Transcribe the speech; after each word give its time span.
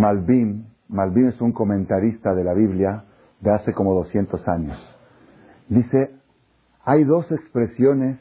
Malvin, 0.00 0.66
Malvin 0.88 1.28
es 1.28 1.40
un 1.42 1.52
comentarista 1.52 2.34
de 2.34 2.42
la 2.42 2.54
Biblia 2.54 3.04
de 3.40 3.50
hace 3.50 3.74
como 3.74 3.94
200 3.94 4.48
años. 4.48 4.78
Dice, 5.68 6.10
hay 6.84 7.04
dos 7.04 7.30
expresiones, 7.30 8.18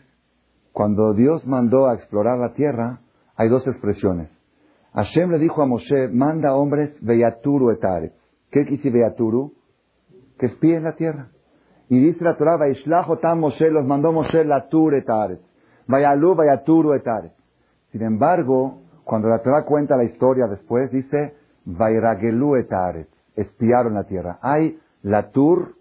cuando 0.74 1.14
Dios 1.14 1.48
mandó 1.48 1.88
a 1.88 1.96
explorar 1.96 2.38
la 2.38 2.54
tierra, 2.54 3.00
hay 3.38 3.48
dos 3.48 3.66
expresiones. 3.66 4.30
Hashem 4.94 5.32
le 5.32 5.40
dijo 5.40 5.62
a 5.62 5.66
Moshe, 5.66 6.10
manda 6.10 6.54
hombres 6.54 6.94
veyaturu 7.02 7.72
etaret. 7.72 8.14
¿Qué 8.52 8.66
quiere 8.66 8.90
veyaturu? 8.92 9.54
Que 10.38 10.48
espíen 10.48 10.84
la 10.84 10.96
tierra. 10.96 11.30
Y 11.88 12.00
dice 12.00 12.24
la 12.24 12.36
Torah, 12.36 12.60
tam 13.22 13.40
Moshe, 13.40 13.70
los 13.70 13.86
mandó 13.86 14.12
Moshe 14.12 14.44
la 14.44 14.68
tur 14.68 14.96
etaret. 14.96 15.40
Vayalu 15.88 16.36
vayaturu 16.36 16.94
etaret. 16.94 17.32
Sin 17.92 18.02
embargo, 18.02 18.82
cuando 19.06 19.30
la 19.30 19.42
Torah 19.42 19.64
cuenta 19.64 19.96
la 19.96 20.04
historia 20.04 20.48
después, 20.48 20.92
dice, 20.92 21.39
Vairagelu 21.78 22.56
etaret. 22.58 23.08
Espiaron 23.36 23.94
la 23.94 24.04
tierra. 24.04 24.40
Hay 24.42 24.80
la 25.02 25.32
tur 25.32 25.76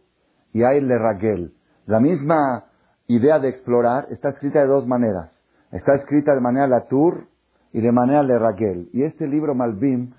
y 0.52 0.62
hay 0.62 0.80
le 0.80 0.98
ragel. 0.98 1.54
La 1.86 2.00
misma 2.00 2.64
idea 3.06 3.38
de 3.38 3.48
explorar 3.48 4.06
está 4.10 4.30
escrita 4.30 4.60
de 4.60 4.66
dos 4.66 4.86
maneras. 4.86 5.30
Está 5.72 5.94
escrita 5.94 6.34
de 6.34 6.40
manera 6.40 6.66
la 6.66 6.86
tur 6.86 7.26
y 7.72 7.80
de 7.80 7.92
manera 7.92 8.22
le 8.22 8.38
ragel. 8.38 8.88
Y 8.92 9.02
este 9.02 9.26
libro 9.26 9.54
Malvim 9.54 10.12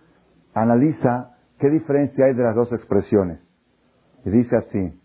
analiza 0.53 1.37
qué 1.59 1.69
diferencia 1.69 2.25
hay 2.25 2.33
de 2.33 2.43
las 2.43 2.55
dos 2.55 2.71
expresiones. 2.73 3.39
Y 4.25 4.31
dice 4.31 4.55
así, 4.55 4.99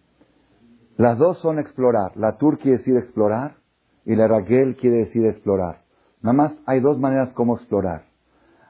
las 0.96 1.18
dos 1.18 1.38
son 1.40 1.58
explorar. 1.58 2.16
La 2.16 2.36
tur 2.36 2.58
quiere 2.58 2.78
decir 2.78 2.96
explorar 2.96 3.56
y 4.04 4.14
la 4.14 4.28
ragel 4.28 4.76
quiere 4.76 4.98
decir 4.98 5.26
explorar. 5.26 5.82
Nada 6.22 6.34
más 6.34 6.52
hay 6.66 6.80
dos 6.80 6.98
maneras 6.98 7.32
como 7.34 7.56
explorar. 7.56 8.04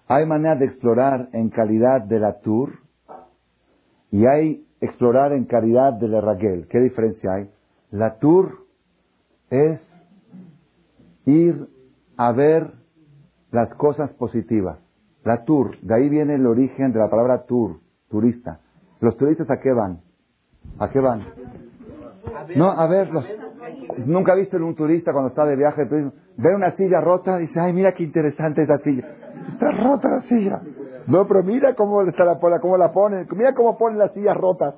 Hay 0.07 0.27
manera 0.27 0.55
de 0.57 0.67
explorar 0.67 1.29
en 1.33 1.49
calidad 1.51 2.03
de 2.03 2.19
la 2.19 2.41
tur 2.41 2.79
y 4.11 4.27
hay 4.27 4.65
explorar 4.81 5.33
en 5.33 5.45
calidad 5.45 5.95
de 5.95 6.09
la 6.09 6.21
ragel. 6.21 6.67
¿Qué 6.69 6.81
diferencia 6.81 7.33
hay? 7.33 7.51
La 7.91 8.19
tur 8.19 8.67
es 9.51 9.81
ir 11.25 11.69
a 12.17 12.33
ver 12.33 12.73
las 13.51 13.73
cosas 13.75 14.13
positivas. 14.13 14.79
La 15.25 15.45
tour, 15.45 15.79
de 15.81 15.95
ahí 15.95 16.09
viene 16.09 16.35
el 16.35 16.47
origen 16.47 16.93
de 16.93 16.99
la 16.99 17.09
palabra 17.09 17.45
tour, 17.47 17.79
turista. 18.11 18.61
¿Los 19.01 19.17
turistas 19.17 19.51
a 19.51 19.59
qué 19.59 19.73
van? 19.73 20.01
¿A 20.79 20.91
qué 20.91 21.01
van? 21.01 21.23
No, 22.57 22.71
a 22.71 22.87
ver, 22.87 23.11
nunca 24.07 24.35
viste 24.35 24.59
un 24.59 24.75
turista 24.75 25.13
cuando 25.13 25.31
está 25.31 25.47
de 25.47 25.57
viaje, 25.57 25.85
ve 25.85 26.55
una 26.55 26.77
silla 26.77 27.01
rota, 27.01 27.39
dice, 27.39 27.59
ay, 27.59 27.73
mira 27.73 27.95
qué 27.95 28.03
interesante 28.03 28.63
esa 28.63 28.79
silla. 28.79 29.24
Está 29.49 29.71
rota 29.71 30.09
la 30.09 30.21
silla. 30.23 30.61
No, 31.07 31.27
pero 31.27 31.43
mira 31.43 31.75
cómo, 31.75 32.03
está 32.03 32.25
la, 32.25 32.39
cómo 32.61 32.77
la 32.77 32.93
ponen, 32.93 33.27
mira 33.37 33.55
cómo 33.55 33.77
ponen 33.77 33.99
las 33.99 34.13
sillas 34.13 34.37
rotas. 34.37 34.75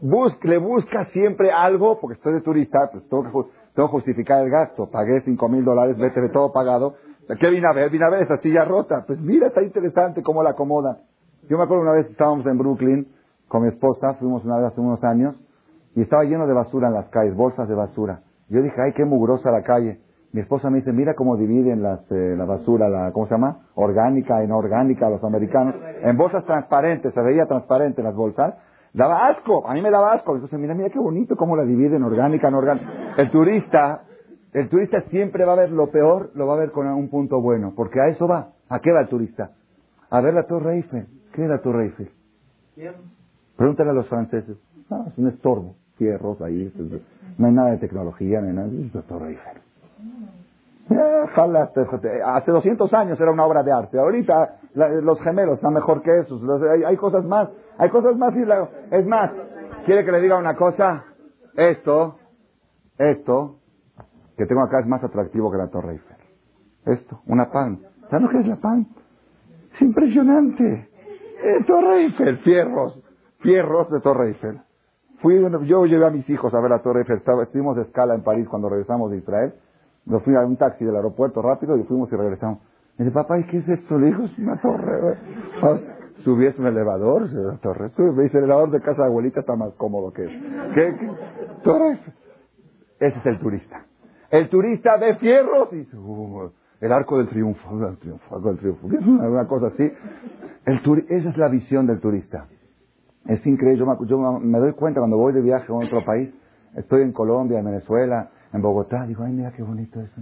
Bus, 0.00 0.38
le 0.44 0.58
busca 0.58 1.06
siempre 1.06 1.50
algo, 1.50 1.98
porque 2.00 2.14
estoy 2.14 2.34
de 2.34 2.42
turista, 2.42 2.90
pues 2.92 3.08
tengo 3.08 3.24
que, 3.24 3.30
tengo 3.74 3.88
que 3.88 3.92
justificar 3.92 4.42
el 4.42 4.50
gasto. 4.50 4.90
Pagué 4.90 5.20
cinco 5.22 5.48
mil 5.48 5.64
dólares, 5.64 5.96
vete 5.98 6.20
de 6.20 6.28
todo 6.28 6.52
pagado. 6.52 6.94
¿Qué 7.40 7.50
vine 7.50 7.66
a 7.68 7.74
ver? 7.74 7.90
Vine 7.90 8.04
a 8.04 8.10
ver 8.10 8.22
esa 8.22 8.36
silla 8.38 8.64
rota. 8.64 9.04
Pues 9.06 9.18
mira, 9.20 9.48
está 9.48 9.62
interesante 9.62 10.22
cómo 10.22 10.42
la 10.42 10.50
acomodan. 10.50 10.98
Yo 11.48 11.56
me 11.56 11.64
acuerdo 11.64 11.82
una 11.82 11.92
vez 11.92 12.06
estábamos 12.10 12.46
en 12.46 12.58
Brooklyn 12.58 13.08
con 13.48 13.62
mi 13.62 13.68
esposa, 13.68 14.14
fuimos 14.14 14.44
una 14.44 14.58
vez 14.58 14.66
hace 14.72 14.80
unos 14.80 15.02
años, 15.04 15.36
y 15.94 16.02
estaba 16.02 16.24
lleno 16.24 16.46
de 16.46 16.52
basura 16.52 16.88
en 16.88 16.94
las 16.94 17.08
calles, 17.08 17.34
bolsas 17.34 17.68
de 17.68 17.74
basura. 17.74 18.20
Yo 18.48 18.60
dije, 18.62 18.76
ay, 18.80 18.92
qué 18.92 19.04
mugrosa 19.04 19.50
la 19.50 19.62
calle. 19.62 20.00
Mi 20.36 20.42
esposa 20.42 20.68
me 20.68 20.80
dice, 20.80 20.92
mira 20.92 21.14
cómo 21.14 21.38
dividen 21.38 21.82
las, 21.82 22.00
eh, 22.12 22.34
la 22.36 22.44
basura, 22.44 22.90
la, 22.90 23.10
¿cómo 23.12 23.26
se 23.26 23.32
llama? 23.32 23.68
Orgánica, 23.74 24.44
inorgánica, 24.44 25.08
los 25.08 25.24
americanos. 25.24 25.74
En 26.02 26.14
bolsas 26.18 26.44
transparentes, 26.44 27.14
se 27.14 27.22
veía 27.22 27.46
transparente 27.46 28.02
las 28.02 28.14
bolsas. 28.14 28.54
Daba 28.92 29.28
asco, 29.28 29.66
a 29.66 29.72
mí 29.72 29.80
me 29.80 29.90
daba 29.90 30.12
asco. 30.12 30.34
Entonces, 30.34 30.58
mira, 30.58 30.74
mira 30.74 30.90
qué 30.90 30.98
bonito 30.98 31.36
cómo 31.36 31.56
la 31.56 31.64
dividen, 31.64 32.02
orgánica, 32.02 32.50
no 32.50 32.58
orgánica. 32.58 32.86
El 33.16 33.30
turista 33.30 34.02
el 34.52 34.68
turista 34.68 35.00
siempre 35.08 35.46
va 35.46 35.54
a 35.54 35.56
ver 35.56 35.70
lo 35.72 35.90
peor, 35.90 36.32
lo 36.34 36.46
va 36.46 36.52
a 36.52 36.58
ver 36.58 36.70
con 36.70 36.86
un 36.86 37.08
punto 37.08 37.40
bueno, 37.40 37.72
porque 37.74 37.98
a 37.98 38.08
eso 38.08 38.28
va. 38.28 38.50
¿A 38.68 38.80
qué 38.80 38.92
va 38.92 39.00
el 39.00 39.08
turista? 39.08 39.52
A 40.10 40.20
ver 40.20 40.34
la 40.34 40.42
Torre 40.42 40.74
Eiffel. 40.74 41.06
¿Qué 41.32 41.44
es 41.44 41.48
la 41.48 41.62
Torre 41.62 41.84
Eiffel? 41.84 42.10
Pregúntale 43.56 43.88
a 43.88 43.94
los 43.94 44.06
franceses. 44.06 44.58
No, 44.90 45.06
es 45.06 45.16
un 45.16 45.28
estorbo. 45.28 45.76
Fierros 45.96 46.42
ahí. 46.42 46.70
No 47.38 47.46
hay 47.46 47.54
nada 47.54 47.70
de 47.70 47.78
tecnología, 47.78 48.42
no 48.42 48.48
hay 48.48 48.54
nada. 48.54 48.68
Es 48.68 48.94
la 48.94 49.00
Torre 49.00 49.30
Eiffel. 49.30 49.65
Hace 52.24 52.50
200 52.50 52.92
años 52.94 53.20
era 53.20 53.30
una 53.30 53.44
obra 53.44 53.62
de 53.62 53.72
arte. 53.72 53.98
Ahorita 53.98 54.58
los 54.74 55.20
gemelos 55.20 55.56
están 55.56 55.74
mejor 55.74 56.02
que 56.02 56.20
esos. 56.20 56.40
hay, 56.86 56.96
cosas 56.96 57.24
más. 57.24 57.48
Hay 57.78 57.90
cosas 57.90 58.16
más. 58.16 58.34
Es 58.90 59.06
más, 59.06 59.32
¿quiere 59.84 60.04
que 60.04 60.12
le 60.12 60.20
diga 60.20 60.36
una 60.36 60.54
cosa? 60.54 61.04
Esto, 61.54 62.16
esto, 62.98 63.56
que 64.36 64.46
tengo 64.46 64.62
acá 64.62 64.80
es 64.80 64.86
más 64.86 65.02
atractivo 65.02 65.50
que 65.50 65.58
la 65.58 65.68
Torre 65.68 65.92
Eiffel. 65.92 66.16
Esto, 66.84 67.20
una 67.26 67.50
pan. 67.50 67.80
¿Sabes 68.10 68.22
lo 68.22 68.28
que 68.28 68.38
es 68.38 68.46
la 68.46 68.56
pan? 68.56 68.86
Es 69.74 69.82
impresionante. 69.82 70.88
Eh, 71.42 71.64
Torre 71.66 72.04
Eiffel, 72.04 72.38
fierros, 72.38 73.02
fierros 73.40 73.90
de 73.90 74.00
Torre 74.00 74.28
Eiffel. 74.28 74.60
Fui, 75.20 75.40
yo 75.64 75.86
llevé 75.86 76.06
a 76.06 76.10
mis 76.10 76.28
hijos 76.28 76.54
a 76.54 76.60
ver 76.60 76.70
la 76.70 76.82
Torre 76.82 77.00
Eiffel. 77.00 77.22
estuvimos 77.42 77.76
de 77.76 77.82
escala 77.82 78.14
en 78.14 78.22
París 78.22 78.46
cuando 78.48 78.68
regresamos 78.68 79.10
de 79.10 79.18
Israel. 79.18 79.54
Nos 80.06 80.22
fui 80.22 80.34
a 80.34 80.40
un 80.40 80.56
taxi 80.56 80.84
del 80.84 80.96
aeropuerto 80.96 81.42
rápido 81.42 81.76
y 81.76 81.82
fuimos 81.82 82.10
y 82.12 82.16
regresamos. 82.16 82.60
Me 82.96 83.04
dice, 83.04 83.14
papá, 83.14 83.38
¿y 83.38 83.44
qué 83.44 83.58
es 83.58 83.68
esto? 83.68 83.98
Le 83.98 84.06
dijo, 84.06 84.22
es 84.24 84.38
una 84.38 84.60
torre. 84.60 85.18
Subí 86.24 86.46
un 86.58 86.66
elevador, 86.66 87.28
la 87.30 87.58
torre. 87.58 87.90
Me 87.98 88.22
dice, 88.22 88.38
el 88.38 88.44
elevador 88.44 88.70
de 88.70 88.80
casa 88.80 89.02
de 89.02 89.08
abuelita 89.08 89.40
está 89.40 89.54
más 89.54 89.74
cómodo 89.74 90.12
que 90.12 90.24
eso. 90.24 90.44
¿Qué? 90.74 90.96
¿Qué? 90.98 91.10
Torre 91.62 91.90
Eiffel. 91.90 92.14
Ese 93.00 93.18
es 93.18 93.26
el 93.26 93.38
turista. 93.38 93.84
El 94.30 94.48
turista 94.48 94.96
ve 94.96 95.16
fierros 95.16 95.70
dice, 95.70 95.96
uh, 95.96 96.50
el 96.80 96.92
arco 96.92 97.18
del 97.18 97.28
triunfo, 97.28 97.86
el 97.86 97.98
triunfo, 97.98 98.34
arco 98.34 98.48
del 98.48 98.58
triunfo. 98.58 98.86
Una 98.86 99.46
cosa 99.46 99.66
así. 99.66 99.92
El 100.64 100.80
esa 101.08 101.28
es 101.28 101.36
la 101.36 101.48
visión 101.48 101.86
del 101.86 102.00
turista. 102.00 102.46
Es 103.26 103.44
increíble. 103.46 103.84
Yo 104.06 104.18
me, 104.40 104.58
doy 104.58 104.72
cuenta 104.72 105.00
cuando 105.00 105.16
voy 105.16 105.32
de 105.32 105.42
viaje 105.42 105.72
a 105.72 105.74
otro 105.74 106.04
país, 106.04 106.32
estoy 106.74 107.02
en 107.02 107.12
Colombia, 107.12 107.58
en 107.58 107.64
Venezuela, 107.64 108.30
en 108.56 108.62
Bogotá, 108.62 109.06
digo, 109.06 109.22
ay, 109.24 109.32
mira 109.32 109.52
qué 109.52 109.62
bonito 109.62 110.00
eso. 110.00 110.20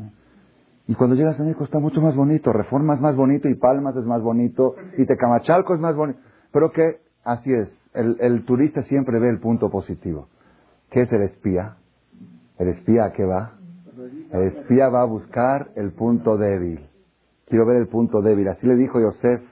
Y 0.87 0.95
cuando 0.95 1.17
llegas 1.17 1.41
a 1.41 1.45
México 1.45 1.65
está 1.65 1.79
mucho 1.79 2.01
más 2.01 2.15
bonito, 2.15 2.53
Reforma 2.53 2.95
es 2.95 3.01
más 3.01 3.17
bonito 3.17 3.49
y 3.49 3.55
Palmas 3.55 3.97
es 3.97 4.05
más 4.05 4.21
bonito 4.23 4.75
y 4.99 5.07
Tecamachalco 5.07 5.75
es 5.75 5.81
más 5.81 5.97
bonito. 5.97 6.19
Pero 6.53 6.71
que 6.73 6.99
así 7.25 7.53
es, 7.53 7.75
el, 7.95 8.45
turista 8.45 8.83
siempre 8.83 9.19
ve 9.19 9.31
el 9.31 9.41
punto 9.41 9.71
positivo. 9.71 10.29
¿Qué 10.91 11.03
es 11.03 11.13
el 11.13 11.23
espía? 11.23 11.77
¿El 12.59 12.69
espía 12.69 13.07
a 13.07 13.13
qué 13.13 13.25
va? 13.25 13.55
El 14.33 14.43
espía 14.49 14.89
va 14.89 15.03
a 15.03 15.07
buscar 15.07 15.71
el 15.77 15.93
punto 15.93 16.37
débil. 16.37 16.81
Quiero 17.47 17.67
ver 17.67 17.77
el 17.77 17.89
punto 17.89 18.21
débil. 18.21 18.49
Así 18.49 18.67
le 18.67 18.75
dijo 18.75 19.01
Yosef 19.01 19.43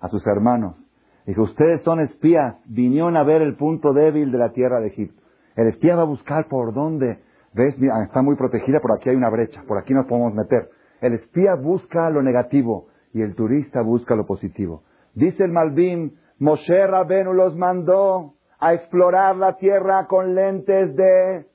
a 0.00 0.08
sus 0.08 0.26
hermanos. 0.26 0.76
Dijo, 1.26 1.42
ustedes 1.42 1.82
son 1.82 2.00
espías, 2.00 2.56
vinieron 2.66 3.16
a 3.16 3.22
ver 3.22 3.42
el 3.42 3.56
punto 3.56 3.92
débil 3.92 4.32
de 4.32 4.38
la 4.38 4.50
tierra 4.50 4.80
de 4.80 4.88
Egipto. 4.88 5.22
El 5.54 5.68
espía 5.68 5.94
va 5.96 6.02
a 6.02 6.06
buscar 6.06 6.48
por 6.48 6.74
dónde. 6.74 7.20
¿Ves? 7.54 7.74
está 8.04 8.22
muy 8.22 8.36
protegida, 8.36 8.80
por 8.80 8.92
aquí 8.92 9.10
hay 9.10 9.16
una 9.16 9.28
brecha, 9.28 9.62
por 9.66 9.78
aquí 9.78 9.92
nos 9.92 10.06
podemos 10.06 10.34
meter. 10.34 10.70
El 11.00 11.14
espía 11.14 11.54
busca 11.54 12.08
lo 12.10 12.22
negativo 12.22 12.88
y 13.12 13.22
el 13.22 13.34
turista 13.34 13.82
busca 13.82 14.14
lo 14.14 14.24
positivo. 14.24 14.82
Dice 15.14 15.44
el 15.44 15.52
Malvin, 15.52 16.16
Moshe 16.38 16.86
Rabenu 16.86 17.34
los 17.34 17.56
mandó 17.56 18.34
a 18.58 18.72
explorar 18.72 19.36
la 19.36 19.56
tierra 19.56 20.06
con 20.06 20.34
lentes 20.34 20.96
de 20.96 21.46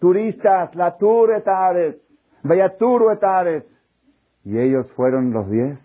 turistas, 0.00 0.74
la 0.74 0.96
Tour 0.96 1.34
Etares, 1.34 1.96
Vayaturu 2.42 3.10
Etares. 3.10 3.64
Y 4.44 4.58
ellos 4.58 4.90
fueron 4.96 5.32
los 5.32 5.50
diez, 5.50 5.78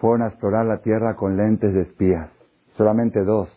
fueron 0.00 0.22
a 0.22 0.28
explorar 0.28 0.66
la 0.66 0.78
tierra 0.78 1.14
con 1.14 1.36
lentes 1.36 1.72
de 1.72 1.82
espías. 1.82 2.30
Solamente 2.76 3.22
dos 3.22 3.48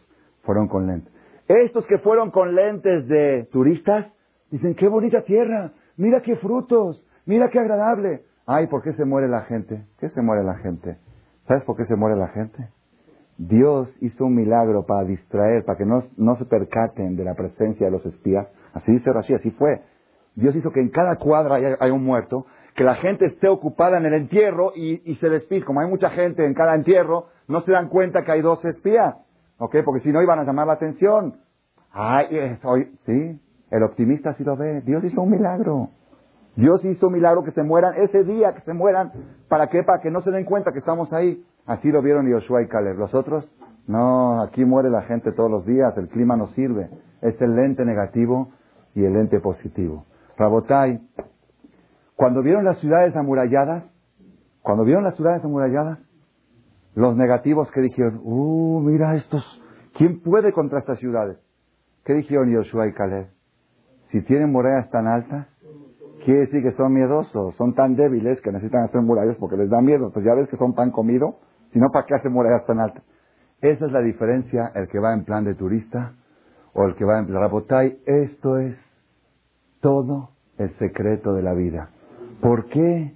fueron 0.43 0.67
con 0.67 0.87
lentes. 0.87 1.11
Estos 1.47 1.85
que 1.87 1.97
fueron 1.97 2.31
con 2.31 2.55
lentes 2.55 3.07
de 3.07 3.47
turistas, 3.51 4.07
dicen, 4.51 4.75
qué 4.75 4.87
bonita 4.87 5.23
tierra, 5.23 5.71
mira 5.97 6.21
qué 6.21 6.35
frutos, 6.35 7.03
mira 7.25 7.49
qué 7.49 7.59
agradable. 7.59 8.25
Ay, 8.45 8.67
¿por 8.67 8.83
qué 8.83 8.93
se 8.93 9.05
muere 9.05 9.27
la 9.27 9.41
gente? 9.41 9.85
¿Qué 9.99 10.09
se 10.09 10.21
muere 10.21 10.43
la 10.43 10.55
gente? 10.55 10.97
¿Sabes 11.47 11.63
por 11.63 11.75
qué 11.77 11.85
se 11.85 11.95
muere 11.95 12.15
la 12.15 12.27
gente? 12.29 12.69
Dios 13.37 13.95
hizo 14.01 14.25
un 14.25 14.35
milagro 14.35 14.85
para 14.85 15.03
distraer, 15.03 15.63
para 15.65 15.77
que 15.77 15.85
no, 15.85 16.03
no 16.17 16.35
se 16.35 16.45
percaten 16.45 17.15
de 17.15 17.23
la 17.23 17.33
presencia 17.33 17.87
de 17.87 17.91
los 17.91 18.05
espías 18.05 18.47
Así 18.73 18.91
dice 18.91 19.11
Rashi, 19.11 19.33
así 19.33 19.51
fue. 19.51 19.81
Dios 20.35 20.55
hizo 20.55 20.71
que 20.71 20.79
en 20.79 20.89
cada 20.89 21.17
cuadra 21.17 21.55
haya, 21.55 21.93
un 21.93 22.03
muerto, 22.03 22.45
que 22.75 22.83
la 22.83 22.95
gente 22.95 23.25
esté 23.25 23.49
ocupada 23.49 23.97
en 23.97 24.05
el 24.05 24.13
entierro 24.13 24.71
y, 24.75 25.15
se 25.15 25.29
despide. 25.29 25.65
Como 25.65 25.81
hay 25.81 25.89
mucha 25.89 26.09
gente 26.11 26.45
en 26.45 26.53
cada 26.53 26.75
entierro, 26.75 27.27
no 27.47 27.61
se 27.61 27.71
dan 27.71 27.89
cuenta 27.89 28.23
que 28.23 28.31
hay 28.31 28.41
dos 28.41 28.63
espías. 28.63 29.15
¿Ok? 29.57 29.77
Porque 29.83 30.01
si 30.01 30.11
no 30.11 30.21
iban 30.21 30.39
a 30.39 30.43
llamar 30.43 30.67
la 30.67 30.73
atención. 30.73 31.41
Ay, 31.91 32.57
hoy, 32.63 32.97
sí, 33.05 33.39
el 33.71 33.83
optimista 33.83 34.33
sí 34.33 34.43
lo 34.43 34.57
ve. 34.57 34.81
Dios 34.81 35.03
hizo 35.03 35.21
un 35.21 35.31
milagro. 35.31 35.89
Dios 36.55 36.83
hizo 36.83 37.07
un 37.07 37.13
milagro 37.13 37.43
que 37.43 37.51
se 37.51 37.63
mueran 37.63 37.95
ese 37.95 38.23
día, 38.25 38.53
que 38.53 38.61
se 38.61 38.73
mueran. 38.73 39.11
¿Para 39.47 39.67
qué? 39.67 39.83
Para 39.83 40.01
que 40.01 40.11
no 40.11 40.21
se 40.21 40.31
den 40.31 40.43
cuenta 40.43 40.73
que 40.73 40.79
estamos 40.79 41.11
ahí. 41.13 41.43
Así 41.65 41.89
lo 41.89 42.01
vieron 42.01 42.29
Yoshua 42.29 42.61
y 42.61 42.67
Caleb. 42.67 42.97
Los 42.97 43.13
otros 43.13 43.49
No, 43.87 44.41
aquí 44.43 44.63
muere 44.65 44.89
la 44.89 45.03
gente 45.03 45.31
todos 45.31 45.49
los 45.49 45.65
días, 45.65 45.97
el 45.97 46.07
clima 46.09 46.35
no 46.35 46.47
sirve. 46.47 46.89
Es 47.21 47.41
el 47.41 47.55
lente 47.55 47.83
negativo 47.85 48.49
y 48.93 49.03
el 49.03 49.13
lente 49.13 49.39
positivo. 49.39 50.05
Rabotai, 50.37 50.99
cuando 52.15 52.41
vieron 52.41 52.65
las 52.65 52.77
ciudades 52.79 53.15
amuralladas, 53.15 53.83
cuando 54.61 54.83
vieron 54.83 55.03
las 55.03 55.15
ciudades 55.15 55.43
amuralladas, 55.43 55.99
los 56.93 57.15
negativos 57.15 57.71
que 57.71 57.81
dijeron, 57.81 58.19
uh, 58.23 58.81
mira 58.81 59.15
estos, 59.15 59.43
¿quién 59.97 60.21
puede 60.21 60.51
contra 60.51 60.79
estas 60.79 60.99
ciudades? 60.99 61.37
¿Qué 62.03 62.13
dijeron 62.13 62.51
Yoshua 62.51 62.87
y 62.87 62.93
Caleb? 62.93 63.27
Si 64.11 64.21
tienen 64.21 64.51
murallas 64.51 64.89
tan 64.91 65.07
altas, 65.07 65.47
quiere 66.25 66.41
decir 66.41 66.61
que 66.61 66.71
son 66.71 66.93
miedosos, 66.93 67.55
son 67.55 67.73
tan 67.73 67.95
débiles 67.95 68.41
que 68.41 68.51
necesitan 68.51 68.83
hacer 68.83 69.01
murallas 69.01 69.37
porque 69.37 69.57
les 69.57 69.69
da 69.69 69.81
miedo. 69.81 70.11
Pues 70.11 70.25
ya 70.25 70.33
ves 70.33 70.49
que 70.49 70.57
son 70.57 70.73
pan 70.73 70.91
comido, 70.91 71.37
si 71.71 71.79
no, 71.79 71.89
¿para 71.91 72.05
qué 72.05 72.15
hacen 72.15 72.33
murallas 72.33 72.65
tan 72.65 72.79
altas? 72.79 73.03
Esa 73.61 73.85
es 73.85 73.91
la 73.91 74.01
diferencia, 74.01 74.71
el 74.75 74.87
que 74.87 74.99
va 74.99 75.13
en 75.13 75.23
plan 75.23 75.45
de 75.45 75.55
turista 75.55 76.13
o 76.73 76.85
el 76.85 76.95
que 76.95 77.05
va 77.05 77.19
en 77.19 77.27
plan 77.27 77.41
Rabotay. 77.41 77.99
Esto 78.05 78.57
es 78.57 78.75
todo 79.81 80.31
el 80.57 80.75
secreto 80.77 81.33
de 81.33 81.43
la 81.43 81.53
vida. 81.53 81.89
¿Por 82.41 82.65
qué? 82.67 83.13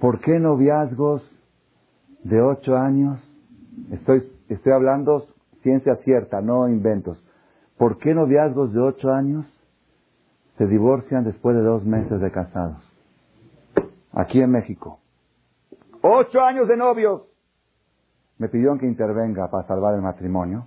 ¿Por 0.00 0.20
qué 0.20 0.38
noviazgos 0.40 1.22
de 2.24 2.40
ocho 2.40 2.76
años? 2.76 3.20
Estoy, 3.90 4.22
estoy 4.48 4.72
hablando 4.72 5.26
ciencia 5.62 5.96
cierta, 5.96 6.40
no 6.40 6.68
inventos. 6.68 7.22
¿Por 7.82 7.98
qué 7.98 8.14
noviazgos 8.14 8.72
de 8.72 8.78
ocho 8.78 9.10
años 9.10 9.44
se 10.56 10.68
divorcian 10.68 11.24
después 11.24 11.56
de 11.56 11.62
dos 11.62 11.84
meses 11.84 12.20
de 12.20 12.30
casados? 12.30 12.78
Aquí 14.12 14.40
en 14.40 14.52
México. 14.52 15.00
Ocho 16.00 16.42
años 16.42 16.68
de 16.68 16.76
novios. 16.76 17.22
Me 18.38 18.48
pidieron 18.48 18.78
que 18.78 18.86
intervenga 18.86 19.50
para 19.50 19.66
salvar 19.66 19.96
el 19.96 20.00
matrimonio 20.00 20.66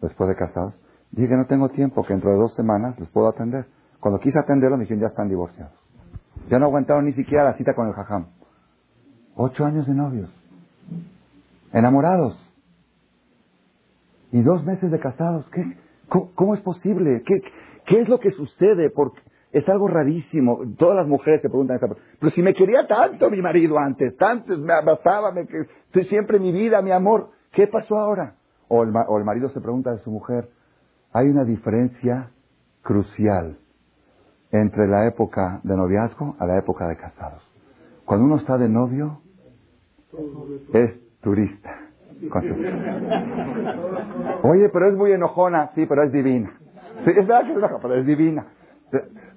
después 0.00 0.28
de 0.28 0.36
casados. 0.36 0.72
Dije 1.10 1.34
no 1.34 1.46
tengo 1.46 1.68
tiempo, 1.70 2.04
que 2.04 2.12
dentro 2.12 2.30
de 2.30 2.36
dos 2.36 2.54
semanas 2.54 2.96
les 3.00 3.08
puedo 3.08 3.26
atender. 3.26 3.66
Cuando 3.98 4.20
quise 4.20 4.38
atenderlo 4.38 4.76
me 4.76 4.84
dijeron 4.84 5.00
ya 5.00 5.08
están 5.08 5.28
divorciados. 5.28 5.74
Ya 6.48 6.60
no 6.60 6.66
aguantaron 6.66 7.06
ni 7.06 7.12
siquiera 7.14 7.42
la 7.42 7.54
cita 7.54 7.74
con 7.74 7.88
el 7.88 7.92
jajam. 7.92 8.26
Ocho 9.34 9.64
años 9.64 9.84
de 9.88 9.94
novios. 9.94 10.32
Enamorados. 11.72 12.40
Y 14.30 14.42
dos 14.42 14.64
meses 14.64 14.92
de 14.92 15.00
casados. 15.00 15.44
¿Qué, 15.50 15.85
cómo, 16.08 16.54
es 16.54 16.60
posible? 16.60 17.22
¿Qué, 17.26 17.42
¿Qué 17.86 18.00
es 18.00 18.08
lo 18.08 18.18
que 18.18 18.30
sucede? 18.30 18.90
Porque 18.90 19.20
es 19.52 19.68
algo 19.68 19.88
rarísimo. 19.88 20.60
Todas 20.78 20.96
las 20.96 21.06
mujeres 21.06 21.42
se 21.42 21.48
preguntan 21.48 21.78
Pero 22.20 22.32
si 22.32 22.42
me 22.42 22.54
quería 22.54 22.86
tanto 22.86 23.30
mi 23.30 23.40
marido 23.40 23.78
antes, 23.78 24.16
tanto 24.16 24.56
me 24.58 24.72
abrazaba, 24.72 25.32
me, 25.32 25.42
estoy 25.42 26.04
siempre 26.04 26.38
mi 26.38 26.52
vida, 26.52 26.82
mi 26.82 26.90
amor. 26.90 27.30
¿Qué 27.52 27.66
pasó 27.66 27.96
ahora? 27.96 28.34
O 28.68 28.82
el, 28.82 28.92
o 29.08 29.18
el 29.18 29.24
marido 29.24 29.48
se 29.50 29.60
pregunta 29.60 29.92
de 29.92 29.98
su 29.98 30.10
mujer. 30.10 30.48
Hay 31.12 31.28
una 31.28 31.44
diferencia 31.44 32.30
crucial 32.82 33.58
entre 34.52 34.86
la 34.88 35.06
época 35.06 35.60
de 35.62 35.76
noviazgo 35.76 36.36
a 36.38 36.46
la 36.46 36.58
época 36.58 36.88
de 36.88 36.96
casados. 36.96 37.42
Cuando 38.04 38.26
uno 38.26 38.36
está 38.36 38.58
de 38.58 38.68
novio, 38.68 39.20
es 40.72 41.20
turista. 41.20 41.85
Oye, 44.42 44.68
pero 44.70 44.86
es 44.86 44.96
muy 44.96 45.12
enojona, 45.12 45.70
sí, 45.74 45.86
pero 45.86 46.02
es 46.04 46.12
divina. 46.12 46.52
es 47.04 47.26
verdad 47.26 47.44
que 47.44 47.52
es 47.52 47.58
enojona, 47.58 47.78
pero 47.82 47.94
es 47.96 48.06
divina. 48.06 48.46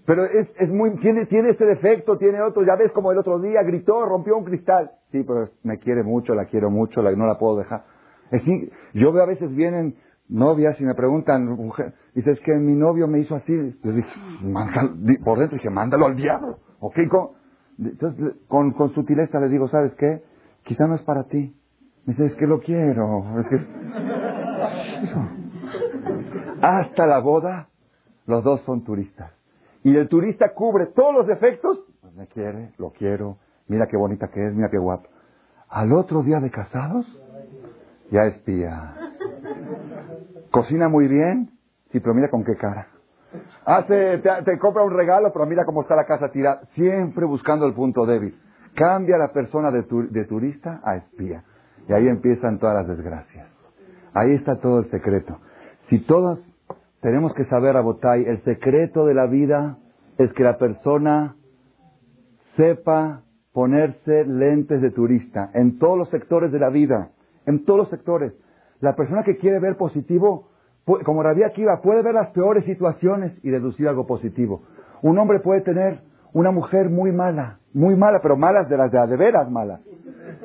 Pero 0.05 0.25
es, 0.25 0.47
es 0.57 0.69
muy, 0.69 0.95
tiene, 0.99 1.25
tiene 1.27 1.51
este 1.51 1.65
defecto, 1.65 2.17
tiene 2.17 2.41
otro, 2.41 2.63
ya 2.65 2.75
ves 2.75 2.91
como 2.93 3.11
el 3.11 3.19
otro 3.19 3.39
día 3.39 3.61
gritó, 3.63 4.05
rompió 4.05 4.37
un 4.37 4.43
cristal. 4.43 4.91
Sí, 5.11 5.23
pero 5.23 5.49
me 5.63 5.77
quiere 5.77 6.03
mucho, 6.03 6.33
la 6.33 6.45
quiero 6.45 6.69
mucho, 6.71 7.01
no 7.01 7.27
la 7.27 7.37
puedo 7.37 7.57
dejar. 7.57 7.83
Es 8.31 8.43
yo 8.93 9.11
veo 9.11 9.23
a 9.23 9.27
veces 9.27 9.53
vienen 9.55 9.95
novias 10.27 10.79
y 10.79 10.85
me 10.85 10.93
preguntan, 10.95 11.45
mujer, 11.45 11.93
dices 12.13 12.39
que 12.41 12.53
mi 12.55 12.75
novio 12.75 13.07
me 13.07 13.19
hizo 13.19 13.35
así. 13.35 13.53
Yo 13.83 13.91
dije, 13.91 14.09
por 15.23 15.39
dentro 15.39 15.57
dije, 15.57 15.69
mándalo 15.69 16.05
al 16.05 16.15
diablo. 16.15 16.57
¿Ok? 16.79 16.95
Con, 17.09 17.29
entonces, 17.79 18.35
con, 18.47 18.71
con 18.71 18.93
sutileza 18.93 19.39
le 19.39 19.49
digo, 19.49 19.67
¿sabes 19.67 19.93
qué? 19.95 20.21
Quizá 20.63 20.87
no 20.87 20.95
es 20.95 21.01
para 21.01 21.25
ti. 21.25 21.55
Me 22.06 22.13
dice, 22.13 22.25
es 22.25 22.36
que 22.36 22.48
lo 22.48 22.60
quiero. 22.60 23.24
Hasta 26.62 27.07
la 27.07 27.19
boda, 27.19 27.69
los 28.25 28.44
dos 28.44 28.62
son 28.62 28.84
turistas. 28.84 29.31
Y 29.84 29.96
el 29.96 30.10
turista 30.10 30.54
cubre 30.54 30.88
todos 30.88 31.13
los 31.13 31.28
defectos. 31.28 31.80
Pues 32.01 32.13
me 32.16 32.28
quiere, 32.28 32.74
lo 32.78 32.92
quiero. 32.92 33.38
Mira 33.68 33.88
qué 33.88 33.98
bonita 33.98 34.28
que 34.28 34.46
es, 34.46 34.54
mira 34.54 34.69
qué 34.69 34.78
guapa. 34.78 35.07
Al 35.69 35.94
otro 35.94 36.24
día 36.24 36.40
de 36.40 36.50
casados, 36.50 37.06
ya 38.12 38.24
espía. 38.25 38.96
Cocina 40.51 40.90
muy 40.90 41.07
bien, 41.07 41.51
sí, 41.92 42.00
pero 42.00 42.13
mira 42.16 42.30
con 42.30 42.44
qué 42.44 42.56
cara. 42.56 42.88
Hace, 43.66 44.18
te, 44.18 44.57
compra 44.57 44.84
un 44.84 44.92
regalo, 44.92 45.31
pero 45.31 45.46
mira 45.46 45.63
cómo 45.63 45.84
está 45.84 45.96
la 45.96 46.06
casa 46.06 46.30
tirada. 46.30 46.62
Siempre 46.74 47.25
buscando 47.25 47.68
el 47.68 47.74
punto 47.74 48.06
débil. 48.06 48.36
Cambia 48.75 49.18
la 49.18 49.31
persona 49.31 49.72
de, 49.72 49.84
de 50.10 50.25
turista 50.25 50.81
a 50.84 50.96
espía. 50.96 51.44
Y 51.89 51.94
ahí 51.94 52.07
empiezan 52.07 52.59
todas 52.59 52.75
las 52.75 52.88
desgracias. 52.88 53.47
Ahí 54.13 54.33
está 54.33 54.57
todo 54.59 54.80
el 54.80 54.91
secreto. 54.91 55.39
Si 55.89 56.00
todos 56.00 56.39
tenemos 57.01 57.33
que 57.33 57.45
saber, 57.45 57.75
Abotay, 57.75 58.25
el 58.25 58.44
secreto 58.44 59.07
de 59.07 59.15
la 59.15 59.25
vida 59.25 59.77
es 60.19 60.31
que 60.33 60.44
la 60.44 60.59
persona 60.59 61.36
sepa 62.56 63.24
ponerse 63.53 64.25
lentes 64.25 64.81
de 64.81 64.91
turista 64.91 65.50
en 65.53 65.80
todos 65.80 65.97
los 65.97 66.09
sectores 66.09 66.51
de 66.51 66.59
la 66.59 66.69
vida, 66.69 67.09
en 67.47 67.65
todos 67.65 67.80
los 67.80 67.89
sectores. 67.89 68.33
La 68.81 68.95
persona 68.95 69.24
que 69.24 69.38
quiere 69.38 69.59
ver 69.59 69.75
positivo, 69.75 70.50
como 71.03 71.24
Rabia 71.24 71.47
Akiva, 71.47 71.81
puede 71.81 72.03
ver 72.03 72.13
las 72.13 72.30
peores 72.31 72.65
situaciones 72.65 73.33
y 73.44 73.50
deducir 73.50 73.88
algo 73.88 74.06
positivo. 74.06 74.62
Un 75.01 75.18
hombre 75.18 75.39
puede 75.39 75.62
tener 75.62 76.01
una 76.33 76.51
mujer 76.51 76.89
muy 76.89 77.11
mala, 77.11 77.59
muy 77.73 77.95
mala, 77.95 78.19
pero 78.21 78.37
malas 78.37 78.69
de 78.69 78.77
las 78.77 78.91
de, 78.91 79.07
de 79.07 79.17
veras 79.17 79.49
malas. 79.49 79.81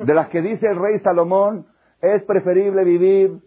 De 0.05 0.13
las 0.13 0.29
que 0.29 0.41
dice 0.41 0.67
el 0.67 0.77
rey 0.77 0.99
Salomón, 0.99 1.65
es 2.01 2.23
preferible 2.23 2.83
vivir 2.83 3.39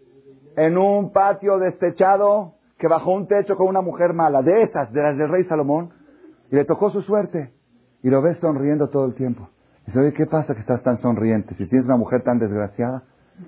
en 0.57 0.79
un 0.79 1.13
patio 1.13 1.59
destechado 1.59 2.55
que 2.79 2.89
bajo 2.89 3.13
un 3.13 3.27
techo 3.27 3.57
con 3.57 3.69
una 3.69 3.81
mujer 3.81 4.13
mala. 4.15 4.43
De 4.43 4.63
esas, 4.63 4.93
de 4.93 5.03
las 5.03 5.17
del 5.17 5.29
rey 5.29 5.45
Salomón. 5.45 5.91
Y 6.51 6.57
le 6.57 6.65
tocó 6.65 6.91
su 6.91 7.03
suerte. 7.03 7.53
Y 8.03 8.11
lo 8.11 8.23
ves 8.23 8.39
sonriendo 8.39 8.89
todo 8.89 9.05
el 9.07 9.15
tiempo. 9.15 9.49
Y 9.83 9.87
dice, 9.87 9.99
oye, 9.99 10.13
¿qué 10.13 10.27
pasa 10.27 10.55
que 10.55 10.61
estás 10.61 10.83
tan 10.83 10.99
sonriente? 10.99 11.55
Si 11.55 11.67
tienes 11.67 11.87
una 11.87 11.97
mujer 11.97 12.23
tan 12.23 12.39
desgraciada, 12.39 13.03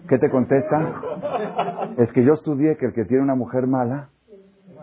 ¿Qué 0.08 0.18
te 0.18 0.30
contesta? 0.30 1.02
Es 1.96 2.12
que 2.12 2.24
yo 2.24 2.34
estudié 2.34 2.76
que 2.76 2.86
el 2.86 2.92
que 2.92 3.04
tiene 3.04 3.22
una 3.22 3.34
mujer 3.34 3.66
mala 3.66 4.08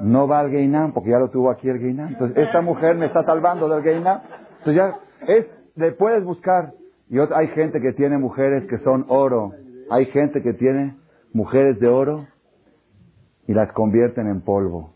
no 0.01 0.27
va 0.27 0.39
al 0.39 0.49
Geinam, 0.49 0.93
porque 0.93 1.09
ya 1.09 1.19
lo 1.19 1.29
tuvo 1.29 1.51
aquí 1.51 1.69
el 1.69 1.79
Geinam. 1.79 2.09
Entonces, 2.09 2.37
esta 2.37 2.61
mujer 2.61 2.95
me 2.95 3.07
está 3.07 3.23
salvando 3.23 3.67
del 3.69 3.83
Geinam. 3.83 4.21
Entonces 4.59 4.75
ya, 4.75 4.95
es, 5.27 5.47
le 5.75 5.91
puedes 5.91 6.23
buscar. 6.23 6.73
Y 7.09 7.19
hay 7.19 7.47
gente 7.49 7.79
que 7.79 7.93
tiene 7.93 8.17
mujeres 8.17 8.65
que 8.69 8.77
son 8.79 9.05
oro. 9.07 9.51
Hay 9.89 10.05
gente 10.07 10.41
que 10.41 10.53
tiene 10.53 10.95
mujeres 11.33 11.79
de 11.79 11.87
oro 11.87 12.25
y 13.47 13.53
las 13.53 13.71
convierten 13.71 14.27
en 14.27 14.41
polvo. 14.41 14.93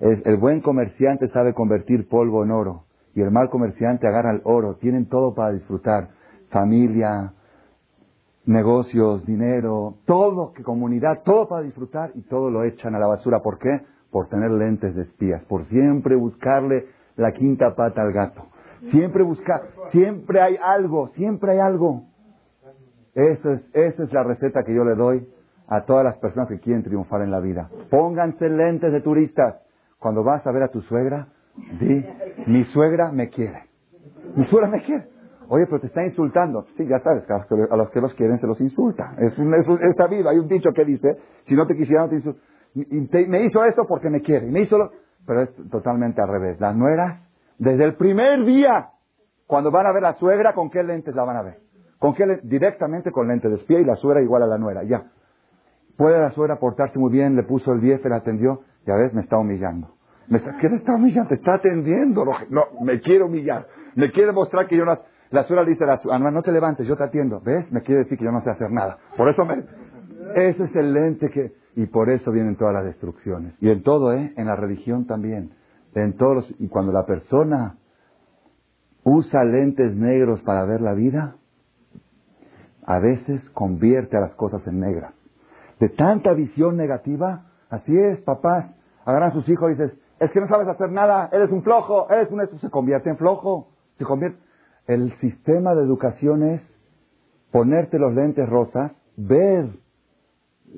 el 0.00 0.36
buen 0.36 0.60
comerciante 0.60 1.28
sabe 1.28 1.54
convertir 1.54 2.08
polvo 2.08 2.44
en 2.44 2.50
oro. 2.50 2.84
Y 3.14 3.22
el 3.22 3.30
mal 3.30 3.48
comerciante 3.48 4.06
agarra 4.06 4.32
el 4.32 4.40
oro. 4.44 4.74
Tienen 4.74 5.08
todo 5.08 5.34
para 5.34 5.52
disfrutar. 5.52 6.08
Familia, 6.50 7.32
negocios, 8.46 9.24
dinero, 9.24 9.96
todo, 10.04 10.52
que 10.52 10.62
comunidad, 10.62 11.22
todo 11.24 11.48
para 11.48 11.62
disfrutar 11.62 12.10
y 12.14 12.22
todo 12.22 12.50
lo 12.50 12.64
echan 12.64 12.94
a 12.94 12.98
la 12.98 13.06
basura. 13.06 13.40
¿Por 13.40 13.58
qué? 13.58 13.80
Por 14.14 14.28
tener 14.28 14.48
lentes 14.48 14.94
de 14.94 15.02
espías, 15.02 15.42
por 15.46 15.66
siempre 15.66 16.14
buscarle 16.14 16.86
la 17.16 17.32
quinta 17.32 17.74
pata 17.74 18.00
al 18.00 18.12
gato. 18.12 18.46
Siempre 18.92 19.24
buscar, 19.24 19.62
siempre 19.90 20.40
hay 20.40 20.56
algo, 20.62 21.08
siempre 21.16 21.50
hay 21.50 21.58
algo. 21.58 22.04
Esa 23.12 23.54
es, 23.54 23.62
esa 23.72 24.04
es 24.04 24.12
la 24.12 24.22
receta 24.22 24.62
que 24.62 24.72
yo 24.72 24.84
le 24.84 24.94
doy 24.94 25.26
a 25.66 25.80
todas 25.80 26.04
las 26.04 26.16
personas 26.18 26.48
que 26.48 26.60
quieren 26.60 26.84
triunfar 26.84 27.22
en 27.22 27.32
la 27.32 27.40
vida. 27.40 27.68
Pónganse 27.90 28.48
lentes 28.48 28.92
de 28.92 29.00
turistas. 29.00 29.56
Cuando 29.98 30.22
vas 30.22 30.46
a 30.46 30.52
ver 30.52 30.62
a 30.62 30.68
tu 30.68 30.80
suegra, 30.82 31.26
di, 31.80 32.06
mi 32.46 32.62
suegra 32.66 33.10
me 33.10 33.30
quiere. 33.30 33.64
Mi 34.36 34.44
suegra 34.44 34.68
me 34.68 34.80
quiere. 34.84 35.08
Oye, 35.48 35.66
pero 35.66 35.80
te 35.80 35.88
está 35.88 36.04
insultando. 36.04 36.66
Sí, 36.76 36.86
ya 36.86 37.00
sabes, 37.00 37.24
a 37.28 37.76
los 37.76 37.90
que 37.90 38.00
los 38.00 38.14
quieren 38.14 38.38
se 38.38 38.46
los 38.46 38.60
insulta. 38.60 39.16
Es, 39.18 39.36
es, 39.36 39.96
sabido. 39.96 40.28
Hay 40.28 40.38
un 40.38 40.46
dicho 40.46 40.70
que 40.72 40.84
dice, 40.84 41.18
si 41.48 41.56
no 41.56 41.66
te 41.66 41.74
quisiera, 41.74 42.02
no 42.02 42.10
te 42.10 42.22
me 42.74 43.44
hizo 43.44 43.64
esto 43.64 43.86
porque 43.88 44.10
me 44.10 44.20
quiere. 44.20 44.46
Me 44.46 44.62
hizo 44.62 44.78
lo... 44.78 44.90
Pero 45.26 45.42
es 45.42 45.50
totalmente 45.70 46.20
al 46.20 46.28
revés. 46.28 46.60
Las 46.60 46.76
nueras, 46.76 47.22
desde 47.58 47.84
el 47.84 47.94
primer 47.94 48.44
día, 48.44 48.90
cuando 49.46 49.70
van 49.70 49.86
a 49.86 49.92
ver 49.92 50.04
a 50.04 50.10
la 50.10 50.14
suegra, 50.16 50.54
¿con 50.54 50.70
qué 50.70 50.82
lentes 50.82 51.14
la 51.14 51.24
van 51.24 51.36
a 51.36 51.42
ver? 51.42 51.58
¿Con 51.98 52.14
qué 52.14 52.40
Directamente 52.42 53.10
con 53.10 53.28
lentes 53.28 53.50
de 53.50 53.56
espía 53.56 53.80
y 53.80 53.84
la 53.84 53.96
suegra 53.96 54.22
igual 54.22 54.42
a 54.42 54.46
la 54.46 54.58
nuera. 54.58 54.82
Ya. 54.82 55.04
Puede 55.96 56.20
la 56.20 56.32
suegra 56.32 56.56
portarse 56.56 56.98
muy 56.98 57.12
bien, 57.12 57.36
le 57.36 57.44
puso 57.44 57.72
el 57.72 57.80
10, 57.80 58.04
la 58.04 58.16
atendió. 58.16 58.60
Ya 58.86 58.96
ves, 58.96 59.14
me 59.14 59.22
está 59.22 59.38
humillando. 59.38 59.94
Me 60.28 60.40
¿Qué 60.42 60.68
te 60.68 60.76
está 60.76 60.94
humillando? 60.94 61.28
Te 61.28 61.36
está 61.36 61.54
atendiendo. 61.54 62.24
No, 62.50 62.64
me 62.82 63.00
quiere 63.00 63.24
humillar. 63.24 63.66
Me 63.94 64.10
quiere 64.10 64.32
mostrar 64.32 64.66
que 64.66 64.76
yo 64.76 64.84
no... 64.84 64.98
La 65.30 65.44
suegra 65.44 65.64
le 65.64 65.70
dice 65.70 65.86
la 65.86 65.98
suegra, 65.98 66.30
no 66.30 66.42
te 66.42 66.52
levantes, 66.52 66.86
yo 66.86 66.96
te 66.96 67.04
atiendo. 67.04 67.40
¿Ves? 67.40 67.70
Me 67.72 67.82
quiere 67.82 68.02
decir 68.02 68.18
que 68.18 68.24
yo 68.24 68.30
no 68.30 68.42
sé 68.42 68.50
hacer 68.50 68.70
nada. 68.70 68.98
Por 69.16 69.28
eso 69.28 69.44
me... 69.44 69.64
Ese 70.34 70.64
es 70.64 70.76
el 70.76 70.92
lente 70.92 71.30
que... 71.30 71.52
Y 71.76 71.86
por 71.86 72.10
eso 72.10 72.30
vienen 72.30 72.56
todas 72.56 72.74
las 72.74 72.84
destrucciones. 72.84 73.54
Y 73.60 73.70
en 73.70 73.82
todo, 73.82 74.12
¿eh? 74.12 74.32
En 74.36 74.46
la 74.46 74.56
religión 74.56 75.06
también. 75.06 75.50
En 75.94 76.16
todos 76.16 76.52
Y 76.58 76.68
cuando 76.68 76.92
la 76.92 77.06
persona 77.06 77.76
usa 79.02 79.44
lentes 79.44 79.94
negros 79.94 80.40
para 80.42 80.64
ver 80.64 80.80
la 80.80 80.94
vida, 80.94 81.36
a 82.86 82.98
veces 82.98 83.40
convierte 83.50 84.16
a 84.16 84.20
las 84.20 84.34
cosas 84.34 84.66
en 84.66 84.80
negras. 84.80 85.14
De 85.80 85.88
tanta 85.88 86.32
visión 86.32 86.76
negativa, 86.76 87.46
así 87.70 87.96
es, 87.96 88.20
papás. 88.20 88.66
Agarran 89.04 89.30
a 89.30 89.34
sus 89.34 89.48
hijos 89.48 89.70
y 89.70 89.74
dices, 89.74 89.98
es 90.20 90.30
que 90.30 90.40
no 90.40 90.48
sabes 90.48 90.68
hacer 90.68 90.90
nada, 90.90 91.28
eres 91.32 91.50
un 91.50 91.62
flojo, 91.62 92.08
eres 92.10 92.30
un 92.30 92.40
eso, 92.40 92.58
se 92.58 92.70
convierte 92.70 93.10
en 93.10 93.16
flojo, 93.16 93.68
se 93.98 94.04
convierte. 94.04 94.38
El 94.86 95.12
sistema 95.18 95.74
de 95.74 95.82
educación 95.82 96.42
es 96.42 96.62
ponerte 97.50 97.98
los 97.98 98.14
lentes 98.14 98.48
rosas, 98.48 98.92
ver 99.16 99.68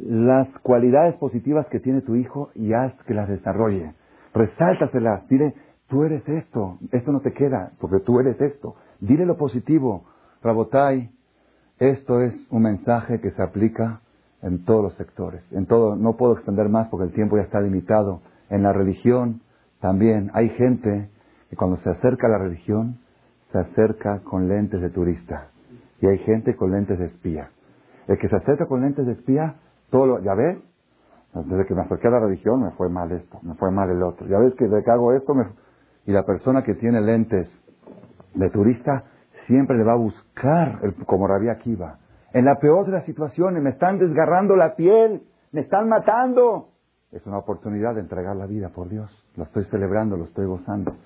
las 0.04 0.48
cualidades 0.60 1.14
positivas 1.16 1.66
que 1.68 1.80
tiene 1.80 2.02
tu 2.02 2.16
hijo 2.16 2.50
y 2.54 2.72
haz 2.72 2.92
que 3.06 3.14
las 3.14 3.28
desarrolle. 3.28 3.94
Resáltaselas, 4.34 5.26
dile, 5.28 5.54
tú 5.88 6.04
eres 6.04 6.28
esto, 6.28 6.78
esto 6.92 7.12
no 7.12 7.20
te 7.20 7.32
queda, 7.32 7.72
porque 7.80 8.00
tú 8.00 8.20
eres 8.20 8.40
esto. 8.40 8.76
Dile 9.00 9.24
lo 9.24 9.36
positivo. 9.36 10.04
Rabotai, 10.42 11.10
esto 11.78 12.20
es 12.20 12.34
un 12.50 12.62
mensaje 12.62 13.20
que 13.20 13.30
se 13.30 13.42
aplica 13.42 14.00
en 14.42 14.64
todos 14.64 14.82
los 14.82 14.94
sectores. 14.94 15.42
En 15.52 15.66
todo, 15.66 15.96
no 15.96 16.16
puedo 16.16 16.34
extender 16.34 16.68
más 16.68 16.88
porque 16.88 17.06
el 17.06 17.12
tiempo 17.12 17.36
ya 17.36 17.44
está 17.44 17.60
limitado. 17.60 18.20
En 18.50 18.62
la 18.62 18.72
religión 18.72 19.40
también 19.80 20.30
hay 20.34 20.50
gente 20.50 21.10
que 21.50 21.56
cuando 21.56 21.76
se 21.78 21.90
acerca 21.90 22.26
a 22.26 22.30
la 22.30 22.38
religión 22.38 22.98
se 23.52 23.58
acerca 23.58 24.20
con 24.20 24.48
lentes 24.48 24.80
de 24.80 24.90
turista 24.90 25.48
y 26.00 26.06
hay 26.06 26.18
gente 26.18 26.56
con 26.56 26.72
lentes 26.72 26.98
de 26.98 27.06
espía. 27.06 27.50
El 28.06 28.18
que 28.18 28.28
se 28.28 28.36
acerca 28.36 28.66
con 28.66 28.82
lentes 28.82 29.06
de 29.06 29.12
espía, 29.12 29.56
todo 29.96 30.20
ya 30.20 30.34
ves, 30.34 30.58
desde 31.32 31.66
que 31.66 31.74
me 31.74 31.82
acerqué 31.82 32.08
a 32.08 32.12
la 32.12 32.20
religión 32.20 32.62
me 32.62 32.70
fue 32.72 32.88
mal 32.88 33.10
esto, 33.12 33.38
me 33.42 33.54
fue 33.54 33.70
mal 33.70 33.90
el 33.90 34.02
otro. 34.02 34.26
Ya 34.26 34.38
ves 34.38 34.54
que 34.54 34.64
desde 34.64 34.84
que 34.84 35.16
esto 35.16 35.34
y 36.06 36.12
la 36.12 36.24
persona 36.24 36.62
que 36.62 36.74
tiene 36.74 37.00
lentes 37.00 37.48
de 38.34 38.50
turista 38.50 39.04
siempre 39.46 39.76
le 39.76 39.84
va 39.84 39.92
a 39.92 39.96
buscar 39.96 40.80
el, 40.82 40.94
como 41.04 41.26
Rabia 41.26 41.52
Akiva. 41.52 41.98
En 42.32 42.44
la 42.44 42.56
peor 42.56 42.86
de 42.86 42.92
las 42.92 43.04
situaciones 43.04 43.62
me 43.62 43.70
están 43.70 43.98
desgarrando 43.98 44.56
la 44.56 44.76
piel, 44.76 45.22
me 45.52 45.62
están 45.62 45.88
matando. 45.88 46.68
Es 47.12 47.26
una 47.26 47.38
oportunidad 47.38 47.94
de 47.94 48.00
entregar 48.00 48.36
la 48.36 48.46
vida 48.46 48.68
por 48.70 48.88
Dios. 48.88 49.10
Lo 49.36 49.44
estoy 49.44 49.64
celebrando, 49.66 50.16
lo 50.16 50.24
estoy 50.24 50.46
gozando. 50.46 50.96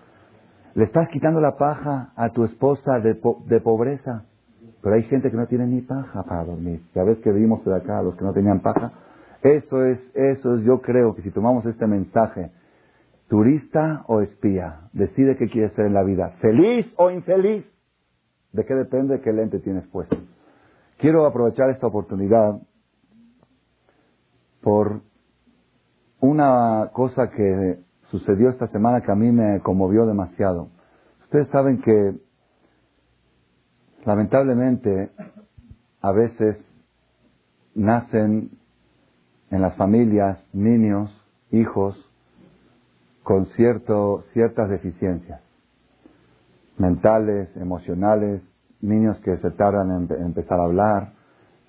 Le 0.75 0.85
estás 0.85 1.09
quitando 1.09 1.41
la 1.41 1.57
paja 1.57 2.13
a 2.17 2.31
tu 2.31 2.45
esposa 2.45 2.99
de, 3.01 3.15
pobreza. 3.61 4.25
Pero 4.83 4.95
hay 4.95 5.03
gente 5.05 5.31
que 5.31 5.37
no 5.37 5.47
tiene 5.47 5.67
ni 5.67 5.83
paja 5.83 6.23
para 6.23 6.45
dormir. 6.45 6.83
Ya 6.95 7.05
ves 7.05 7.19
que 7.19 7.33
vimos 7.33 7.65
de 7.65 7.77
acá 7.77 8.03
los 8.03 8.17
que 8.17 8.25
no 8.25 8.33
tenían 8.33 8.61
paja. 8.61 8.93
Eso 9.43 9.85
es, 9.85 10.01
eso 10.15 10.55
es, 10.55 10.65
yo 10.65 10.81
creo 10.81 11.15
que 11.15 11.23
si 11.23 11.31
tomamos 11.31 11.65
este 11.67 11.87
mensaje, 11.87 12.51
turista 13.29 14.05
o 14.07 14.21
espía, 14.21 14.89
decide 14.93 15.37
qué 15.37 15.49
quieres 15.49 15.73
ser 15.75 15.87
en 15.87 15.95
la 15.95 16.03
vida, 16.03 16.31
feliz 16.41 16.93
o 16.97 17.11
infeliz. 17.11 17.65
¿De 18.53 18.65
qué 18.65 18.75
depende 18.75 19.21
qué 19.21 19.33
lente 19.33 19.61
tienes 19.61 19.87
puesto? 19.87 20.17
Quiero 20.99 21.25
aprovechar 21.25 21.71
esta 21.71 21.87
oportunidad 21.87 22.61
por 24.61 25.01
una 26.21 26.91
cosa 26.93 27.31
que 27.31 27.79
sucedió 28.11 28.51
esta 28.51 28.67
semana 28.69 29.01
que 29.01 29.13
a 29.13 29.15
mí 29.15 29.31
me 29.33 29.61
conmovió 29.61 30.05
demasiado. 30.05 30.69
Ustedes 31.23 31.49
saben 31.49 31.81
que 31.81 32.17
lamentablemente 34.05 35.11
a 36.01 36.13
veces 36.13 36.57
nacen 37.75 38.51
en 39.51 39.61
las 39.63 39.75
familias 39.77 40.43
niños, 40.53 41.11
hijos 41.51 41.97
con 43.23 43.47
cierto, 43.47 44.25
ciertas 44.33 44.71
deficiencias 44.71 45.41
mentales, 46.81 47.55
emocionales, 47.57 48.41
niños 48.81 49.21
que 49.21 49.37
se 49.37 49.51
tardan 49.51 50.09
en, 50.11 50.23
empezar 50.23 50.59
a 50.59 50.65
hablar, 50.65 51.13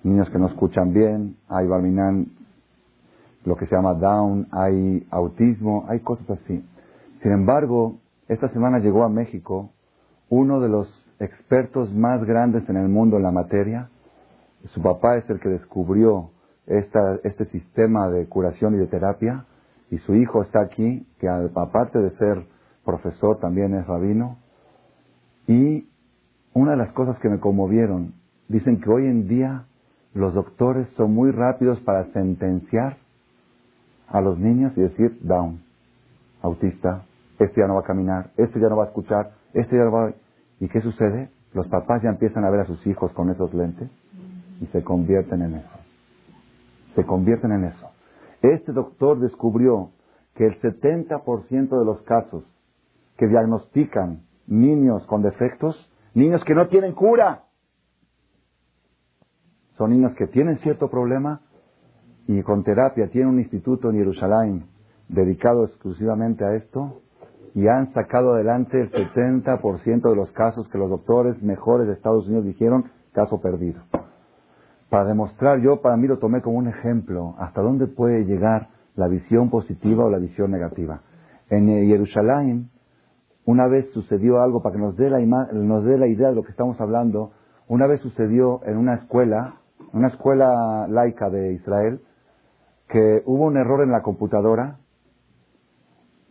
niños 0.02 0.30
que 0.30 0.38
no 0.38 0.46
escuchan 0.46 0.94
bien, 0.94 1.36
hay 1.48 1.66
Barminan 1.66 2.28
lo 3.44 3.56
que 3.56 3.66
se 3.66 3.74
llama 3.74 3.94
Down, 3.94 4.48
hay 4.50 5.06
autismo, 5.10 5.84
hay 5.88 6.00
cosas 6.00 6.30
así. 6.30 6.64
Sin 7.22 7.32
embargo, 7.32 7.98
esta 8.28 8.48
semana 8.48 8.78
llegó 8.78 9.04
a 9.04 9.08
México 9.08 9.70
uno 10.30 10.60
de 10.60 10.68
los 10.68 10.88
expertos 11.22 11.92
más 11.94 12.24
grandes 12.24 12.68
en 12.68 12.76
el 12.76 12.88
mundo 12.88 13.16
en 13.16 13.22
la 13.22 13.30
materia. 13.30 13.88
Su 14.74 14.82
papá 14.82 15.16
es 15.16 15.28
el 15.30 15.40
que 15.40 15.48
descubrió 15.48 16.30
esta, 16.66 17.18
este 17.24 17.46
sistema 17.46 18.08
de 18.10 18.28
curación 18.28 18.74
y 18.74 18.78
de 18.78 18.86
terapia 18.86 19.46
y 19.90 19.98
su 19.98 20.14
hijo 20.14 20.42
está 20.42 20.60
aquí, 20.60 21.06
que 21.18 21.28
aparte 21.28 21.98
de 21.98 22.10
ser 22.16 22.46
profesor 22.82 23.38
también 23.40 23.74
es 23.74 23.86
rabino. 23.86 24.38
Y 25.46 25.86
una 26.54 26.72
de 26.72 26.76
las 26.78 26.92
cosas 26.92 27.18
que 27.18 27.28
me 27.28 27.40
conmovieron, 27.40 28.14
dicen 28.48 28.80
que 28.80 28.90
hoy 28.90 29.06
en 29.06 29.28
día 29.28 29.66
los 30.14 30.32
doctores 30.32 30.88
son 30.96 31.12
muy 31.14 31.30
rápidos 31.30 31.78
para 31.80 32.10
sentenciar 32.12 32.96
a 34.08 34.20
los 34.22 34.38
niños 34.38 34.72
y 34.76 34.80
decir, 34.80 35.18
down, 35.22 35.62
autista, 36.40 37.04
este 37.38 37.60
ya 37.60 37.66
no 37.66 37.74
va 37.74 37.80
a 37.80 37.84
caminar, 37.84 38.30
este 38.38 38.60
ya 38.60 38.68
no 38.68 38.76
va 38.76 38.84
a 38.84 38.88
escuchar, 38.88 39.32
este 39.52 39.76
ya 39.76 39.84
no 39.84 39.92
va 39.92 40.08
a... 40.08 40.14
¿Y 40.62 40.68
qué 40.68 40.80
sucede? 40.80 41.28
Los 41.54 41.66
papás 41.66 42.02
ya 42.02 42.08
empiezan 42.08 42.44
a 42.44 42.50
ver 42.50 42.60
a 42.60 42.66
sus 42.66 42.86
hijos 42.86 43.12
con 43.12 43.30
esos 43.30 43.52
lentes 43.52 43.90
y 44.60 44.66
se 44.66 44.84
convierten 44.84 45.42
en 45.42 45.56
eso. 45.56 45.78
Se 46.94 47.04
convierten 47.04 47.50
en 47.50 47.64
eso. 47.64 47.90
Este 48.42 48.70
doctor 48.72 49.18
descubrió 49.18 49.90
que 50.36 50.46
el 50.46 50.60
70% 50.60 51.78
de 51.78 51.84
los 51.84 52.00
casos 52.02 52.44
que 53.16 53.26
diagnostican 53.26 54.22
niños 54.46 55.04
con 55.06 55.22
defectos 55.22 55.76
Niños 56.14 56.44
que 56.44 56.54
no 56.54 56.68
tienen 56.68 56.92
cura. 56.92 57.44
Son 59.78 59.90
niños 59.90 60.14
que 60.14 60.26
tienen 60.26 60.58
cierto 60.58 60.90
problema 60.90 61.40
y 62.26 62.42
con 62.42 62.62
terapia 62.62 63.08
tienen 63.08 63.30
un 63.30 63.40
instituto 63.40 63.90
en 63.90 63.96
Jerusalén 63.96 64.66
dedicado 65.08 65.64
exclusivamente 65.64 66.44
a 66.44 66.54
esto 66.54 67.00
y 67.54 67.68
han 67.68 67.92
sacado 67.92 68.34
adelante 68.34 68.80
el 68.80 68.90
70% 68.90 70.08
de 70.08 70.16
los 70.16 70.30
casos 70.32 70.68
que 70.68 70.78
los 70.78 70.88
doctores 70.88 71.42
mejores 71.42 71.86
de 71.86 71.94
Estados 71.94 72.26
Unidos 72.26 72.46
dijeron 72.46 72.84
caso 73.12 73.40
perdido. 73.40 73.82
Para 74.88 75.04
demostrar, 75.04 75.60
yo 75.60 75.80
para 75.80 75.96
mí 75.96 76.06
lo 76.06 76.18
tomé 76.18 76.40
como 76.42 76.58
un 76.58 76.68
ejemplo, 76.68 77.34
hasta 77.38 77.62
dónde 77.62 77.86
puede 77.86 78.24
llegar 78.24 78.68
la 78.94 79.08
visión 79.08 79.50
positiva 79.50 80.04
o 80.04 80.10
la 80.10 80.18
visión 80.18 80.50
negativa. 80.50 81.00
En 81.48 81.68
Jerusalén 81.68 82.70
una 83.44 83.66
vez 83.66 83.90
sucedió 83.92 84.40
algo 84.40 84.62
para 84.62 84.74
que 84.74 84.80
nos 84.80 84.96
dé, 84.96 85.10
la 85.10 85.18
nos 85.18 85.84
dé 85.84 85.98
la 85.98 86.06
idea 86.06 86.28
de 86.28 86.34
lo 86.34 86.44
que 86.44 86.52
estamos 86.52 86.80
hablando. 86.80 87.32
Una 87.66 87.86
vez 87.86 88.00
sucedió 88.00 88.60
en 88.64 88.76
una 88.76 88.94
escuela, 88.94 89.56
una 89.92 90.08
escuela 90.08 90.86
laica 90.88 91.28
de 91.28 91.54
Israel, 91.54 92.00
que 92.88 93.22
hubo 93.26 93.46
un 93.46 93.56
error 93.56 93.82
en 93.82 93.90
la 93.90 94.02
computadora 94.02 94.78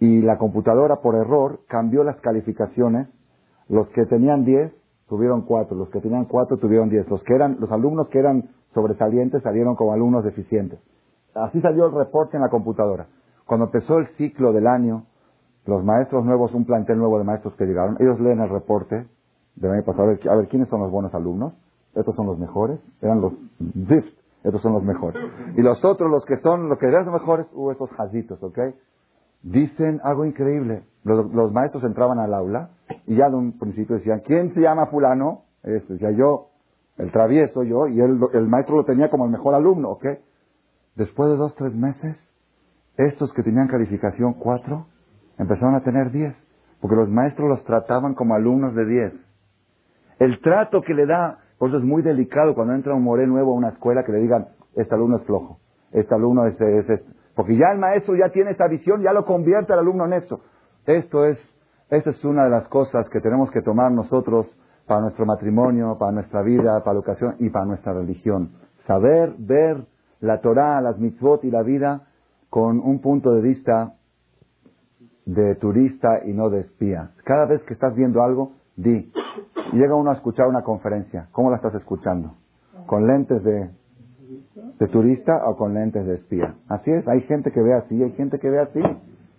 y 0.02 0.20
la 0.24 0.40
computadora 0.40 0.96
por 0.96 1.14
error 1.14 1.60
cambió 1.68 2.04
las 2.04 2.20
calificaciones. 2.22 3.08
Los 3.70 3.88
que 3.90 4.08
tenían 4.08 4.44
10 4.44 4.74
tuvieron 5.08 5.44
4, 5.44 5.78
los 5.78 5.90
que 5.92 6.02
tenían 6.02 6.26
4 6.26 6.58
tuvieron 6.58 6.90
10. 6.90 7.08
Los 7.08 7.24
que 7.24 7.36
eran 7.36 7.58
los 7.60 7.72
alumnos 7.72 8.10
que 8.10 8.18
eran 8.18 8.50
sobresalientes 8.74 9.44
salieron 9.44 9.76
como 9.76 9.94
alumnos 9.94 10.24
deficientes. 10.24 10.80
Así 11.36 11.62
salió 11.62 11.86
el 11.86 11.92
reporte 11.94 12.36
en 12.36 12.42
la 12.42 12.50
computadora. 12.50 13.06
Cuando 13.46 13.68
empezó 13.68 14.00
el 14.00 14.08
ciclo 14.18 14.52
del 14.54 14.66
año, 14.66 15.06
los 15.68 15.84
maestros 15.84 16.26
nuevos, 16.26 16.52
un 16.56 16.66
plantel 16.66 16.98
nuevo 16.98 17.20
de 17.20 17.24
maestros 17.24 17.54
que 17.56 17.66
llegaron, 17.66 17.96
ellos 18.00 18.20
leen 18.20 18.40
el 18.40 18.50
reporte 18.50 19.06
del 19.56 19.72
año 19.72 19.84
pasado, 19.84 20.18
a 20.32 20.36
ver, 20.36 20.48
quiénes 20.48 20.68
son 20.70 20.82
los 20.82 20.90
buenos 20.90 21.14
alumnos, 21.14 21.54
estos 21.94 22.16
son 22.16 22.26
los 22.26 22.40
mejores, 22.40 22.80
eran 23.02 23.22
los 23.22 23.34
ZIFT, 23.88 24.18
estos 24.46 24.62
son 24.64 24.74
los 24.74 24.84
mejores. 24.84 25.22
Y 25.56 25.62
los 25.62 25.86
otros, 25.86 26.10
los 26.10 26.26
que 26.26 26.38
son, 26.38 26.70
los 26.70 26.80
que 26.80 26.88
eran 26.88 27.06
los 27.06 27.14
mejores, 27.14 27.46
hubo 27.54 27.68
uh, 27.68 27.72
estos 27.72 27.92
jazitos, 27.92 28.42
¿ok? 28.42 28.58
Dicen 29.44 30.00
algo 30.04 30.26
increíble. 30.26 30.84
Los, 31.04 31.52
maestros 31.52 31.84
entraban 31.84 32.20
al 32.20 32.34
aula 32.34 32.70
y 33.08 33.16
ya 33.16 33.30
de 33.30 33.36
un 33.36 33.58
principio 33.58 33.96
decían, 33.96 34.22
¿quién 34.26 34.54
se 34.54 34.62
llama 34.62 34.88
fulano? 34.88 35.44
Este, 35.64 35.94
decía 35.94 36.12
yo, 36.12 36.50
el 36.98 37.12
travieso 37.12 37.64
yo, 37.64 37.88
y 37.88 38.00
él, 38.00 38.20
el 38.34 38.48
maestro 38.48 38.76
lo 38.76 38.86
tenía 38.86 39.10
como 39.10 39.26
el 39.26 39.32
mejor 39.32 39.56
alumno, 39.56 39.90
¿ok? 39.90 40.06
Después 40.96 41.32
de 41.32 41.38
dos, 41.38 41.56
tres 41.56 41.74
meses, 41.74 42.18
estos 42.98 43.34
que 43.34 43.44
tenían 43.44 43.68
calificación 43.68 44.34
cuatro, 44.34 44.86
empezaron 45.38 45.76
a 45.76 45.82
tener 45.82 46.12
10, 46.12 46.36
porque 46.80 46.96
los 46.96 47.10
maestros 47.10 47.50
los 47.50 47.64
trataban 47.64 48.14
como 48.14 48.36
alumnos 48.36 48.76
de 48.76 48.86
10. 48.86 49.14
El 50.20 50.40
trato 50.42 50.82
que 50.82 50.94
le 50.94 51.06
da, 51.06 51.40
por 51.58 51.70
eso 51.70 51.80
es 51.80 51.84
muy 51.84 52.04
delicado 52.04 52.54
cuando 52.54 52.74
entra 52.74 52.94
un 52.94 53.04
moré 53.04 53.26
nuevo 53.26 53.52
a 53.52 53.56
una 53.56 53.70
escuela 53.70 54.04
que 54.04 54.12
le 54.12 54.20
digan, 54.20 54.50
este 54.76 54.94
alumno 54.94 55.18
es 55.18 55.24
flojo, 55.24 55.60
este 55.92 56.14
alumno 56.14 56.46
es, 56.46 56.60
es, 56.62 57.02
porque 57.36 57.56
ya 57.56 57.72
el 57.72 57.80
maestro 57.80 58.16
ya 58.16 58.30
tiene 58.30 58.52
esa 58.52 58.68
visión, 58.68 59.02
ya 59.02 59.14
lo 59.14 59.26
convierte 59.26 59.74
al 59.74 59.80
alumno 59.80 60.06
en 60.06 60.14
eso. 60.14 60.42
Esto 60.86 61.26
es, 61.26 61.38
esta 61.90 62.10
es 62.10 62.24
una 62.26 62.46
de 62.46 62.50
las 62.50 62.68
cosas 62.68 63.08
que 63.10 63.22
tenemos 63.22 63.52
que 63.52 63.62
tomar 63.62 63.92
nosotros 63.92 64.48
para 64.88 65.02
nuestro 65.02 65.26
matrimonio, 65.26 65.98
para 65.98 66.12
nuestra 66.12 66.42
vida, 66.42 66.80
para 66.84 66.94
la 66.94 67.00
educación 67.00 67.36
y 67.40 67.50
para 67.50 67.66
nuestra 67.66 67.94
religión. 67.94 68.52
Saber 68.88 69.34
ver 69.38 69.86
la 70.20 70.42
Torah, 70.42 70.82
las 70.82 70.98
mitzvot 70.98 71.44
y 71.44 71.52
la 71.52 71.64
vida 71.64 72.08
con 72.50 72.80
un 72.80 73.00
punto 73.00 73.34
de 73.34 73.42
vista 73.42 73.94
de 75.26 75.56
turista 75.56 76.26
y 76.26 76.34
no 76.34 76.50
de 76.50 76.62
espía. 76.62 77.12
Cada 77.24 77.46
vez 77.46 77.62
que 77.64 77.74
estás 77.74 77.96
viendo 77.96 78.22
algo, 78.22 78.54
di. 78.76 79.12
Llega 79.72 79.96
uno 79.96 80.12
a 80.12 80.16
escuchar 80.16 80.48
una 80.48 80.64
conferencia. 80.64 81.30
¿Cómo 81.32 81.50
la 81.50 81.58
estás 81.58 81.76
escuchando? 81.76 82.36
¿Con 82.88 83.08
lentes 83.08 83.42
de, 83.44 83.70
de 84.82 84.88
turista 84.88 85.48
o 85.48 85.56
con 85.56 85.76
lentes 85.76 86.04
de 86.08 86.16
espía? 86.16 86.56
Así 86.68 86.90
es, 86.90 87.08
hay 87.08 87.22
gente 87.22 87.52
que 87.52 87.62
ve 87.62 87.76
así, 87.76 88.02
hay 88.02 88.14
gente 88.14 88.40
que 88.40 88.50
ve 88.50 88.62
así. 88.62 88.82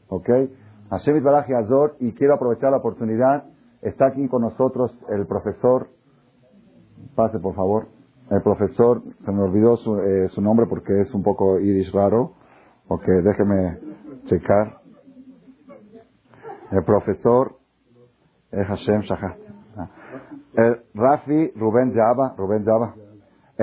¿Ok? 0.08 0.28
Hashem 0.88 1.20
Baraji 1.20 1.52
Azor, 1.52 1.96
y 1.98 2.12
quiero 2.12 2.34
aprovechar 2.34 2.70
la 2.70 2.76
oportunidad. 2.76 3.44
Está 3.80 4.06
aquí 4.06 4.28
con 4.28 4.42
nosotros 4.42 4.96
el 5.08 5.26
profesor. 5.26 5.88
Pase, 7.16 7.40
por 7.40 7.56
favor. 7.56 7.88
El 8.30 8.40
profesor, 8.42 9.02
se 9.24 9.32
me 9.32 9.42
olvidó 9.42 9.76
su, 9.78 9.98
eh, 9.98 10.28
nombre 10.40 10.66
porque 10.66 11.00
es 11.00 11.12
un 11.12 11.24
poco 11.24 11.58
iris 11.58 11.90
raro. 11.92 12.34
Ok, 12.86 13.04
déjeme 13.04 13.78
checar. 14.26 14.78
El 16.70 16.84
profesor 16.84 17.56
es 18.52 18.64
Hashem 18.64 19.00
Shahar. 19.00 19.36
El 20.54 20.82
Rafi 20.94 21.50
Rubén 21.56 21.92
Java, 21.94 22.34
Rubén 22.36 22.64
Java. 22.64 22.94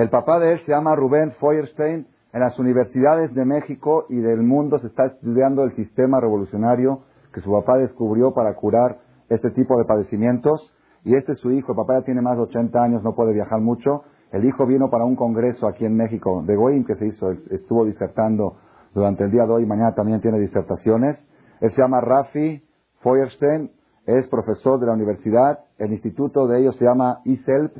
El 0.00 0.08
papá 0.08 0.38
de 0.38 0.54
él 0.54 0.60
se 0.64 0.72
llama 0.72 0.96
Rubén 0.96 1.32
Feuerstein. 1.32 2.06
En 2.32 2.40
las 2.40 2.58
universidades 2.58 3.34
de 3.34 3.44
México 3.44 4.06
y 4.08 4.16
del 4.16 4.40
mundo 4.40 4.78
se 4.78 4.86
está 4.86 5.04
estudiando 5.04 5.62
el 5.62 5.76
sistema 5.76 6.18
revolucionario 6.18 7.02
que 7.34 7.42
su 7.42 7.52
papá 7.52 7.76
descubrió 7.76 8.32
para 8.32 8.54
curar 8.54 8.96
este 9.28 9.50
tipo 9.50 9.76
de 9.76 9.84
padecimientos. 9.84 10.74
Y 11.04 11.16
este 11.16 11.32
es 11.32 11.38
su 11.40 11.50
hijo. 11.50 11.72
El 11.72 11.76
papá 11.76 11.98
ya 11.98 12.06
tiene 12.06 12.22
más 12.22 12.38
de 12.38 12.44
80 12.44 12.82
años, 12.82 13.02
no 13.02 13.14
puede 13.14 13.34
viajar 13.34 13.60
mucho. 13.60 14.04
El 14.32 14.46
hijo 14.46 14.64
vino 14.64 14.88
para 14.88 15.04
un 15.04 15.16
congreso 15.16 15.66
aquí 15.66 15.84
en 15.84 15.96
México 15.96 16.42
de 16.46 16.56
Goim 16.56 16.86
que 16.86 16.94
se 16.94 17.06
hizo, 17.06 17.32
estuvo 17.50 17.84
disertando 17.84 18.56
durante 18.94 19.24
el 19.24 19.30
día 19.30 19.44
de 19.44 19.52
hoy. 19.52 19.66
Mañana 19.66 19.94
también 19.94 20.22
tiene 20.22 20.38
disertaciones. 20.38 21.18
Él 21.60 21.72
se 21.72 21.82
llama 21.82 22.00
Rafi 22.00 22.62
Feuerstein 23.02 23.70
es 24.06 24.26
profesor 24.28 24.80
de 24.80 24.86
la 24.86 24.94
universidad, 24.94 25.58
el 25.76 25.92
instituto 25.92 26.46
de 26.46 26.60
ellos 26.60 26.74
se 26.78 26.86
llama 26.86 27.20
ISELP, 27.24 27.76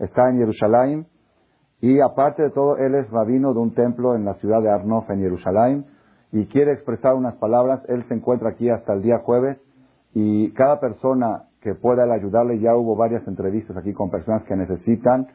está 0.00 0.28
en 0.28 0.38
Jerusalén, 0.38 1.06
y 1.80 2.00
aparte 2.00 2.42
de 2.42 2.50
todo, 2.50 2.76
él 2.76 2.94
es 2.94 3.10
rabino 3.10 3.54
de 3.54 3.60
un 3.60 3.74
templo 3.74 4.14
en 4.14 4.24
la 4.24 4.34
ciudad 4.34 4.60
de 4.60 4.70
Arnof, 4.70 5.08
en 5.10 5.20
Jerusalén, 5.20 5.86
y 6.32 6.46
quiere 6.46 6.72
expresar 6.72 7.14
unas 7.14 7.34
palabras. 7.36 7.80
Él 7.88 8.04
se 8.08 8.14
encuentra 8.14 8.50
aquí 8.50 8.68
hasta 8.68 8.92
el 8.92 9.02
día 9.02 9.18
jueves, 9.18 9.58
y 10.12 10.52
cada 10.52 10.80
persona 10.80 11.44
que 11.60 11.74
pueda 11.74 12.04
ayudarle, 12.12 12.58
ya 12.58 12.74
hubo 12.76 12.96
varias 12.96 13.26
entrevistas 13.26 13.76
aquí 13.76 13.92
con 13.92 14.10
personas 14.10 14.42
que 14.44 14.56
necesitan, 14.56 15.28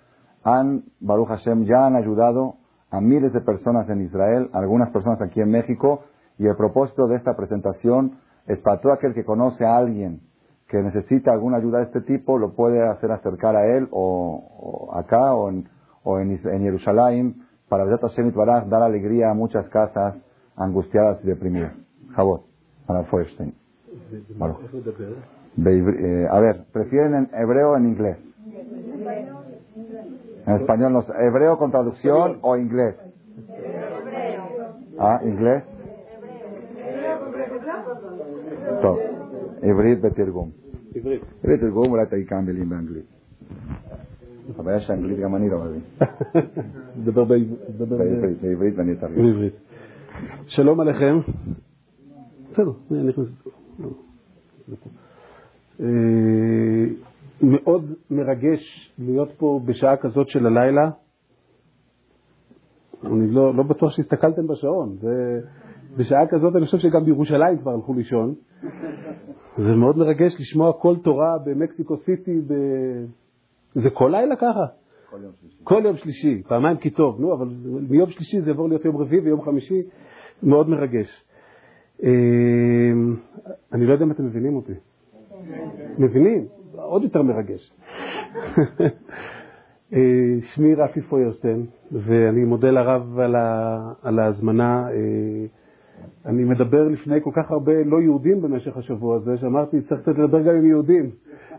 han, 0.43 0.83
Baruch 0.99 1.29
Hashem, 1.29 1.65
ya 1.65 1.85
han 1.87 1.95
ayudado 1.95 2.55
a 2.91 3.01
miles 3.01 3.33
de 3.33 3.41
personas 3.41 3.89
en 3.89 4.01
Israel, 4.01 4.49
algunas 4.53 4.89
personas 4.91 5.21
aquí 5.21 5.41
en 5.41 5.49
México, 5.49 6.03
y 6.37 6.45
el 6.45 6.55
propósito 6.55 7.07
de 7.07 7.15
esta 7.15 7.35
presentación 7.35 8.19
es 8.45 8.59
para 8.59 8.79
todo 8.81 8.93
aquel 8.93 9.13
que 9.13 9.25
conoce 9.25 9.65
a 9.65 9.77
alguien 9.77 10.21
que 10.67 10.81
necesita 10.81 11.31
alguna 11.31 11.57
ayuda 11.57 11.79
de 11.79 11.85
este 11.85 12.01
tipo, 12.01 12.37
lo 12.37 12.53
puede 12.53 12.81
hacer 12.87 13.11
acercar 13.11 13.55
a 13.55 13.65
él 13.77 13.87
o, 13.91 14.89
acá 14.93 15.33
o 15.33 15.49
en, 15.49 15.67
o 16.04 16.18
en, 16.18 16.38
Jerusalén 16.38 17.36
para 17.68 17.84
dar 17.84 18.82
alegría 18.82 19.30
a 19.30 19.34
muchas 19.34 19.68
casas 19.68 20.16
angustiadas 20.56 21.22
y 21.22 21.26
deprimidas. 21.26 21.72
Jabot, 22.14 22.42
para 22.86 23.04
Feuerstein. 23.04 23.54
Eh, 25.56 26.26
a 26.30 26.40
ver, 26.40 26.64
¿prefieren 26.72 27.14
en 27.14 27.30
hebreo 27.34 27.72
o 27.72 27.76
en 27.76 27.86
inglés? 27.86 28.18
En 30.46 30.54
español, 30.56 30.92
no, 30.92 31.04
¿hebreo 31.18 31.58
con 31.58 31.70
traducción 31.70 32.38
o 32.42 32.56
inglés? 32.56 32.96
Ah, 34.98 35.20
inglés. 35.24 35.62
טוב, 38.82 38.98
עברית 39.62 40.00
בתרגום. 40.00 40.50
עברית. 40.94 41.22
בתרגום 41.44 41.90
אולי 41.90 42.06
תגיד 42.06 42.28
כמה 42.28 42.40
מילים 42.40 42.68
באנגלית. 42.68 43.13
הבעיה 44.59 44.79
שאנגלית 44.79 45.19
גם 45.19 45.35
אני 45.35 45.49
לא 45.49 45.57
מבין. 45.59 45.81
דבר 47.07 47.23
בעברית. 47.23 48.77
ואני 48.77 48.93
אתרגם. 48.93 49.15
בעברית. 49.15 49.53
שלום 50.47 50.79
עליכם. 50.79 51.19
בסדר, 52.51 52.71
אני 52.91 53.03
נכנס. 53.03 53.27
מאוד 57.41 57.93
מרגש 58.11 58.93
להיות 58.99 59.31
פה 59.37 59.59
בשעה 59.65 59.97
כזאת 59.97 60.29
של 60.29 60.45
הלילה. 60.45 60.89
אני 63.03 63.31
לא, 63.31 63.55
לא 63.55 63.63
בטוח 63.63 63.91
שהסתכלתם 63.91 64.47
בשעון. 64.47 64.95
זה... 65.01 65.39
בשעה 65.97 66.27
כזאת 66.27 66.55
אני 66.55 66.65
חושב 66.65 66.77
שגם 66.77 67.05
בירושלים 67.05 67.57
כבר 67.57 67.71
הלכו 67.71 67.93
לישון. 67.93 68.33
זה 69.57 69.75
מאוד 69.75 69.97
מרגש 69.97 70.31
לשמוע 70.39 70.73
כל 70.73 70.95
תורה 71.03 71.37
במקסיקו 71.45 71.97
סיטי, 71.97 72.41
ב... 72.47 72.53
זה 73.75 73.89
כל 73.89 74.09
לילה 74.11 74.35
ככה? 74.35 74.65
כל 75.09 75.17
יום 75.23 75.31
שלישי. 75.41 75.57
כל 75.63 75.81
יום 75.85 75.97
שלישי, 75.97 76.43
פעמיים 76.47 76.77
כי 76.77 76.89
טוב, 76.89 77.21
נו, 77.21 77.33
אבל 77.33 77.47
מיום 77.89 78.09
שלישי 78.09 78.41
זה 78.41 78.49
יעבור 78.49 78.69
להיות 78.69 78.85
יום 78.85 78.97
רביעי 78.97 79.21
ויום 79.21 79.41
חמישי, 79.41 79.81
מאוד 80.43 80.69
מרגש. 80.69 81.23
אני 83.73 83.85
לא 83.85 83.93
יודע 83.93 84.05
אם 84.05 84.11
אתם 84.11 84.25
מבינים 84.25 84.55
אותי. 84.55 84.73
מבינים? 85.97 86.45
עוד 86.75 87.03
יותר 87.03 87.21
מרגש. 87.21 87.73
שמי 90.53 90.75
רפי 90.75 91.01
פוירשטיין, 91.01 91.65
ואני 91.91 92.43
מודה 92.43 92.71
לרב 92.71 93.19
על 94.01 94.19
ההזמנה. 94.19 94.87
אני 96.25 96.43
מדבר 96.43 96.87
לפני 96.87 97.21
כל 97.21 97.31
כך 97.35 97.51
הרבה 97.51 97.73
לא 97.85 98.01
יהודים 98.01 98.41
במשך 98.41 98.77
השבוע 98.77 99.15
הזה, 99.15 99.37
שאמרתי, 99.37 99.81
צריך 99.81 100.01
קצת 100.01 100.17
לדבר 100.17 100.41
גם 100.41 100.55
עם 100.55 100.65
יהודים, 100.65 101.09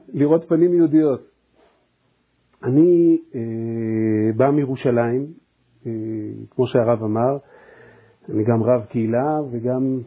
לראות 0.09 0.49
פנים 0.49 0.75
יהודיות. 0.75 1.36
אני 2.65 3.19
אה, 3.35 3.41
בא 4.37 4.51
מירושלים, 4.51 5.27
אה, 5.87 5.93
כמו 6.51 6.67
שהרב 6.67 7.03
אמר, 7.03 7.37
אני 8.29 8.45
גם 8.45 8.63
רב 8.63 8.85
קהילה 8.85 9.39
וגם 9.51 9.99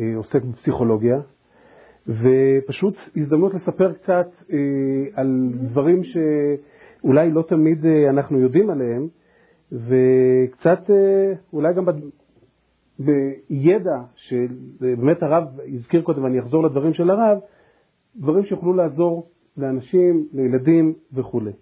אה, 0.00 0.16
עוסק 0.16 0.44
בפסיכולוגיה, 0.44 1.20
ופשוט 2.08 2.94
הזדמנות 3.16 3.54
לספר 3.54 3.92
קצת 3.92 4.28
אה, 4.52 4.56
על 5.14 5.50
דברים 5.52 6.02
שאולי 6.04 7.30
לא 7.30 7.42
תמיד 7.42 7.86
אה, 7.86 8.10
אנחנו 8.10 8.40
יודעים 8.40 8.70
עליהם, 8.70 9.08
וקצת 9.72 10.90
אה, 10.90 11.32
אולי 11.52 11.74
גם 11.74 11.84
בידע 12.98 13.98
שבאמת 14.16 15.22
הרב 15.22 15.44
הזכיר 15.74 16.02
קודם, 16.02 16.24
ואני 16.24 16.40
אחזור 16.40 16.64
לדברים 16.64 16.94
של 16.94 17.10
הרב, 17.10 17.38
דברים 18.16 18.44
שיוכלו 18.44 18.72
לעזור 18.72 19.28
לאנשים, 19.56 20.26
לילדים 20.32 20.94
וכולי. 21.12 21.52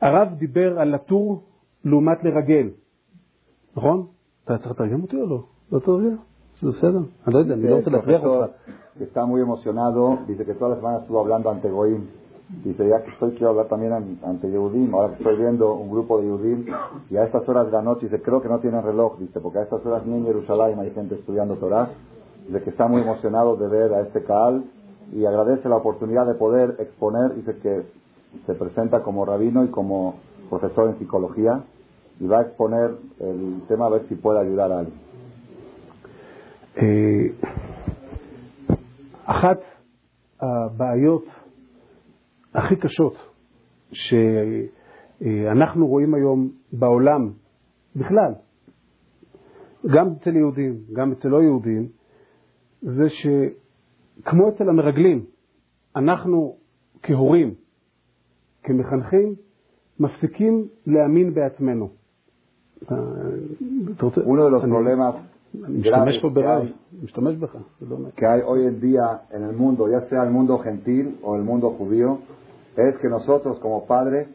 הרב 0.00 0.28
דיבר 0.38 0.78
על 0.78 0.94
לטור 0.94 1.42
לעומת 1.84 2.24
לרגל, 2.24 2.68
נכון? 3.76 4.06
אתה 4.44 4.58
צריך 4.58 4.70
לתרגם 4.70 5.02
אותי 5.02 5.16
או 5.16 5.26
לא? 5.26 5.42
לא 5.72 5.78
תרגם? 5.78 6.16
זה 6.60 6.68
בסדר? 6.68 6.98
אני 7.26 7.34
לא 7.34 7.38
יודע, 7.38 7.54
אני 7.54 7.70
לא 7.70 7.76
רוצה 7.76 7.90
להכריח 7.90 8.24
אותך. 8.24 8.52
Está 9.00 9.26
muy 9.26 9.42
emocionado, 9.42 10.20
dice 10.26 10.42
que 10.46 10.54
todas 10.54 10.70
las 10.70 10.78
semanas 10.78 11.02
estuvo 11.02 11.20
hablando 11.20 11.50
ante 11.50 11.68
Goim 11.68 12.02
Dice, 12.48 12.88
ya 12.88 13.02
que 13.02 13.10
estoy, 13.10 13.32
quiero 13.32 13.50
hablar 13.50 13.66
también 13.66 13.92
ante 13.92 14.48
Yehudim, 14.48 14.94
ahora 14.94 15.08
que 15.08 15.14
estoy 15.16 15.36
viendo 15.36 15.74
un 15.74 15.90
grupo 15.90 16.18
de 16.18 16.26
Yehudim, 16.26 16.66
y 17.10 17.16
a 17.16 17.24
estas 17.24 17.48
horas 17.48 17.66
de 17.66 17.72
la 17.72 17.82
noche, 17.82 18.06
dice, 18.06 18.22
creo 18.22 18.40
que 18.40 18.48
no 18.48 18.60
tienen 18.60 18.84
reloj, 18.84 19.18
dice, 19.18 19.40
porque 19.40 19.58
a 19.58 19.62
estas 19.62 19.84
horas 19.84 20.06
ni 20.06 20.14
en 20.14 20.26
Jerusalén 20.26 20.78
hay 20.78 20.92
gente 20.92 21.16
estudiando 21.16 21.56
Torah, 21.56 21.90
dice 22.46 22.62
que 22.62 22.70
está 22.70 22.86
muy 22.86 23.02
emocionado 23.02 23.56
de 23.56 23.66
ver 23.66 23.92
a 23.94 24.00
este 24.02 24.22
Kaal, 24.22 24.64
y 25.12 25.24
agradece 25.24 25.68
la 25.68 25.76
oportunidad 25.76 26.24
de 26.24 26.34
poder 26.34 26.76
exponer, 26.78 27.34
dice 27.34 27.56
que 27.58 27.82
se 28.45 28.53
presenta 28.55 29.01
como 29.03 29.25
rabino 29.25 29.63
y 29.65 29.69
como 29.69 30.15
profesor 30.49 30.89
en 30.89 30.99
psicología, 30.99 31.63
y 32.19 32.27
va 32.27 32.39
a 32.39 32.41
exponer 32.43 32.91
el 33.19 33.61
tema 33.67 33.87
a 33.87 33.89
ver 33.89 34.07
si 34.07 34.15
puede 34.15 34.39
ayudar 34.39 34.71
a 34.71 34.79
alguien. 34.79 35.11
Eh, 36.75 37.35
הכי 42.53 42.75
קשות 42.75 43.13
שאנחנו 45.21 45.87
רואים 45.87 46.13
היום 46.13 46.51
בעולם 46.73 47.31
בכלל, 47.95 48.33
גם 49.95 50.07
אצל 50.17 50.35
יהודים, 50.35 50.73
גם 50.93 51.11
אצל 51.11 51.27
לא 51.27 51.41
יהודים, 51.41 51.87
זה 52.81 53.09
שכמו 53.09 54.49
אצל 54.49 54.69
המרגלים, 54.69 55.25
אנחנו 55.95 56.57
כהורים, 57.03 57.53
כמחנכים, 58.62 59.34
מפסיקים 60.00 60.68
להאמין 60.86 61.34
בעצמנו. 61.34 61.88
Uno 64.26 64.44
de 64.44 64.50
los 64.50 64.64
problemas 64.64 65.14
משתמש 65.54 66.20
פה 66.22 66.28
ברב, 66.28 66.62
משתמש 67.02 67.36
בך. 67.36 67.56
Que 68.16 68.26
hay 68.26 68.40
hoy 68.42 68.66
en 68.66 68.80
día 68.80 69.22
en 69.30 69.42
el 69.44 69.56
mundo, 69.56 69.88
ya 69.88 70.02
sea 70.08 70.22
el 70.24 70.30
mundo 70.30 70.58
gentil 70.58 71.18
o 71.22 71.36
el 71.36 71.42
mundo 71.42 71.70
judío, 71.78 72.18
es 72.76 72.96
que 72.98 73.08
nosotros 73.08 73.58
como 73.60 73.86
padres 73.86 74.28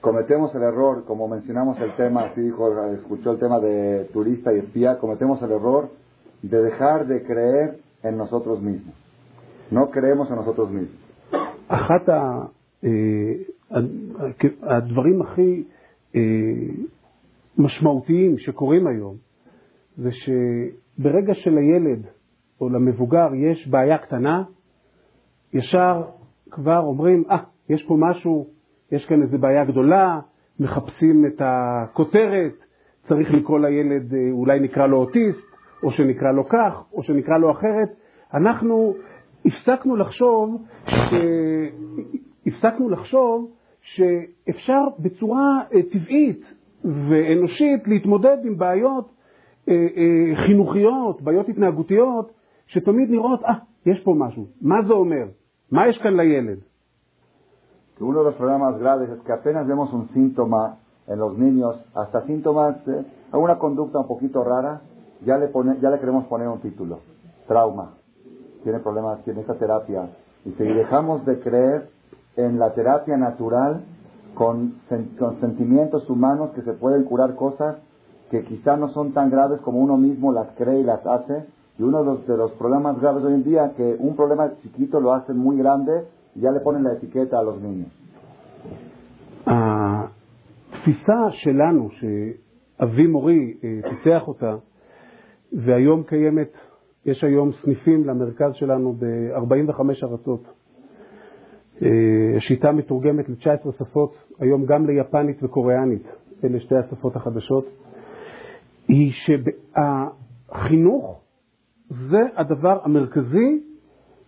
cometemos 0.00 0.54
el 0.54 0.62
error, 0.62 1.04
como 1.04 1.26
mencionamos 1.26 1.80
el 1.80 1.96
tema, 1.96 2.26
así 2.26 2.40
dijo, 2.40 2.62
escuchó 2.92 3.32
el 3.32 3.38
tema 3.38 3.58
de 3.58 4.08
turista 4.12 4.52
y 4.52 4.58
espía, 4.58 4.98
cometemos 4.98 5.42
el 5.42 5.50
error 5.50 5.88
de 6.42 6.62
dejar 6.62 7.08
de 7.08 7.24
creer 7.24 7.80
en 8.04 8.16
nosotros 8.16 8.62
mismos. 8.62 8.94
No 9.72 9.90
creemos 9.90 10.30
en 10.30 10.36
nosotros 10.36 10.70
mismos. 10.70 11.00
אחת 11.71 12.09
הדברים 14.61 15.21
הכי 15.21 15.63
משמעותיים 17.57 18.37
שקורים 18.37 18.87
היום 18.87 19.15
זה 19.97 20.09
שברגע 20.11 21.33
שלילד 21.33 22.05
או 22.61 22.69
למבוגר 22.69 23.27
יש 23.35 23.67
בעיה 23.67 23.97
קטנה, 23.97 24.43
ישר 25.53 26.01
כבר 26.51 26.79
אומרים, 26.79 27.23
אה, 27.29 27.35
ah, 27.35 27.39
יש 27.69 27.85
פה 27.87 27.95
משהו, 27.99 28.47
יש 28.91 29.05
כאן 29.05 29.21
איזו 29.21 29.37
בעיה 29.37 29.65
גדולה, 29.65 30.19
מחפשים 30.59 31.25
את 31.25 31.41
הכותרת, 31.45 32.53
צריך 33.07 33.33
לקרוא 33.33 33.59
לילד, 33.59 34.13
אולי 34.31 34.59
נקרא 34.59 34.87
לו 34.87 34.97
אוטיסט, 34.97 35.51
או 35.83 35.91
שנקרא 35.91 36.31
לו 36.31 36.49
כך, 36.49 36.83
או 36.93 37.03
שנקרא 37.03 37.37
לו 37.37 37.51
אחרת. 37.51 37.89
אנחנו 38.33 38.93
הפסקנו 39.45 39.95
לחשוב, 39.95 40.65
ש... 40.87 40.93
הפסקנו 42.45 42.89
לחשוב 42.89 43.51
שאפשר 43.81 44.83
בצורה 44.99 45.59
טבעית 45.91 46.41
ואנושית 46.83 47.87
להתמודד 47.87 48.37
עם 48.43 48.57
בעיות 48.57 49.09
חינוכיות, 50.35 51.21
בעיות 51.21 51.49
התנהגותיות, 51.49 52.31
שתמיד 52.67 53.09
נראות, 53.09 53.43
אה, 53.43 53.53
יש 53.85 53.99
פה 54.03 54.15
משהו. 54.17 54.45
מה 54.61 54.75
זה 54.87 54.93
אומר? 54.93 55.25
מה 55.71 55.87
יש 55.87 55.97
כאן 55.97 56.13
לילד? 56.17 56.57
Uno 57.99 58.23
de 58.23 58.31
los 58.31 58.35
problemas 58.35 58.79
graves 58.79 59.09
es 59.09 59.19
que 59.25 59.31
apenas 59.31 59.67
vemos 59.67 59.93
un 59.93 60.07
síntoma 60.15 60.63
en 61.07 61.19
los 61.19 61.37
niños, 61.37 61.75
hasta 61.93 62.25
síntomas, 62.25 62.75
eh, 62.87 63.03
alguna 63.31 63.59
conducta 63.59 63.99
un 63.99 64.07
poquito 64.07 64.43
rara, 64.43 64.81
ya 65.23 65.37
le, 65.37 65.47
pone, 65.49 65.77
ya 65.79 65.89
le 65.91 65.99
queremos 65.99 66.25
poner 66.25 66.47
un 66.47 66.59
título, 66.61 66.95
trauma, 67.47 67.93
tiene 68.62 68.78
problemas, 68.80 69.22
tiene 69.24 69.40
esta 69.40 69.54
terapia. 69.54 70.08
Y 70.44 70.52
si 70.52 70.64
dejamos 70.64 71.24
de 71.26 71.40
creer 71.40 71.88
en 72.36 72.58
la 72.58 72.72
terapia 72.74 73.16
natural, 73.16 73.84
con, 74.34 74.74
con 75.18 75.40
sentimientos 75.40 76.08
humanos 76.10 76.50
que 76.54 76.62
se 76.62 76.74
pueden 76.74 77.04
curar 77.04 77.34
cosas 77.36 77.78
que 78.30 78.44
quizá 78.44 78.76
no 78.76 78.88
son 78.88 79.12
tan 79.12 79.30
graves 79.30 79.60
como 79.60 79.78
uno 79.78 79.96
mismo 79.96 80.32
las 80.32 80.48
cree 80.56 80.80
y 80.80 80.84
las 80.84 81.04
hace. 81.06 81.46
Y 81.78 81.82
uno 81.82 82.00
de 82.00 82.04
los, 82.04 82.26
de 82.26 82.36
los 82.36 82.52
problemas 82.52 83.00
graves 83.00 83.22
hoy 83.24 83.34
en 83.34 83.44
día, 83.44 83.72
que 83.76 83.96
un 83.98 84.16
problema 84.16 84.52
chiquito 84.62 85.00
lo 85.00 85.12
hacen 85.12 85.36
muy 85.36 85.56
grande 85.58 86.06
y 86.34 86.40
ya 86.40 86.50
le 86.50 86.60
ponen 86.60 86.84
la 86.84 86.94
etiqueta 86.94 87.38
a 87.38 87.42
los 87.42 87.60
niños. 87.60 87.90
התפיסה 90.86 91.30
שלנו, 91.30 91.88
שאבי 91.90 93.06
מורי 93.06 93.54
פיתח 93.88 94.28
אותה, 94.28 94.54
והיום 95.52 96.02
קיימת, 96.02 96.52
יש 97.05 97.23
היום 97.23 97.51
סניפים 97.51 98.07
למרכז 98.07 98.53
שלנו 98.53 98.93
ב-45 98.93 99.81
ארצות. 100.03 100.43
השיטה 102.37 102.71
מתורגמת 102.71 103.29
ל-19 103.29 103.71
שפות, 103.71 104.13
היום 104.39 104.65
גם 104.65 104.85
ליפנית 104.85 105.43
וקוריאנית, 105.43 106.03
אלה 106.43 106.59
שתי 106.59 106.75
השפות 106.75 107.15
החדשות, 107.15 107.65
היא 108.87 109.11
שהחינוך 110.51 111.21
זה 111.89 112.21
הדבר 112.35 112.79
המרכזי 112.83 113.63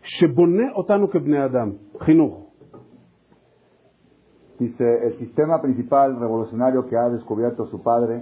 שבונה 0.04 0.72
אותנו 0.76 1.10
כבני 1.10 1.46
אדם, 1.46 1.72
חינוך. 2.00 2.40
Dice, 4.60 4.88
el 5.08 5.14
sistema 5.24 5.60
principal 5.62 6.10
revolucionario 6.20 6.86
que 6.88 6.96
ha 6.96 7.10
descubierto 7.10 7.66
su 7.66 7.82
padre, 7.82 8.16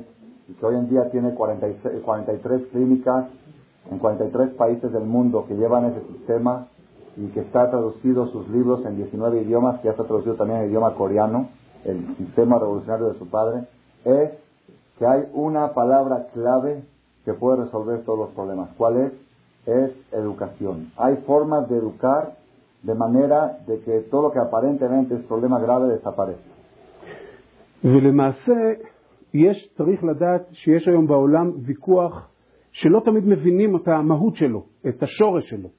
y 0.49 0.53
que 0.53 0.65
hoy 0.65 0.75
en 0.75 0.87
día 0.89 1.09
tiene 1.11 1.33
46, 1.33 2.01
43 2.03 2.61
clínicas 2.71 3.25
en 3.90 3.98
43 3.98 4.50
países 4.50 4.92
del 4.92 5.04
mundo 5.04 5.44
que 5.46 5.54
llevan 5.54 5.86
ese 5.86 6.00
sistema 6.12 6.66
y 7.16 7.28
que 7.28 7.40
está 7.40 7.70
traducido 7.70 8.26
sus 8.28 8.48
libros 8.48 8.84
en 8.84 8.96
19 8.96 9.42
idiomas, 9.42 9.80
que 9.80 9.86
ya 9.86 9.92
está 9.92 10.04
traducido 10.04 10.34
también 10.34 10.60
en 10.60 10.68
idioma 10.68 10.94
coreano, 10.94 11.48
el 11.84 12.16
sistema 12.16 12.58
revolucionario 12.58 13.08
de 13.08 13.18
su 13.18 13.28
padre, 13.28 13.64
es 14.04 14.30
que 14.98 15.06
hay 15.06 15.28
una 15.32 15.72
palabra 15.72 16.28
clave 16.32 16.82
que 17.24 17.32
puede 17.34 17.64
resolver 17.64 18.04
todos 18.04 18.18
los 18.18 18.28
problemas. 18.30 18.70
¿Cuál 18.76 18.96
es? 18.96 19.12
Es 19.66 19.92
educación. 20.12 20.92
Hay 20.96 21.16
formas 21.26 21.68
de 21.68 21.76
educar 21.76 22.36
de 22.82 22.94
manera 22.94 23.58
de 23.66 23.80
que 23.80 24.00
todo 24.10 24.22
lo 24.22 24.32
que 24.32 24.38
aparentemente 24.38 25.14
es 25.14 25.22
problema 25.22 25.58
grave 25.60 25.88
desaparezca. 25.88 26.56
ולמעשה, 27.84 28.72
יש, 29.34 29.68
צריך 29.76 30.04
לדעת 30.04 30.46
שיש 30.52 30.88
היום 30.88 31.06
בעולם 31.06 31.52
ויכוח 31.64 32.28
שלא 32.71 33.01
תמיד 33.05 33.23
מבינים 33.25 33.75
את 33.75 33.87
המהות 33.87 34.35
שלו, 34.35 34.65
את 34.87 35.03
השורש 35.03 35.49
שלו. 35.49 35.69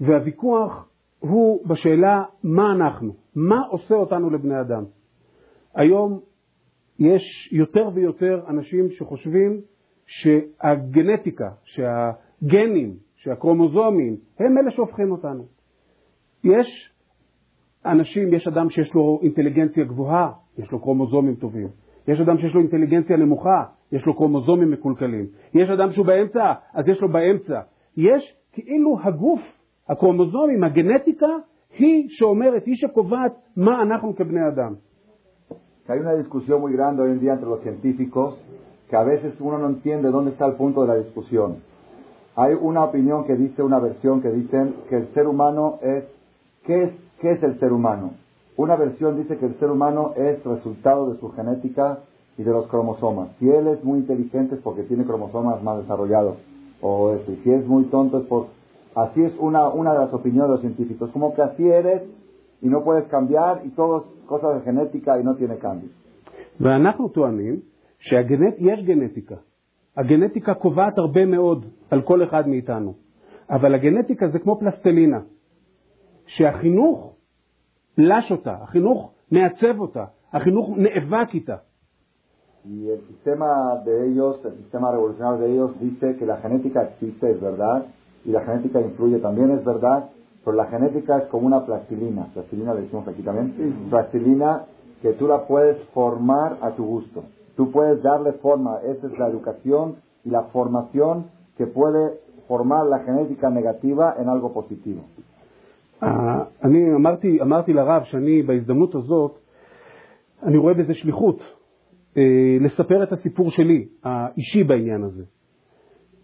והוויכוח 0.00 0.88
הוא 1.18 1.68
בשאלה 1.68 2.24
מה 2.44 2.72
אנחנו, 2.72 3.12
מה 3.36 3.60
עושה 3.70 3.94
אותנו 3.94 4.30
לבני 4.30 4.60
אדם. 4.60 4.84
היום 5.74 6.20
יש 6.98 7.52
יותר 7.52 7.88
ויותר 7.94 8.40
אנשים 8.48 8.90
שחושבים 8.90 9.60
שהגנטיקה, 10.06 11.50
שהגנים, 11.64 12.96
שהקרומוזומים, 13.16 14.16
הם 14.38 14.58
אלה 14.58 14.70
שהופכים 14.70 15.12
אותנו. 15.12 15.46
יש 16.44 16.92
אנשים, 17.86 18.34
יש 18.34 18.48
אדם 18.48 18.70
שיש 18.70 18.94
לו 18.94 19.20
אינטליגנציה 19.22 19.84
גבוהה, 19.84 20.32
יש 20.58 20.70
לו 20.70 20.80
קרומוזומים 20.80 21.34
טובים. 21.34 21.68
יש 22.07 22.19
אדם 22.19 22.37
שיש 22.37 22.53
לו 22.53 22.61
אינטליגנציה 22.61 23.17
נמוכה, 23.17 23.63
יש 23.91 24.05
לו 24.05 24.13
קרומוזומים 24.13 24.71
מקולקלים. 24.71 25.25
יש 25.53 25.69
אדם 25.69 25.91
שהוא 25.91 26.05
באמצע, 26.05 26.53
אז 26.73 26.87
יש 26.87 27.01
לו 27.01 27.09
באמצע. 27.09 27.59
יש 27.97 28.35
כאילו 28.51 28.97
הגוף, 29.03 29.41
הקרומוזומים, 29.89 30.63
הגנטיקה, 30.63 31.27
היא 31.77 32.05
שאומרת, 32.09 32.65
היא 32.65 32.75
שקובעת 32.75 33.33
מה 33.57 33.81
אנחנו 33.81 34.15
כבני 34.15 34.47
אדם. 34.47 34.73
Hay 35.87 35.99
una 35.99 36.15
discusión 36.15 36.61
muy 36.61 36.73
grande 36.73 37.03
hoy 37.03 37.11
en 37.11 37.19
día 37.19 37.33
entre 37.33 37.47
los 37.47 37.61
científicos 37.61 38.29
que 38.89 38.95
a 38.95 39.03
veces 39.03 39.39
uno 39.39 39.59
no 39.59 39.67
entiende 39.67 40.09
dónde 40.09 40.31
está 40.31 40.47
el 40.47 40.55
punto 40.55 40.81
de 40.81 40.87
la 40.87 40.95
discusión. 40.95 41.57
Hay 42.35 42.53
una 42.59 42.83
opinión 42.83 43.25
que 43.25 43.35
dice, 43.35 43.61
una 43.61 43.79
versión 43.79 44.21
que 44.21 44.29
dicen 44.29 44.75
que 44.89 44.95
el 44.97 45.07
ser 45.13 45.27
humano 45.27 45.77
es, 45.81 46.03
¿qué 46.65 46.83
es, 46.83 46.91
qué 47.19 47.31
es 47.33 47.43
el 47.43 47.59
ser 47.59 47.71
humano? 47.71 48.13
Una 48.57 48.75
versión 48.75 49.17
dice 49.17 49.37
que 49.37 49.45
el 49.45 49.55
ser 49.59 49.69
humano 49.69 50.13
es 50.15 50.43
resultado 50.43 51.11
de 51.11 51.19
su 51.19 51.29
genética 51.31 51.99
y 52.37 52.43
de 52.43 52.51
los 52.51 52.67
cromosomas. 52.67 53.29
Si 53.39 53.49
él 53.49 53.67
es 53.67 53.83
muy 53.83 53.99
inteligente 53.99 54.55
es 54.55 54.61
porque 54.61 54.83
tiene 54.83 55.03
cromosomas 55.03 55.61
más 55.61 55.79
desarrollados. 55.79 56.37
O 56.81 57.15
si 57.43 57.51
es 57.51 57.65
muy 57.65 57.85
tonto 57.85 58.19
es 58.19 58.25
por... 58.25 58.47
Así 58.95 59.23
es 59.23 59.33
una, 59.39 59.67
una 59.69 59.91
de 59.93 59.99
las 59.99 60.13
opiniones 60.13 60.47
de 60.47 60.53
los 60.53 60.61
científicos. 60.61 61.09
Como 61.11 61.33
que 61.33 61.41
así 61.41 61.67
eres 61.67 62.03
y 62.61 62.67
no 62.67 62.83
puedes 62.83 63.05
cambiar 63.05 63.61
y 63.65 63.69
todo 63.69 63.97
es 63.97 64.03
cosas 64.25 64.55
de 64.55 64.61
genética 64.61 65.19
y 65.19 65.23
no 65.23 65.35
tiene 65.35 65.57
cambio. 65.57 65.89
ואנחנו 66.59 67.09
טוענים 67.09 67.59
שיש 67.99 68.83
גנטיקה. 68.85 69.35
הגנטיקה 69.97 70.53
קובעת 70.53 70.97
הרבה 70.97 71.25
מאוד 71.25 71.65
על 71.89 72.01
כל 72.01 72.23
אחד 72.23 72.47
מאיתנו. 72.47 72.93
אבל 73.49 73.75
הגנטיקה 73.75 74.29
זה 74.29 74.39
כמו 74.39 74.59
פלסטלינה, 74.59 75.19
שהחינוך 76.25 77.15
לש 77.99 78.31
אותה, 78.31 78.55
החינוך 78.61 79.11
מעצב 79.31 79.79
אותה, 79.79 80.05
החינוך 80.33 80.69
נאבק 80.77 81.33
איתה. 81.33 81.55
Y 82.67 82.89
el 82.89 83.01
sistema 83.07 83.75
de 83.85 84.07
ellos, 84.07 84.43
el 84.43 84.55
sistema 84.57 84.91
revolucionario 84.91 85.37
de 85.37 85.53
ellos 85.53 85.79
dice 85.79 86.15
que 86.17 86.25
la 86.25 86.37
genética 86.37 86.81
existe, 86.81 87.29
es 87.29 87.39
verdad, 87.39 87.85
y 88.25 88.31
la 88.31 88.41
genética 88.41 88.81
influye 88.81 89.19
también, 89.19 89.51
es 89.51 89.63
verdad, 89.63 90.09
pero 90.43 90.57
la 90.57 90.65
genética 90.65 91.19
es 91.19 91.25
como 91.25 91.45
una 91.45 91.63
plastilina, 91.63 92.25
plastilina 92.33 92.73
le 92.73 92.81
decimos 92.81 93.07
aquí 93.07 93.21
también, 93.21 93.87
plastilina 93.91 94.65
que 95.01 95.13
tú 95.13 95.27
la 95.27 95.45
puedes 95.45 95.77
formar 95.89 96.57
a 96.61 96.71
tu 96.71 96.85
gusto. 96.85 97.23
Tú 97.55 97.71
puedes 97.71 98.01
darle 98.01 98.33
forma, 98.33 98.79
esa 98.83 99.05
es 99.07 99.17
la 99.19 99.27
educación 99.27 99.97
y 100.23 100.29
la 100.31 100.43
formación 100.45 101.27
que 101.57 101.67
puede 101.67 102.19
formar 102.47 102.87
la 102.87 102.99
genética 102.99 103.49
negativa 103.49 104.15
en 104.19 104.27
algo 104.29 104.53
positivo. 104.53 105.03
אני 106.02 106.94
אמרתי, 106.94 107.40
אמרתי 107.42 107.72
לרב 107.72 108.02
שאני 108.04 108.42
בהזדמנות 108.42 108.94
הזאת, 108.94 109.38
אני 110.42 110.56
רואה 110.56 110.74
בזה 110.74 110.94
שליחות, 110.94 111.42
לספר 112.60 113.02
את 113.02 113.12
הסיפור 113.12 113.50
שלי, 113.50 113.88
האישי 114.04 114.64
בעניין 114.64 115.04
הזה. 115.04 115.24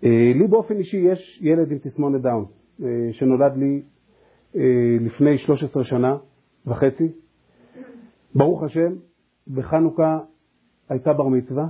לי 0.03 0.47
באופן 0.51 0.77
אישי 0.77 0.97
יש 0.97 1.41
ילד 1.43 1.71
עם 1.71 1.79
תסמונת 1.79 2.23
דאון, 2.23 2.45
שנולד 3.13 3.57
לי 3.57 3.83
לפני 5.01 5.39
13 5.39 5.85
שנה 5.85 6.17
וחצי. 6.67 7.13
ברוך 8.35 8.63
השם, 8.63 8.93
בחנוכה 9.55 10.19
הייתה 10.89 11.13
בר 11.13 11.29
מצווה, 11.29 11.67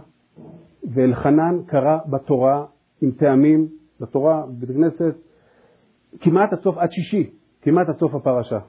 ואלחנן 0.95 1.63
קרא 1.67 1.99
בתורה 2.11 2.67
עם 3.03 3.11
טעמים, 3.11 3.69
בתורה, 4.01 4.47
בבית 4.47 4.71
הכנסת, 4.71 5.17
כמעט 6.21 6.53
עד 6.53 6.61
סוף, 6.63 6.79
עד 6.79 6.93
שישי, 6.93 7.31
כמעט 7.66 7.90
עד 7.90 7.98
סוף 7.98 8.16
הפרשה. 8.16 8.60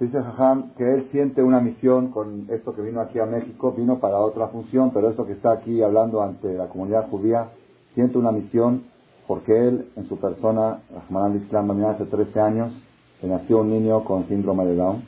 Dice 0.00 0.18
Jajam 0.18 0.72
que 0.78 0.94
él 0.94 1.08
siente 1.12 1.42
una 1.42 1.60
misión 1.60 2.10
con 2.10 2.46
esto 2.48 2.74
que 2.74 2.80
vino 2.80 3.02
aquí 3.02 3.18
a 3.18 3.26
México, 3.26 3.74
vino 3.76 3.98
para 3.98 4.18
otra 4.18 4.48
función, 4.48 4.92
pero 4.94 5.10
esto 5.10 5.26
que 5.26 5.34
está 5.34 5.52
aquí 5.52 5.82
hablando 5.82 6.22
ante 6.22 6.54
la 6.54 6.68
comunidad 6.68 7.10
judía, 7.10 7.50
siente 7.94 8.16
una 8.16 8.32
misión 8.32 8.84
porque 9.26 9.52
él, 9.68 9.90
en 9.96 10.08
su 10.08 10.18
persona, 10.18 10.80
Rahman 10.90 11.32
al-Islam, 11.32 11.84
hace 11.84 12.06
13 12.06 12.40
años, 12.40 12.72
le 13.22 13.28
nació 13.28 13.58
un 13.58 13.68
niño 13.68 14.02
con 14.04 14.26
síndrome 14.26 14.64
de 14.64 14.74
Down. 14.74 15.04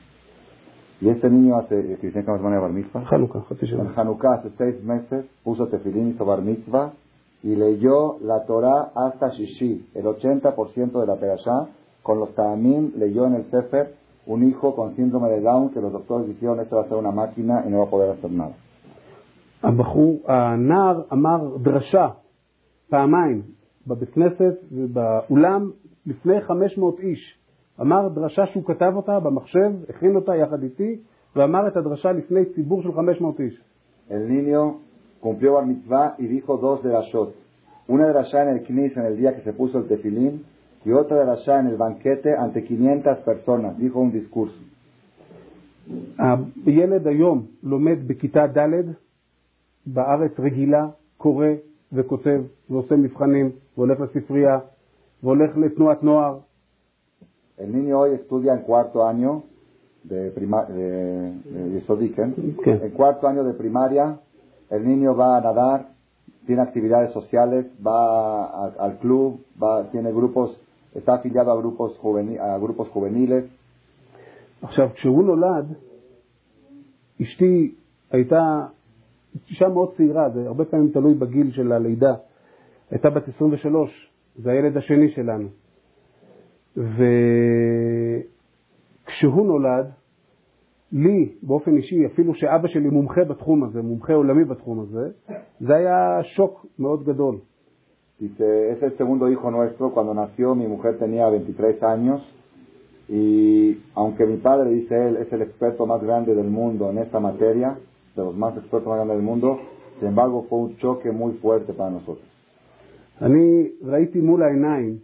Y 1.01 1.09
este 1.09 1.29
niño 1.29 1.57
hace, 1.57 1.99
que 1.99 2.07
dice 2.07 2.25
que 2.25 2.31
bar 2.31 2.71
mitzvah, 2.71 3.03
en 3.11 3.89
Hanukkah 3.97 4.35
hace 4.35 4.51
seis 4.59 4.85
meses 4.85 5.25
puso 5.43 5.67
tefilín, 5.67 6.11
hizo 6.11 6.25
bar 6.25 6.43
mitzvah 6.43 6.93
y 7.43 7.57
leyó 7.57 8.19
la 8.21 8.45
Torah 8.45 8.93
hasta 8.95 9.31
Shishi, 9.31 9.89
el 9.95 10.05
80% 10.05 11.01
de 11.01 11.07
la 11.07 11.17
Perashá, 11.17 11.67
con 12.07 12.19
los 12.21 12.35
Ta'amim, 12.35 12.93
leyó 12.97 13.27
en 13.27 13.35
el 13.35 13.45
Sefer 13.51 13.95
un 14.27 14.45
hijo 14.49 14.75
con 14.75 14.95
síndrome 14.97 15.29
de 15.31 15.41
Down 15.41 15.71
que 15.71 15.81
los 15.81 15.93
doctores 15.93 16.29
dijeron 16.29 16.61
esto 16.61 16.77
va 16.77 16.83
a 16.83 16.89
ser 16.89 16.97
una 16.97 17.11
máquina 17.11 17.65
y 17.67 17.71
no 17.71 17.79
va 17.79 17.85
a 17.85 17.91
poder 17.91 18.11
hacer 18.11 18.31
nada. 18.31 18.55
הנער 20.27 21.03
אמר 21.13 21.57
דרשה 21.63 22.09
פעמיים 22.89 23.43
בבית 23.87 24.11
כנסת 24.11 24.55
ובאולם 24.73 25.71
לפני 26.07 26.41
500 26.41 27.01
איש. 27.01 27.39
אמר 27.81 28.09
דרשה 28.09 28.47
שהוא 28.47 28.65
כתב 28.65 28.93
אותה 28.97 29.21
במחשב, 29.21 29.73
הכין 29.89 30.17
אותה 30.17 30.37
יחד 30.37 30.63
איתי, 30.63 30.97
ואמר 31.37 31.69
את 31.69 31.77
הדרשה 31.77 32.13
לפני 32.13 32.45
ציבור 32.45 32.83
של 32.83 32.93
500 32.93 33.41
איש. 33.41 33.63
El 34.11 34.29
niño 34.29 34.63
cumplió 35.21 35.55
bar 35.55 35.67
mitzvah 35.67 36.17
y 36.19 36.27
dijo 36.27 36.57
dos 36.57 36.83
de 36.83 36.91
drashot. 36.91 37.33
Una 37.89 38.09
drasha 38.09 38.43
en 38.43 38.49
el 38.49 38.65
knis 38.65 38.97
en 38.97 39.05
el 39.05 39.17
día 39.17 39.35
que 39.37 39.43
se 39.43 39.53
puso 39.53 39.79
el 39.79 39.87
tefilín 39.87 40.45
y 40.85 40.93
otra 40.93 41.25
drasha 41.25 41.61
en 41.61 41.67
el 41.69 41.77
banquete 41.77 42.35
ante 42.35 42.65
500 42.65 43.19
personas. 43.19 43.79
Dijo 43.79 44.01
un 44.01 44.13
discurso. 44.13 44.59
ילד 46.67 47.07
היום 47.07 47.47
לומד 47.63 47.99
בכיתה 48.07 48.47
ד' 48.47 48.93
בארץ 49.87 50.33
רגילה, 50.39 50.87
קורא 51.17 51.47
וכותב 51.93 52.41
ועושה 52.71 52.97
מבחנים 52.97 53.51
והולך 53.77 54.01
לספרייה 54.01 54.59
והולך 55.23 55.57
לתנועת 55.57 56.03
נוער 56.03 56.39
El 57.59 57.73
niño 57.73 58.01
hoy 58.01 58.15
estudia 58.15 58.55
en 58.55 58.63
cuarto 58.63 59.07
año 59.07 59.45
de, 60.05 60.31
prima, 60.31 60.65
de, 60.65 61.33
de, 61.45 61.81
de 61.81 62.87
En 62.87 62.91
cuarto 62.91 63.29
año 63.29 63.45
de 63.45 63.53
primaria, 63.53 64.19
el 64.71 64.89
niño 64.89 65.15
va 65.15 65.37
a 65.37 65.41
nadar, 65.41 65.91
tiene 66.47 66.63
actividades 66.63 67.13
sociales, 67.13 67.67
va 67.87 68.47
a, 68.47 68.73
al 68.81 68.99
club, 68.99 69.45
va, 69.63 69.91
tiene 69.91 70.11
grupos, 70.11 70.59
está 70.98 71.16
afiliado 71.16 71.52
a 71.52 71.58
grupos, 71.62 71.92
juvenil, 72.02 72.40
a 72.40 72.58
grupos 72.58 72.88
juveniles. 72.94 73.46
עכשיו, 74.62 74.90
כשהוא 74.94 75.24
נולד, 75.24 75.74
אשתי 77.22 77.76
הייתה 78.12 78.66
אישה 79.50 79.68
מאוד 79.68 79.94
צעירה, 79.98 80.30
זה 80.30 80.48
הרבה 80.48 80.66
פעמים 80.66 80.92
תלוי 80.92 81.14
בגיל 81.14 81.52
של 81.52 81.72
הלידה. 81.72 82.16
הייתה 82.92 83.10
בת 83.10 83.28
23, 83.28 84.12
זה 84.36 84.52
הילד 84.52 84.78
השני 84.78 85.10
שלנו. 85.10 85.48
וכשהוא 89.08 89.48
נולד, 89.48 89.92
לי, 90.92 91.36
באופן 91.44 91.78
אישי, 91.78 92.06
אפילו 92.06 92.36
שאבא 92.36 92.68
שלי 92.68 92.90
מומחה 92.90 93.24
בתחום 93.24 93.64
הזה, 93.64 93.82
מומחה 93.82 94.14
עולמי 94.14 94.46
בתחום 94.46 94.80
הזה, 94.80 95.10
זה 95.60 95.76
היה 95.76 96.24
שוק 96.24 96.66
מאוד 96.80 97.04
גדול. 97.04 97.38
Dice, 98.19 98.73
es 98.73 98.83
el 98.83 98.97
segundo 98.97 99.29
hijo 99.31 99.51
nuestro. 99.51 99.93
Cuando 99.93 100.15
nació, 100.15 100.55
mi 100.55 100.67
mujer 100.67 100.99
tenía 100.99 101.29
23 101.29 101.83
años. 101.83 102.23
Y 103.09 103.79
aunque 103.95 104.27
mi 104.27 104.37
padre, 104.37 104.71
dice 104.71 105.09
él, 105.09 105.17
es 105.17 105.33
el 105.33 105.43
experto 105.43 105.87
más 105.87 106.03
grande 106.03 106.35
del 106.35 106.49
mundo 106.49 106.91
en 106.91 106.99
esta 106.99 107.21
materia, 107.21 107.77
de 108.17 108.23
los 108.23 108.37
más 108.37 108.57
expertos 108.57 108.87
más 108.87 108.97
grandes 108.97 109.17
del 109.17 109.27
mundo, 109.27 109.59
sin 109.99 110.09
embargo, 110.09 110.47
fue 110.49 110.59
un 110.59 110.77
choque 110.79 111.11
muy 111.11 111.35
fuerte 111.35 111.73
para 111.73 111.91
nosotros. 111.91 112.33
אני 113.23 113.69
ראיתי 113.83 114.21
מול 114.21 114.43
העיניים 114.43 114.99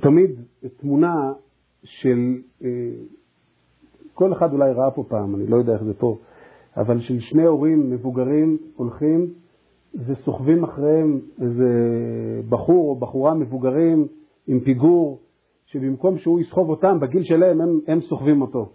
תמיד 0.00 0.30
תמונה 0.80 1.32
של, 1.84 2.42
כל 4.14 4.32
אחד 4.32 4.52
אולי 4.52 4.72
ראה 4.72 4.90
פה 4.90 5.04
פעם, 5.08 5.34
אני 5.34 5.46
לא 5.46 5.56
יודע 5.56 5.72
איך 5.72 5.82
זה 5.82 5.94
פה, 5.94 6.18
אבל 6.77 6.99
של 6.99 7.19
שני 7.19 7.43
הורים 7.43 7.89
מבוגרים 7.89 8.57
הולכים 8.75 9.27
וסוחבים 9.95 10.63
אחריהם 10.63 11.19
איזה 11.41 11.69
בחור 12.49 12.89
או 12.89 12.95
בחורה 12.95 13.33
מבוגרים 13.33 14.07
עם 14.47 14.59
פיגור, 14.59 15.19
שבמקום 15.65 16.17
שהוא 16.17 16.39
יסחוב 16.39 16.69
אותם, 16.69 16.99
בגיל 16.99 17.23
שלהם 17.23 17.61
הם, 17.61 17.79
הם 17.87 18.01
סוחבים 18.01 18.41
אותו. 18.41 18.69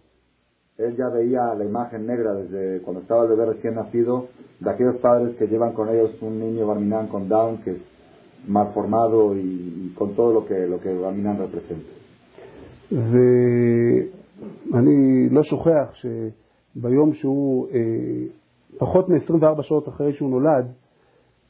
Él 0.81 0.97
ya 0.97 1.09
veía 1.09 1.55
la 1.59 1.65
imagen 1.65 2.07
negra 2.07 2.31
desde 2.35 2.81
cuando 2.85 3.01
estaba 3.03 3.25
el 3.25 3.31
bebé 3.31 3.47
recién 3.47 3.75
nacido, 3.75 4.27
de 4.61 4.71
aquellos 4.71 4.99
padres 5.07 5.35
que 5.37 5.49
llevan 5.49 5.73
con 5.73 5.89
ellos 5.89 6.11
un 6.23 6.39
niño 6.39 6.69
barminán 6.69 7.09
con 7.09 7.29
Down, 7.29 7.59
que 7.65 7.71
es 7.73 7.79
mal 8.47 8.69
formado 8.73 9.37
y, 9.37 9.41
y 9.41 9.95
con 9.99 10.15
todo 10.15 10.33
lo 10.33 10.47
que, 10.47 10.59
lo 10.73 10.79
que 10.81 10.95
barminán 10.95 11.37
representa. 11.39 11.93
ואני 14.73 15.29
לא 15.31 15.43
שוכח 15.43 15.91
שביום 16.77 17.15
שהוא, 17.15 17.69
אה, 17.69 17.81
פחות 18.79 19.09
מ-24 19.09 19.63
שעות 19.63 19.89
אחרי 19.89 20.13
שהוא 20.13 20.31
נולד, 20.31 20.67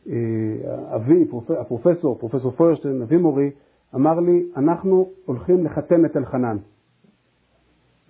אה, 0.08 0.14
אבי, 0.94 1.24
פרופ... 1.24 1.50
הפרופסור, 1.50 2.18
פרופסור 2.18 2.50
פוירשטיין, 2.50 3.02
אבי 3.02 3.16
מורי, 3.16 3.50
אמר 3.94 4.20
לי, 4.20 4.44
אנחנו 4.56 5.08
הולכים 5.24 5.64
לחתן 5.64 6.04
את 6.04 6.16
אלחנן. 6.16 6.56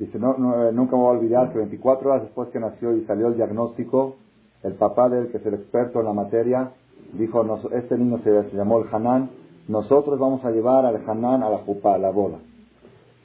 Dice, 0.00 0.16
no, 0.16 0.38
no, 0.38 0.70
nunca 0.70 0.94
me 0.94 1.02
voy 1.02 1.08
a 1.08 1.18
olvidar 1.18 1.52
que 1.52 1.58
24 1.58 2.08
horas 2.08 2.22
después 2.22 2.48
que 2.50 2.60
nació 2.60 2.96
y 2.96 3.04
salió 3.04 3.26
el 3.26 3.36
diagnóstico, 3.36 4.14
el 4.62 4.74
papá 4.74 5.08
de 5.08 5.18
él, 5.18 5.28
que 5.30 5.38
es 5.38 5.46
el 5.46 5.54
experto 5.54 5.98
en 5.98 6.06
la 6.06 6.12
materia, 6.12 6.70
dijo, 7.14 7.44
este 7.72 7.98
niño 7.98 8.18
se, 8.18 8.50
se 8.50 8.56
llamó 8.56 8.78
el 8.78 8.84
Hanan, 8.92 9.28
nosotros 9.66 10.16
vamos 10.20 10.44
a 10.44 10.52
llevar 10.52 10.86
al 10.86 11.02
Hanan 11.04 11.42
a 11.42 11.50
la 11.50 11.58
jupa, 11.58 11.94
a 11.94 11.98
la 11.98 12.10
boda. 12.10 12.38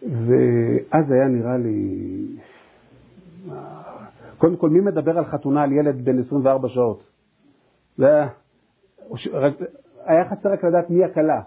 ואז 0.02 1.12
היה 1.12 1.28
נראה 1.28 1.58
לי... 1.58 2.38
קודם 4.38 4.56
כל, 4.56 4.70
מי 4.70 4.80
מדבר 4.80 5.18
על 5.18 5.26
חתונה 5.26 5.64
על 5.64 5.72
ילד 5.72 6.06
בן 6.06 6.20
24 6.20 6.68
שעות? 6.68 7.04
זה 7.98 8.24
היה... 10.06 10.30
חסר 10.30 10.50
רק 10.54 10.64
לדעת 10.64 10.90
מי 10.90 11.04
הכלה. 11.04 11.42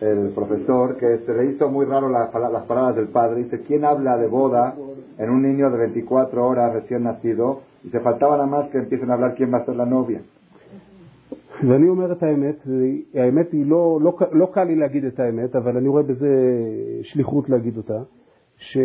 el 0.00 0.32
profesor 0.34 0.96
que 0.98 1.18
se 1.24 1.32
le 1.34 1.46
hizo 1.46 1.70
muy 1.70 1.86
raro 1.86 2.08
la, 2.08 2.30
las 2.56 2.64
palabras 2.66 2.96
del 2.96 3.08
padre. 3.08 3.44
Dice, 3.44 3.62
¿quién 3.62 3.84
habla 3.84 4.16
de 4.18 4.26
boda 4.26 4.74
en 5.18 5.30
un 5.30 5.42
niño 5.42 5.70
de 5.70 5.78
24 5.78 6.46
horas 6.46 6.72
recién 6.74 7.04
nacido? 7.04 7.62
Y 7.84 7.88
se 7.90 8.00
faltaba 8.00 8.36
nada 8.36 8.48
más 8.48 8.68
que 8.70 8.78
empiecen 8.78 9.10
a 9.10 9.14
hablar 9.14 9.34
quién 9.34 9.52
va 9.52 9.58
a 9.58 9.64
ser 9.64 9.76
la 9.76 9.86
novia. 9.86 10.20
ואני 11.68 11.88
אומר 11.88 12.12
את 12.12 12.22
האמת, 12.22 12.56
האמת 13.14 13.52
היא 13.52 13.66
לא, 13.66 13.98
לא, 14.02 14.16
לא 14.32 14.48
קל 14.52 14.64
לי 14.64 14.76
להגיד 14.76 15.04
את 15.04 15.20
האמת, 15.20 15.56
אבל 15.56 15.76
אני 15.76 15.88
רואה 15.88 16.02
בזה 16.02 16.28
שליחות 17.02 17.48
להגיד 17.48 17.76
אותה, 17.76 17.98
שעד 18.57 18.81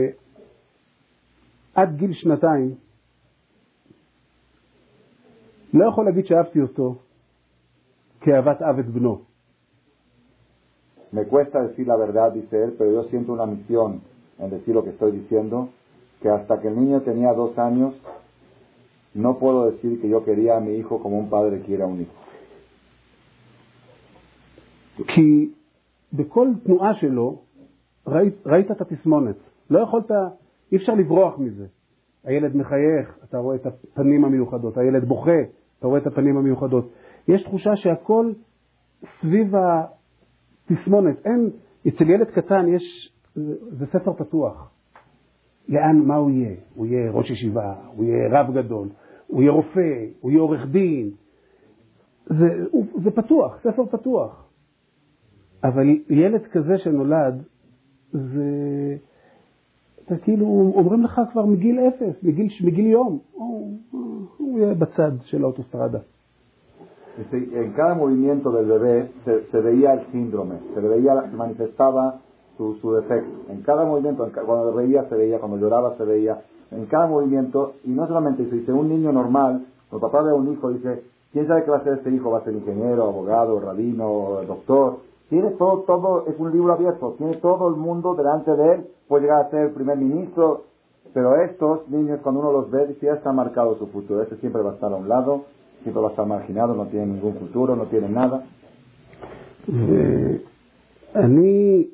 גיל 1.97 2.13
שנתיים 2.13 2.75
לא 5.75 5.89
יכול 5.89 6.05
להגיד 6.05 6.27
שאהבתי 6.27 6.61
אותו 6.61 6.95
כאהבת 8.21 8.63
אב 8.63 8.79
את 8.79 8.87
בנו. 8.87 9.21
Me 11.13 11.25
cuesta 11.25 11.63
decir 11.63 11.87
la 11.87 11.97
verdad, 11.97 12.33
dice 12.33 12.65
él, 12.65 12.75
pero 12.77 12.91
yo 12.93 13.05
siento 13.05 13.33
una 13.33 13.47
misión 13.47 14.03
en 14.39 14.51
decir 14.51 14.75
lo 14.75 14.83
que 14.85 14.91
estoy 14.91 15.13
diciendo, 15.13 15.69
que 16.21 16.29
hasta 16.29 16.61
que 16.61 16.69
el 16.69 16.77
niño 16.77 17.01
tenía 17.03 17.33
dos 17.33 17.57
años, 17.59 17.95
no 19.15 19.39
puedo 19.39 19.71
decir 19.71 20.01
que 20.01 20.09
yo 20.09 20.25
quería 20.25 20.57
a 20.57 20.61
mi 20.61 20.75
hijo 20.75 21.01
como 21.01 21.19
un 21.19 21.31
padre 21.31 21.63
quiere 21.63 21.85
a 21.85 21.87
un 21.87 22.01
hijo. 22.03 22.13
כי 25.07 25.53
בכל 26.13 26.49
תנועה 26.65 26.95
שלו 26.95 27.39
ראית, 28.07 28.35
ראית 28.47 28.71
את 28.71 28.81
התסמונת. 28.81 29.37
לא 29.72 29.80
יכולת, 29.80 30.12
אי 30.72 30.78
אפשר 30.78 30.94
לברוח 30.94 31.40
מזה. 31.40 31.66
הילד 32.24 32.56
מחייך, 32.56 33.20
אתה 33.24 33.38
רואה 33.38 33.56
את 33.56 33.66
הפנים 33.66 34.26
המיוחדות, 34.26 34.78
הילד 34.78 35.06
בוכה, 35.06 35.42
אתה 35.80 35.88
רואה 35.88 36.00
את 36.00 36.08
הפנים 36.08 36.38
המיוחדות. 36.38 36.92
יש 37.28 37.44
תחושה 37.44 37.76
שהכל 37.76 38.32
סביב 39.22 39.54
התסמונת. 39.56 41.26
אין, 41.26 41.50
אצל 41.88 42.10
ילד 42.10 42.28
קטן 42.28 42.68
יש, 42.68 43.14
זה, 43.36 43.86
ספר 43.86 44.14
פתוח. 44.14 44.72
לאן, 45.70 46.00
מה 46.00 46.16
הוא 46.16 46.32
יהיה? 46.32 46.56
הוא 46.76 46.86
יהיה 46.86 47.12
ראש 47.12 47.30
ישיבה, 47.30 47.76
הוא 47.96 48.06
יהיה 48.06 48.42
רב 48.42 48.54
גדול, 48.54 48.90
הוא 49.28 49.42
יהיה 49.42 49.52
רופא, 49.52 50.06
הוא 50.20 50.32
יהיה 50.32 50.42
עורך 50.42 50.66
דין. 50.66 51.12
זה, 52.26 52.66
זה 53.04 53.12
פתוח, 53.12 53.60
ספר 53.64 53.86
פתוח. 53.86 54.50
אבל 55.64 55.88
ילד 56.10 56.46
כזה 56.52 56.78
שנולד, 56.78 57.44
זה... 58.12 58.98
אתה 60.05 60.17
כאילו, 60.17 60.73
אומרים 60.75 61.03
לך 61.03 61.21
כבר 61.33 61.47
מגיל 61.47 61.81
אפס, 61.81 62.23
מגיל, 62.23 62.49
מגיל 62.65 62.87
יום, 62.87 63.19
הוא, 63.33 63.73
הוא 64.37 64.59
יהיה 64.59 64.75
בצד 64.75 65.11
של 65.23 65.43
האוטוסטרדה. 65.43 65.99
En 67.65 67.73
cada 67.73 67.95
movimiento 67.95 68.53
del 68.53 68.67
bebé 68.67 69.11
se, 69.51 69.61
veía 69.61 69.95
el 69.95 70.03
síndrome, 70.13 70.57
se 70.75 70.81
veía, 70.81 71.13
se 71.31 71.37
manifestaba 71.37 72.21
su, 72.59 72.75
su 72.75 72.93
defecto. 72.93 73.51
En 73.51 73.63
cada 73.63 73.87
movimiento, 73.87 74.29
cuando 74.45 74.73
reía 74.73 75.09
se 75.09 75.17
veía, 75.17 75.39
cuando 75.39 75.57
lloraba 75.57 75.97
se 75.97 76.05
veía, 76.05 76.43
en 76.71 76.85
cada 76.87 77.07
movimiento, 77.07 77.75
y 77.85 77.91
no 77.91 78.07
solamente 78.07 78.43
eso, 78.43 78.55
dice 78.55 78.73
un 78.73 78.89
niño 78.91 79.13
normal, 79.13 79.65
cuando 79.89 80.09
papá 80.09 80.23
ve 80.25 80.31
a 80.33 80.35
un 80.35 80.53
hijo, 80.53 80.71
dice, 80.71 81.05
¿quién 81.33 81.47
sabe 81.47 81.65
qué 81.65 81.71
va 81.71 81.79
a 81.79 81.85
ser 81.85 81.95
este 81.95 82.11
hijo? 82.11 82.31
¿Va 82.31 82.39
a 82.39 82.45
ser 82.45 82.55
ingeniero, 82.55 83.05
abogado, 83.05 83.61
rabino, 83.61 84.43
doctor? 84.47 84.99
Tiene 85.31 85.51
todo, 85.51 85.83
todo, 85.83 86.27
es 86.29 86.39
un 86.39 86.53
libro 86.53 86.73
abierto, 86.73 87.15
tiene 87.19 87.37
todo 87.37 87.69
el 87.69 87.77
mundo 87.77 88.15
delante 88.15 88.55
de 88.55 88.75
él, 88.75 88.87
puede 89.09 89.23
llegar 89.25 89.47
a 89.47 89.51
ser 89.51 89.75
primer 89.75 89.97
ministro, 89.97 90.65
pero 91.13 91.35
estos 91.43 91.89
niños 91.89 92.21
cuando 92.23 92.41
uno 92.43 92.53
los 92.53 92.71
ve, 92.71 92.97
ya 93.03 93.15
está 93.15 93.33
marcado 93.33 93.77
su 93.77 93.87
futuro, 93.89 94.23
este 94.23 94.37
siempre 94.37 94.63
va 94.63 94.71
a 94.71 94.75
estar 94.75 94.93
a 94.93 94.97
un 94.97 95.09
lado, 95.09 95.45
siempre 95.83 96.01
va 96.01 96.09
a 96.09 96.11
estar 96.11 96.27
marginado, 96.27 96.75
no 96.75 96.87
tiene 96.87 97.07
ningún 97.07 97.35
futuro, 97.35 97.75
no 97.75 97.87
tiene 97.87 98.09
nada. 98.09 98.45
אני, 101.17 101.85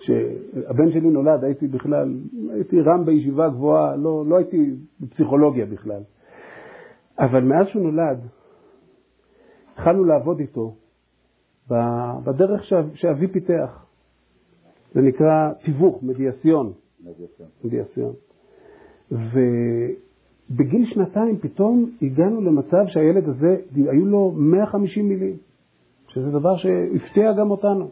כשהבן 0.00 0.90
שלי 0.92 1.10
נולד 1.10 1.44
הייתי 1.44 1.66
בכלל, 1.66 2.14
הייתי 2.52 2.80
רם 2.80 3.04
בישיבה 3.04 3.48
גבוהה, 3.48 3.96
לא, 3.96 4.24
לא 4.26 4.36
הייתי 4.36 4.74
בפסיכולוגיה 5.00 5.66
בכלל. 5.66 6.02
אבל 7.18 7.44
מאז 7.44 7.66
שהוא 7.66 7.82
נולד, 7.82 8.18
התחלנו 9.72 10.04
לעבוד 10.04 10.40
איתו 10.40 10.74
בדרך 11.69 12.63
שאבי 12.93 13.27
פיתח. 13.27 13.85
זה 14.93 15.01
נקרא 15.01 15.51
תיווך, 15.63 16.03
מדיאסיון. 16.03 16.73
מדיאסיון. 17.63 18.13
ובגיל 19.11 20.85
שנתיים 20.85 21.37
פתאום 21.39 21.89
הגענו 22.01 22.41
למצב 22.41 22.87
שהילד 22.87 23.29
הזה, 23.29 23.57
היו 23.75 24.05
לו 24.05 24.31
150 24.35 25.09
מילים, 25.09 25.37
שזה 26.07 26.31
דבר 26.31 26.57
שהפתיע 26.57 27.33
גם 27.33 27.51
אותנו. 27.51 27.89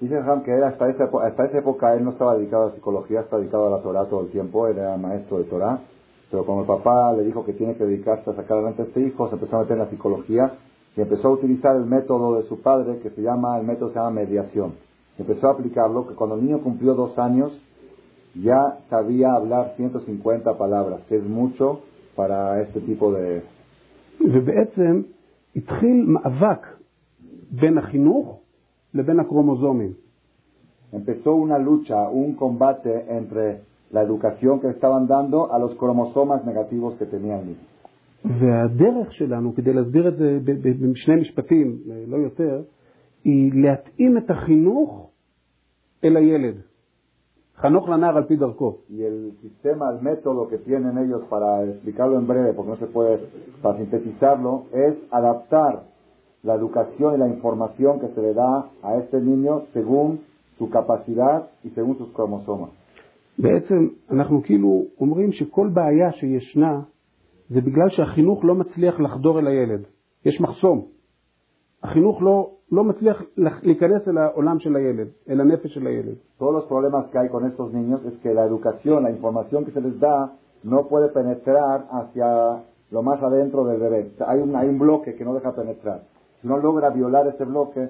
Dice 0.00 0.14
Ham 0.20 0.44
que 0.44 0.54
él 0.56 0.62
hasta 0.62 0.88
esa, 0.88 1.10
hasta 1.26 1.46
esa 1.46 1.58
época 1.58 1.92
él 1.96 2.04
no 2.04 2.12
estaba 2.12 2.36
dedicado 2.36 2.62
a 2.62 2.66
la 2.66 2.74
psicología, 2.76 3.22
estaba 3.22 3.42
dedicado 3.42 3.66
a 3.66 3.70
la 3.70 3.82
Torah 3.82 4.04
todo 4.04 4.20
el 4.20 4.28
tiempo, 4.28 4.68
era 4.68 4.96
maestro 4.96 5.38
de 5.38 5.44
Torah, 5.44 5.80
pero 6.30 6.46
cuando 6.46 6.62
el 6.62 6.68
papá 6.68 7.12
le 7.14 7.24
dijo 7.24 7.44
que 7.44 7.52
tiene 7.52 7.74
que 7.74 7.84
dedicarse 7.84 8.30
a 8.30 8.34
sacar 8.34 8.58
adelante 8.58 8.82
a 8.82 8.84
este 8.84 9.00
hijo, 9.00 9.28
se 9.28 9.34
empezó 9.34 9.56
a 9.56 9.60
meter 9.62 9.72
en 9.72 9.82
la 9.84 9.90
psicología 9.90 10.52
y 10.97 11.01
empezó 11.01 11.29
a 11.29 11.31
utilizar 11.31 11.75
el 11.75 11.85
método 11.85 12.37
de 12.37 12.47
su 12.47 12.61
padre 12.61 12.99
que 12.99 13.09
se 13.09 13.21
llama, 13.21 13.57
el 13.59 13.65
método 13.65 13.89
se 13.89 13.95
llama 13.95 14.11
mediación. 14.11 14.73
Empezó 15.17 15.47
a 15.47 15.51
aplicarlo, 15.51 16.07
que 16.07 16.15
cuando 16.15 16.35
el 16.35 16.45
niño 16.45 16.61
cumplió 16.61 16.93
dos 16.93 17.17
años 17.17 17.51
ya 18.35 18.79
sabía 18.89 19.33
hablar 19.33 19.73
150 19.77 20.57
palabras, 20.57 21.01
que 21.07 21.17
es 21.17 21.23
mucho 21.23 21.81
para 22.15 22.61
este 22.61 22.81
tipo 22.81 23.11
de... 23.11 23.41
ובעצם 24.21 25.01
התחיל 25.55 26.05
מאבק 26.07 26.67
בין 27.51 27.77
החינוך 27.77 28.39
לבין 28.93 29.19
הקרומוזומים. 29.19 29.93
Empezó 30.93 31.33
una 31.33 31.57
lucha, 31.57 32.07
un 32.07 32.35
combate 32.35 33.05
entre 33.09 33.61
la 33.89 34.03
educación 34.03 34.59
que 34.59 34.69
estaban 34.69 35.07
dando 35.07 35.51
a 35.51 35.57
los 35.57 35.73
cromosomas 35.75 36.45
negativos 36.45 36.93
que 36.99 37.05
tenía 37.07 37.39
el 37.39 37.45
niño. 37.47 37.65
והדרך 38.24 39.12
שלנו, 39.12 39.54
כדי 39.54 39.72
להסביר 39.72 40.08
את 40.08 40.16
זה 40.16 40.38
בשני 40.92 41.16
משפטים, 41.20 41.78
לא 42.06 42.16
יותר, 42.16 42.62
היא 43.24 43.52
להתאים 43.54 44.18
את 44.18 44.30
החינוך 44.30 45.10
אל 46.04 46.16
הילד. 46.16 46.54
חנוך 47.56 47.88
לנער 47.88 48.16
על 48.16 48.24
פי 48.24 48.36
דרכו. 48.36 48.78
Y 48.90 49.02
el 49.02 49.32
sistema, 49.42 49.90
el 49.90 50.00
método 50.02 50.48
que 50.48 50.58
tienen 50.58 50.96
ellos 51.04 51.22
para 51.28 51.64
explicarlo 51.64 52.16
en 52.18 52.26
breve, 52.26 52.52
porque 52.52 52.70
no 52.70 52.76
se 52.76 52.86
puede, 52.86 53.18
para 53.62 53.78
sintetizarlo, 53.78 54.52
es 54.72 54.94
adaptar 55.10 55.82
la 56.44 56.54
educación 56.54 57.14
y 57.14 57.18
la 57.18 57.28
información 57.28 58.00
que 58.00 58.08
se 58.14 58.20
le 58.22 58.32
da 58.32 58.70
a 58.82 58.96
este 58.96 59.20
niño 59.20 59.62
según 59.72 60.20
su 60.56 60.70
capacidad 60.70 61.50
y 61.64 61.70
según 61.70 61.98
sus 61.98 62.10
cromosomas. 62.12 62.70
בעצם 63.38 63.88
אנחנו 64.10 64.42
כאילו 64.42 64.84
אומרים 65.00 65.32
שכל 65.32 65.68
בעיה 65.68 66.12
שישנה 66.12 66.80
זה 67.50 67.60
בגלל 67.60 67.88
שהחינוך 67.88 68.44
לא 68.44 68.54
מצליח 68.54 69.00
לחדור 69.00 69.38
אל 69.38 69.46
הילד. 69.46 69.80
יש 70.24 70.40
מחסום. 70.40 70.86
החינוך 71.82 72.22
לא, 72.22 72.50
לא 72.72 72.84
מצליח 72.84 73.22
להיכנס 73.62 74.08
אל 74.08 74.18
העולם 74.18 74.58
של 74.58 74.76
הילד, 74.76 75.08
אל 75.28 75.40
הנפש 75.40 75.74
של 75.74 75.86
הילד. 75.86 76.16
Todos 76.38 76.54
los 76.54 76.64
problemas 76.64 77.04
que 77.10 77.18
hay 77.18 77.28
con 77.28 77.46
estos 77.46 77.72
niños 77.72 78.00
es 78.04 78.14
que 78.22 78.34
la 78.34 78.44
educación, 78.44 79.02
la 79.02 79.10
información 79.10 79.64
que 79.64 79.70
se 79.70 79.80
les 79.80 79.98
da, 80.00 80.32
no 80.64 80.88
puede 80.88 81.08
penetrar 81.08 81.86
hacia 81.98 82.28
lo 82.90 83.02
más 83.02 83.22
adentro 83.22 83.64
del 83.64 83.80
bebé. 83.80 84.10
Hay 84.28 84.40
un, 84.40 84.56
hay 84.56 84.68
un 84.68 84.78
bloque 84.78 85.14
que 85.16 85.24
no 85.24 85.34
deja 85.34 85.52
penetrar. 85.54 86.02
Si 86.40 86.48
no 86.48 86.58
logra 86.58 86.90
violar 86.90 87.26
ese 87.26 87.44
bloque... 87.44 87.88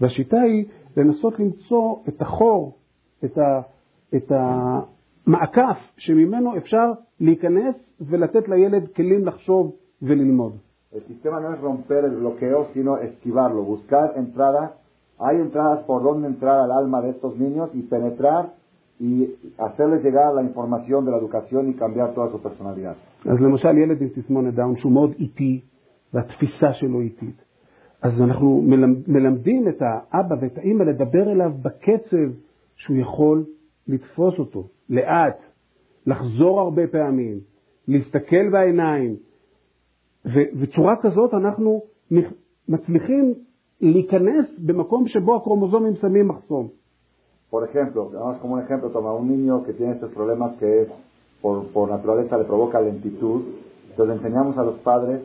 והשיטה 0.00 0.40
היא 0.40 0.64
לנסות 0.96 1.38
למצוא 1.38 1.96
את 2.08 2.22
החור, 2.22 2.76
את, 3.24 3.38
ה, 3.38 3.60
את 4.16 4.32
המעקף 5.26 5.78
שממנו 5.96 6.56
אפשר 6.56 6.92
להיכנס 7.20 7.74
ולתת 8.00 8.48
לילד 8.48 8.88
כלים 8.96 9.26
לחשוב 9.26 9.76
וללמוד. 10.02 10.52
El 10.92 11.02
sistema 11.02 11.38
no 11.40 11.54
es 11.54 11.60
romper 11.60 12.04
el 12.04 12.16
bloqueo, 12.16 12.66
sino 12.74 12.96
esquivarlo, 12.96 13.62
buscar 13.62 14.06
entradas. 14.16 14.70
Hay 15.20 15.36
entradas 15.36 15.80
por 15.88 16.02
donde 16.02 16.26
entrar 16.26 16.58
al 16.64 16.72
alma 16.72 17.00
de 17.00 17.10
estos 17.10 17.38
niños 17.38 17.70
y 17.74 17.82
penetrar 17.82 18.42
y 19.00 19.12
hacerles 19.58 20.02
llegar 20.02 20.34
la 20.34 20.42
información 20.42 21.04
de 21.04 21.10
la 21.12 21.18
educación 21.18 21.62
y 21.70 21.74
cambiar 21.74 22.08
toda 22.14 22.28
su 22.32 22.38
personalidad. 22.42 22.96
אז 23.24 23.40
למשל 23.40 23.78
ילד 23.78 24.02
עם 24.02 24.08
תסמונת 24.08 24.54
דאון 24.54 24.76
שהוא 24.76 24.92
מאוד 24.92 25.12
איטי 25.18 25.60
והתפיסה 26.14 26.72
שלו 26.72 27.00
איטית. 27.00 27.44
אז 28.02 28.20
אנחנו 28.20 28.62
מלמדים 29.06 29.68
את 29.68 29.82
האבא 29.82 30.34
ואת 30.40 30.58
האימא 30.58 30.82
לדבר 30.82 31.32
אליו 31.32 31.52
בקצב 31.62 32.30
שהוא 32.76 32.96
יכול 32.96 33.44
לתפוס 33.88 34.38
אותו, 34.38 34.68
לאט, 34.90 35.38
לחזור 36.06 36.60
הרבה 36.60 36.82
פעמים, 36.86 37.40
להסתכל 37.88 38.48
בעיניים, 38.52 39.16
ובצורה 40.24 40.94
כזאת 41.02 41.34
אנחנו 41.34 41.82
מצליחים 42.68 43.34
להיכנס 43.80 44.46
במקום 44.58 45.06
שבו 45.06 45.36
הקרומוזומים 45.36 45.96
שמים 45.96 46.28
מחסום. 46.28 46.68
Por 47.50 47.64
ejemplo, 47.64 48.10
vamos 48.10 48.38
como 48.38 48.54
un 48.54 48.60
ejemplo, 48.60 48.90
toma 48.90 49.12
un 49.12 49.26
niño 49.28 49.64
que 49.64 49.72
tiene 49.72 49.94
estos 49.94 50.12
problemas 50.12 50.50
que 50.60 50.82
es, 50.82 50.88
por, 51.40 51.66
por 51.72 51.90
naturaleza 51.90 52.38
le 52.38 52.44
provoca 52.44 52.80
lentitud, 52.80 53.42
entonces 53.90 54.18
enseñamos 54.18 54.56
a 54.56 54.62
los 54.62 54.78
padres 54.90 55.20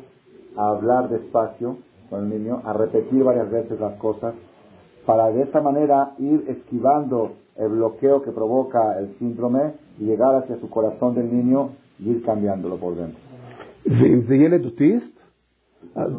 a 0.58 0.69
hablar 0.69 1.08
despacio 1.10 1.78
con 2.10 2.23
el 2.23 2.30
niño, 2.30 2.62
a 2.65 2.73
repetir 2.73 3.23
varias 3.23 3.51
veces 3.51 3.80
las 3.80 3.95
cosas, 3.99 4.34
para 5.06 5.30
de 5.30 5.42
esta 5.42 5.61
manera 5.61 6.14
ir 6.18 6.44
esquivando 6.48 7.33
el 7.56 7.68
bloqueo 7.68 8.22
que 8.22 8.33
provoca 8.33 8.98
el 8.98 9.14
síndrome 9.18 9.74
y 9.98 10.04
llegar 10.04 10.35
hacia 10.37 10.56
su 10.61 10.68
corazón 10.70 11.14
del 11.14 11.33
niño 11.33 11.70
y 11.98 12.11
ir 12.11 12.22
cambiándolo 12.22 12.76
por 12.76 12.94
dentro. 12.96 13.20
ואם 13.87 14.20
זה 14.28 14.35
ילד 14.35 14.64
אוטיסט, 14.64 15.20
אז, 15.94 16.12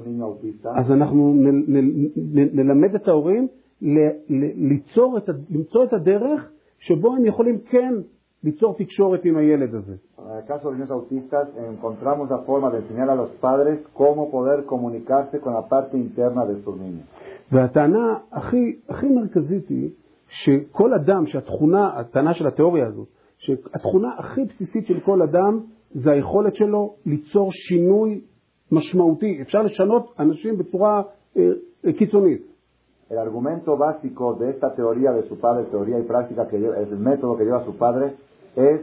אז 0.76 0.92
אנחנו 0.92 1.34
נ, 1.34 1.48
נ, 1.48 1.78
נ, 2.16 2.60
נלמד 2.60 2.96
את 2.96 3.08
ההורים 3.08 3.48
ל, 3.82 4.00
ל, 4.30 4.46
ליצור 4.56 5.18
את, 5.18 5.30
למצוא 5.50 5.84
את 5.84 5.94
הדרך 5.94 6.52
שבו 6.80 7.16
הם 7.16 7.26
יכולים 7.26 7.60
כן 7.60 7.94
ליצור 8.44 8.76
תקשורת 8.78 9.26
עם 9.26 9.38
הילד 9.38 9.76
הזה. 9.76 9.96
En 10.18 10.38
el 10.38 10.46
caso 10.46 10.70
de 10.70 10.78
niños 10.78 10.92
autistas, 10.92 11.48
encontramos 11.74 12.30
la 12.30 12.40
forma 12.50 12.70
de 12.72 12.78
enseñar 12.78 13.10
a 13.10 13.16
los 13.16 13.32
padres 13.46 13.80
cómo 13.94 14.32
poder 14.32 14.66
comunicarse 14.66 15.40
con 15.40 15.54
la 15.54 15.68
parte 15.68 15.98
interna 15.98 16.46
de 16.46 16.54
estos 16.60 16.76
niños. 16.80 17.06
והטענה 17.53 18.19
הכי, 18.33 18.77
הכי 18.89 19.07
מרכזית 19.07 19.69
היא 19.69 19.91
שכל 20.29 20.95
אדם, 20.95 21.27
שהתכונה, 21.27 21.99
הטענה 21.99 22.35
של 22.35 22.47
התיאוריה 22.47 22.87
הזאת, 22.87 23.09
שהתכונה 23.39 24.09
הכי 24.19 24.45
בסיסית 24.45 24.87
של 24.87 25.01
כל 25.01 25.23
אדם 25.23 25.61
זה 25.95 26.11
היכולת 26.13 26.55
שלו 26.55 26.95
ליצור 27.07 27.53
שינוי 27.53 28.21
משמעותי. 28.73 29.43
אפשר 29.43 29.63
לשנות 29.63 30.15
אנשים 30.19 30.59
בצורה 30.59 31.03
אה, 31.37 31.43
קיצונית. 31.99 32.57
El 33.09 33.19
argumento 33.19 33.77
básico 33.77 34.35
de 34.35 34.51
esta 34.51 34.75
teoría 34.75 35.13
de 35.13 35.23
su 35.29 35.39
padre, 35.39 35.67
teoría 35.71 35.97
y 36.01 36.03
práctica 36.03 36.49
que 36.49 36.59
lleva, 36.59 36.77
el 36.79 36.99
método 36.99 37.37
que 37.37 37.45
lleva 37.45 37.65
su 37.65 37.77
padre, 37.77 38.17
es 38.57 38.81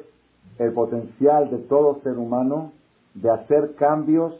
el 0.59 0.71
potencial 0.71 1.49
de 1.49 1.57
todo 1.57 1.99
ser 2.03 2.17
humano 2.17 2.71
de 3.15 3.29
hacer 3.29 3.75
cambios 3.75 4.33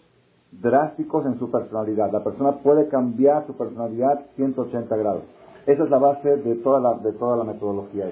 drásticos 0.62 1.26
en 1.26 1.38
su 1.40 1.52
personalidad. 1.52 2.12
La 2.12 2.24
persona 2.24 2.52
puede 2.64 2.88
cambiar 2.88 3.46
su 3.48 3.54
personalidad 3.58 4.26
180 4.36 4.96
grados. 4.98 5.24
Esa 5.66 5.84
es 5.84 5.90
la 5.90 5.98
base 5.98 6.38
de 6.38 6.56
toda 6.56 6.80
la, 6.80 6.94
de 6.96 7.14
toda 7.14 7.38
la 7.38 7.44
metodología. 7.44 8.06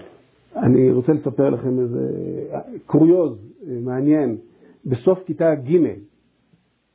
אני 0.55 0.91
רוצה 0.91 1.13
לספר 1.13 1.49
לכם 1.49 1.79
איזה 1.79 1.99
קוריוז 2.85 3.37
מעניין. 3.83 4.37
בסוף 4.85 5.23
כיתה 5.25 5.55
ג' 5.55 5.77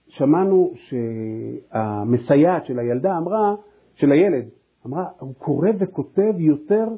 שמענו 0.08 0.72
שהמסייעת 0.74 2.66
של 2.66 2.78
הילדה 2.78 3.18
אמרה, 3.18 3.54
של 3.94 4.12
הילד, 4.12 4.48
אמרה, 4.86 5.04
הוא 5.18 5.34
קורא 5.34 5.68
וכותב 5.78 6.34
יותר, 6.38 6.88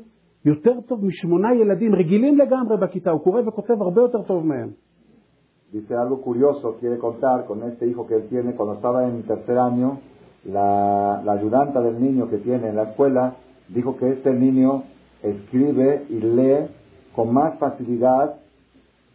יותר 0.45 0.81
טוב 0.87 1.05
משמונה 1.05 1.55
ילדים 1.55 1.95
רגילים 1.95 2.39
לגמרי 2.39 2.77
בכיתה, 2.77 3.11
הוא 3.11 3.21
קורא 3.21 3.41
וכותב 3.47 3.83
הרבה 3.83 4.01
יותר 4.01 4.23
טוב 4.23 4.47
מהם. 4.47 4.71
dice 5.72 5.96
algo 5.96 6.22
curioso, 6.22 6.78
quiere 6.80 6.98
contar 6.98 7.46
con 7.46 7.64
este 7.64 7.88
hijo 7.88 8.06
que 8.08 8.16
él 8.16 8.28
tiene 8.30 8.54
cuando 8.54 8.76
estaba 8.76 9.08
en 9.08 9.24
tercer 9.24 9.58
año, 9.58 10.00
la, 10.46 11.22
la 11.24 11.32
ayudanta 11.34 11.82
del 11.82 12.02
niño 12.02 12.30
que 12.30 12.38
tiene 12.38 12.70
en 12.70 12.76
la 12.76 12.84
escuela 12.84 13.36
dijo 13.70 13.98
que 13.98 14.10
este 14.10 14.34
niño 14.34 14.84
escribe 15.22 16.06
y 16.10 16.20
lee 16.20 16.68
con 17.16 17.34
más 17.34 17.58
facilidad 17.58 18.36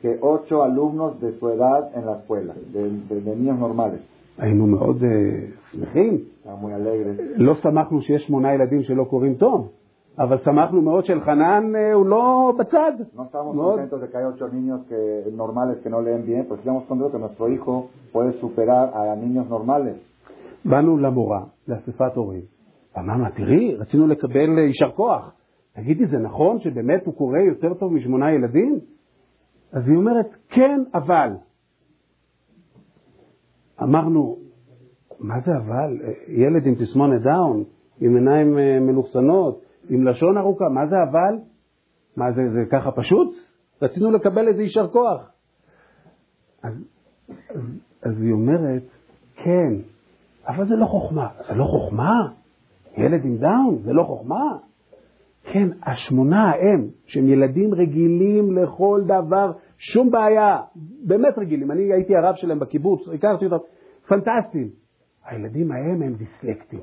que 0.01 0.19
ocho 0.21 0.63
alumnos 0.63 1.21
de 1.21 1.39
su 1.39 1.49
edad 1.49 1.91
en 1.95 2.07
la 2.07 2.19
escuela, 2.19 2.55
de, 2.73 2.91
de, 3.09 3.21
de 3.21 3.37
niños 3.37 3.59
normales. 3.59 4.01
היינו 4.39 4.67
מאוד 4.67 5.03
שמחים. 5.71 6.19
Está 6.41 6.55
muy 6.55 6.73
alegre. 6.73 7.13
לא 7.37 7.55
שמחנו 7.55 8.03
שיש 8.03 8.27
שמונה 8.27 8.55
ילדים 8.55 8.83
שלא 8.83 9.05
קוראים 9.05 9.35
טוב, 9.35 9.69
אבל 10.20 10.38
שמחנו 10.46 10.82
מאוד 10.82 11.06
שלחנן 11.06 11.76
אה, 11.76 11.94
הוא 11.94 12.06
לא 12.06 12.54
בצד. 12.60 12.92
No 13.16 13.20
estamos 13.20 13.56
מאוד. 13.56 13.80
contentos 13.80 14.02
de 14.02 14.10
que 14.12 14.18
hay 14.18 14.26
ocho 14.26 14.48
niños 14.48 14.82
que, 14.90 15.32
normales 15.32 15.78
que 15.84 15.90
no 15.90 16.02
leen 16.02 16.26
bien, 16.26 16.46
pues 16.48 16.60
estamos 16.60 16.84
contentos 16.88 17.12
que 17.12 17.20
nuestro 17.20 17.50
hijo 17.50 17.90
puede 18.12 18.32
superar 18.34 18.90
a 18.94 19.16
niños 19.16 19.50
normales. 19.50 19.98
באנו 20.66 20.98
למורה, 20.98 21.44
לאספת 21.68 22.16
הורים. 22.16 22.42
אמרנו, 22.98 23.26
תראי, 23.36 23.76
רצינו 23.76 24.08
לקבל 24.08 24.58
אה, 24.58 24.64
יישר 24.64 24.92
כוח. 24.96 25.34
תגידי, 25.76 26.06
זה 26.06 26.18
נכון 26.18 26.60
שבאמת 26.60 27.06
הוא 27.06 27.14
קורא 27.14 27.40
יותר 27.40 27.74
טוב 27.74 27.94
משמונה 27.94 28.32
ילדים? 28.32 28.80
אז 29.72 29.88
היא 29.88 29.98
אומרת, 29.98 30.28
כן, 30.50 30.84
אבל. 30.94 31.30
אמרנו, 33.84 34.38
מה 35.20 35.36
זה 35.46 35.52
אבל? 35.58 35.98
אה, 36.04 36.12
ילד 36.28 36.66
עם 36.66 36.76
תסמונת 36.76 37.22
דאון, 37.22 37.64
עם 38.02 38.16
עיניים 38.16 38.56
מלוכסנות, 38.86 39.63
עם 39.90 40.08
לשון 40.08 40.38
ארוכה, 40.38 40.66
מה 40.70 40.88
זה 40.88 40.96
אבל? 41.12 41.36
מה 42.18 42.32
זה, 42.32 42.42
זה 42.54 42.64
ככה 42.72 42.92
פשוט? 42.92 43.36
רצינו 43.82 44.12
לקבל 44.12 44.48
איזה 44.48 44.62
יישר 44.62 44.88
כוח. 44.88 45.32
אז, 46.64 46.74
אז, 47.50 47.62
אז 48.04 48.22
היא 48.22 48.32
אומרת, 48.32 48.84
כן, 49.36 49.74
אבל 50.48 50.68
זה 50.68 50.76
לא 50.76 50.86
חוכמה. 50.86 51.28
זה 51.48 51.54
לא 51.54 51.66
חוכמה? 51.66 52.14
ילד 52.98 53.26
עם 53.26 53.38
דאון, 53.38 53.78
זה 53.84 53.94
לא 53.94 54.04
חוכמה? 54.04 54.58
כן, 55.44 55.70
השמונה 55.84 56.52
ההם, 56.52 56.88
שהם 57.06 57.28
ילדים 57.28 57.74
רגילים 57.74 58.58
לכל 58.58 59.02
דבר, 59.06 59.52
שום 59.78 60.12
בעיה, 60.12 60.58
באמת 61.06 61.38
רגילים. 61.38 61.72
אני 61.72 61.94
הייתי 61.94 62.16
הרב 62.16 62.36
שלהם 62.36 62.60
בקיבוץ, 62.60 63.10
הכרתי 63.14 63.46
אותם, 63.46 63.58
פנטסטיים. 64.08 64.70
הילדים 65.26 65.72
ההם 65.72 66.02
הם 66.02 66.14
דיסלקטים. 66.14 66.80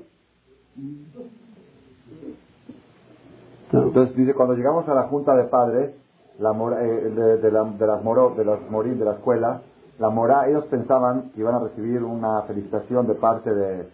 Entonces 3.73 4.17
dice, 4.17 4.35
cuando 4.35 4.55
llegamos 4.55 4.89
a 4.89 4.95
la 4.95 5.05
junta 5.05 5.37
de 5.37 5.45
padres, 5.45 5.95
la 6.39 6.51
eh, 6.51 6.87
de, 6.87 7.37
de 7.37 7.51
de 7.51 7.87
las 7.87 8.03
moro, 8.03 8.35
de 8.37 8.45
las 8.45 8.59
morín 8.71 8.99
de 8.99 9.05
la 9.05 9.13
escuela, 9.13 9.63
la 9.99 10.09
mora, 10.09 10.49
ellos 10.49 10.65
pensaban 10.67 11.31
que 11.33 11.41
iban 11.41 11.55
a 11.55 11.61
recibir 11.61 12.03
una 12.03 12.43
felicitación 12.43 13.07
de 13.07 13.15
parte 13.15 13.55
de, 13.55 13.87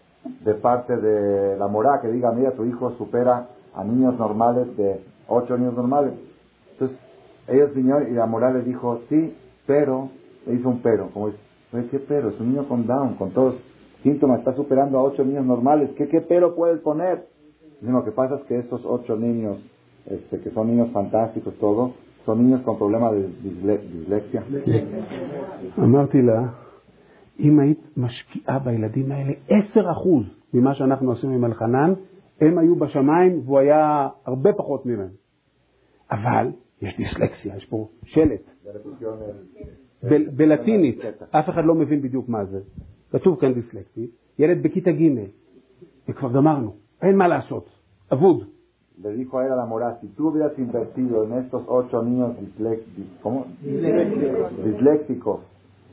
de 0.45 0.55
parte 0.55 0.97
de 0.97 1.57
la 1.59 1.67
mora 1.67 2.01
que 2.01 2.09
diga, 2.09 2.31
mira, 2.33 2.53
tu 2.53 2.65
hijo 2.65 2.93
supera 2.93 3.49
a 3.75 3.85
niños 3.85 4.17
normales 4.19 4.75
de 4.77 5.05
ocho 5.29 5.59
niños 5.59 5.75
normales. 5.75 6.13
Entonces 6.73 6.97
ellos 7.49 7.75
vinieron 7.75 8.09
y 8.09 8.13
la 8.13 8.27
mora 8.27 8.53
les 8.53 8.65
dijo, 8.65 9.01
sí, 9.09 9.37
pero, 9.67 10.09
le 10.47 10.55
hizo 10.55 10.69
un 10.69 10.81
pero, 10.81 11.11
como 11.13 11.27
dice, 11.27 11.41
"Oye, 11.73 11.89
¿qué 11.91 11.99
pero? 11.99 12.29
Es 12.31 12.41
un 12.41 12.53
niño 12.53 12.69
con 12.69 12.87
Down, 12.87 13.15
con 13.17 13.33
todos 13.33 13.55
los 13.55 13.63
síntomas, 14.05 14.39
está 14.39 14.55
superando 14.55 14.99
a 14.99 15.03
ocho 15.03 15.25
niños 15.25 15.45
normales, 15.45 15.91
¿qué, 15.97 16.09
qué 16.09 16.21
pero 16.21 16.55
puedes 16.55 16.81
poner? 16.81 17.27
Dicen, 17.81 17.93
Lo 17.95 18.05
que 18.05 18.13
pasa 18.13 18.37
es 18.37 18.43
que 18.49 18.59
estos 18.59 18.85
ocho 18.85 19.17
niños, 19.17 19.57
este, 20.07 20.41
que 20.41 20.51
son 20.51 20.67
niños 20.71 20.89
fantásticos, 20.93 21.55
todo, 21.59 21.93
son 22.25 22.37
niños 22.43 22.61
con 22.63 22.79
problemas 22.79 23.13
de 23.13 23.29
disle- 23.45 23.81
dislexia. 23.93 24.43
אמרתי 25.79 26.23
לה, 26.23 26.43
אם 27.41 27.61
היית 27.61 27.81
משקיעה 27.97 28.59
בילדים 28.59 29.13
האלה 29.13 29.33
10% 29.49 29.53
ממה 30.55 30.75
שאנחנו 30.75 31.13
עשינו 31.13 31.33
עם 31.35 31.45
אלחנן, 31.45 31.93
הם 32.41 32.59
היו 32.59 32.77
בשמיים 32.77 33.41
והוא 33.45 33.59
היה 33.59 34.09
הרבה 34.25 34.53
פחות 34.53 34.87
ממהם. 34.87 35.09
אבל 36.11 36.51
יש 36.83 36.97
דיסלקסיה, 36.97 37.57
יש 37.57 37.65
פה 37.65 37.89
שלט. 38.05 38.51
בלטינית, 40.37 40.99
אף 41.31 41.49
אחד 41.49 41.65
לא 41.65 41.75
מבין 41.75 42.01
bדיוק 42.03 42.29
מה 42.29 42.45
זה. 42.45 42.61
כתוב 43.11 43.41
כאן 43.41 43.53
דיסלקטי, 43.55 44.11
ילד 44.39 44.63
בכיתה 44.63 44.93
ג', 44.93 45.25
וכבר 46.09 46.33
גמרנו, 46.33 46.75
אין 47.02 47.18
מה 47.18 47.28
לעשות, 47.28 47.66
אבוד. 48.14 48.40
Le 49.04 49.12
dijo 49.14 49.40
a 49.40 49.46
él 49.46 49.52
a 49.52 49.56
la 49.56 49.66
mora, 49.66 49.98
si 50.00 50.08
tú 50.10 50.28
hubieras 50.30 50.54
invertido 50.60 51.24
en 51.24 51.32
estos 51.42 51.64
ocho 51.68 52.04
niños 52.04 52.30
dislex- 52.42 52.86
dis- 52.98 53.16
¿cómo? 53.24 53.46
disléxicos, 54.64 55.40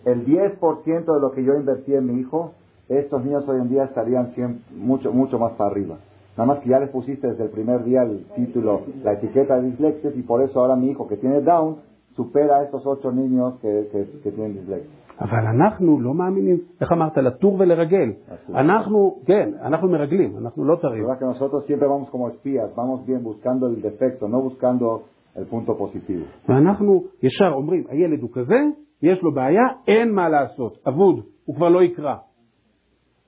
el 0.04 0.26
10% 0.26 1.14
de 1.14 1.20
lo 1.20 1.30
que 1.32 1.42
yo 1.42 1.54
invertí 1.54 1.94
en 1.94 2.06
mi 2.06 2.20
hijo, 2.20 2.52
estos 2.88 3.24
niños 3.24 3.48
hoy 3.48 3.60
en 3.60 3.68
día 3.70 3.84
estarían 3.84 4.34
siem- 4.34 4.58
mucho, 4.76 5.12
mucho 5.12 5.38
más 5.38 5.52
para 5.52 5.70
arriba. 5.70 5.96
Nada 6.36 6.46
más 6.46 6.58
que 6.60 6.68
ya 6.68 6.78
les 6.80 6.90
pusiste 6.90 7.28
desde 7.28 7.44
el 7.44 7.50
primer 7.50 7.82
día 7.84 8.02
el 8.02 8.24
título, 8.36 8.82
la 9.02 9.12
etiqueta 9.14 9.56
de 9.56 9.70
dislexia, 9.70 10.10
y 10.14 10.22
por 10.22 10.42
eso 10.42 10.60
ahora 10.60 10.76
mi 10.76 10.90
hijo 10.90 11.08
que 11.08 11.16
tiene 11.16 11.40
Down 11.40 11.76
supera 12.14 12.58
a 12.58 12.64
estos 12.64 12.86
ocho 12.86 13.10
niños 13.12 13.54
que, 13.60 13.88
que, 13.90 14.20
que 14.22 14.30
tienen 14.32 14.54
dislexia. 14.54 14.90
אבל 15.21 15.45
אנחנו 15.55 16.01
לא 16.01 16.13
מאמינים, 16.13 16.57
איך 16.81 16.91
אמרת, 16.91 17.17
לטור 17.17 17.55
ולרגל. 17.59 18.11
אנחנו, 18.49 19.21
כן, 19.25 19.49
אנחנו 19.61 19.89
מרגלים, 19.89 20.37
אנחנו 20.37 20.65
לא 20.65 20.75
תרים. 20.75 21.05
que 21.05 21.25
nosotros 21.25 21.65
siempre 21.67 21.87
vamos 21.87 22.09
como 22.09 22.29
espías, 22.29 22.75
vamos 22.75 23.05
bien 23.05 23.23
buscando 23.23 23.67
el 23.67 23.81
defecto, 23.81 24.27
no 24.27 24.41
buscando 24.41 25.03
el 25.35 25.45
punto 25.45 25.77
positivo. 25.77 26.25
ואנחנו 26.49 27.03
ישר 27.23 27.51
אומרים, 27.53 27.83
הילד 27.89 28.21
הוא 28.21 28.29
כזה, 28.33 28.59
יש 29.01 29.23
לו 29.23 29.31
בעיה, 29.31 29.63
אין 29.87 30.11
מה 30.15 30.29
לעשות, 30.29 30.77
אבוד, 30.87 31.25
הוא 31.45 31.55
כבר 31.55 31.69
לא 31.69 31.83
יקרא. 31.83 32.15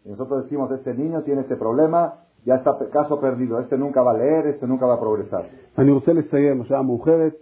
Nosotros 0.05 0.43
decimos, 0.43 0.71
este 0.71 0.93
niño 0.93 1.23
tiene 1.23 1.41
este 1.41 1.55
problema, 1.55 2.13
ya 2.45 2.55
está 2.55 2.71
caso 2.91 3.19
perdido, 3.19 3.59
este 3.59 3.75
nunca 3.75 4.03
va 4.03 4.11
a 4.11 4.17
leer, 4.17 4.47
este 4.53 4.67
nunca 4.67 4.85
va 4.85 4.93
a 4.93 4.99
progresar. 4.99 5.43
אני 5.77 5.91
רוצה 5.91 6.13
לסיים, 6.13 6.61
השעה 6.61 6.81
מאוחרת, 6.81 7.33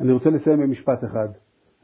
אני 0.00 0.12
רוצה 0.12 0.30
לסיים 0.30 0.60
במשפט 0.60 1.04
אחד. 1.04 1.28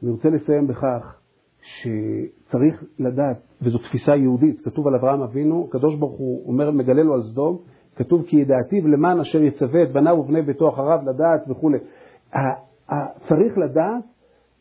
אני 0.03 0.11
רוצה 0.11 0.29
לסיים 0.29 0.67
בכך 0.67 1.19
שצריך 1.61 2.83
לדעת, 2.99 3.37
וזו 3.61 3.77
תפיסה 3.77 4.15
יהודית, 4.15 4.61
כתוב 4.61 4.87
על 4.87 4.95
אברהם 4.95 5.21
אבינו, 5.21 5.65
הקדוש 5.69 5.95
ברוך 5.95 6.19
הוא 6.19 6.47
אומר, 6.47 6.71
מגלה 6.71 7.03
לו 7.03 7.13
על 7.13 7.21
סדום, 7.21 7.57
כתוב 7.95 8.23
כי 8.27 8.37
ידעתיו 8.37 8.87
למען 8.87 9.19
אשר 9.19 9.43
יצווה 9.43 9.83
את 9.83 9.91
בניו 9.91 10.13
ובני 10.13 10.41
ביתו 10.41 10.69
אחריו 10.69 10.99
לדעת 11.05 11.49
וכולי. 11.49 11.77
צריך 13.27 13.57
לדעת, 13.57 14.03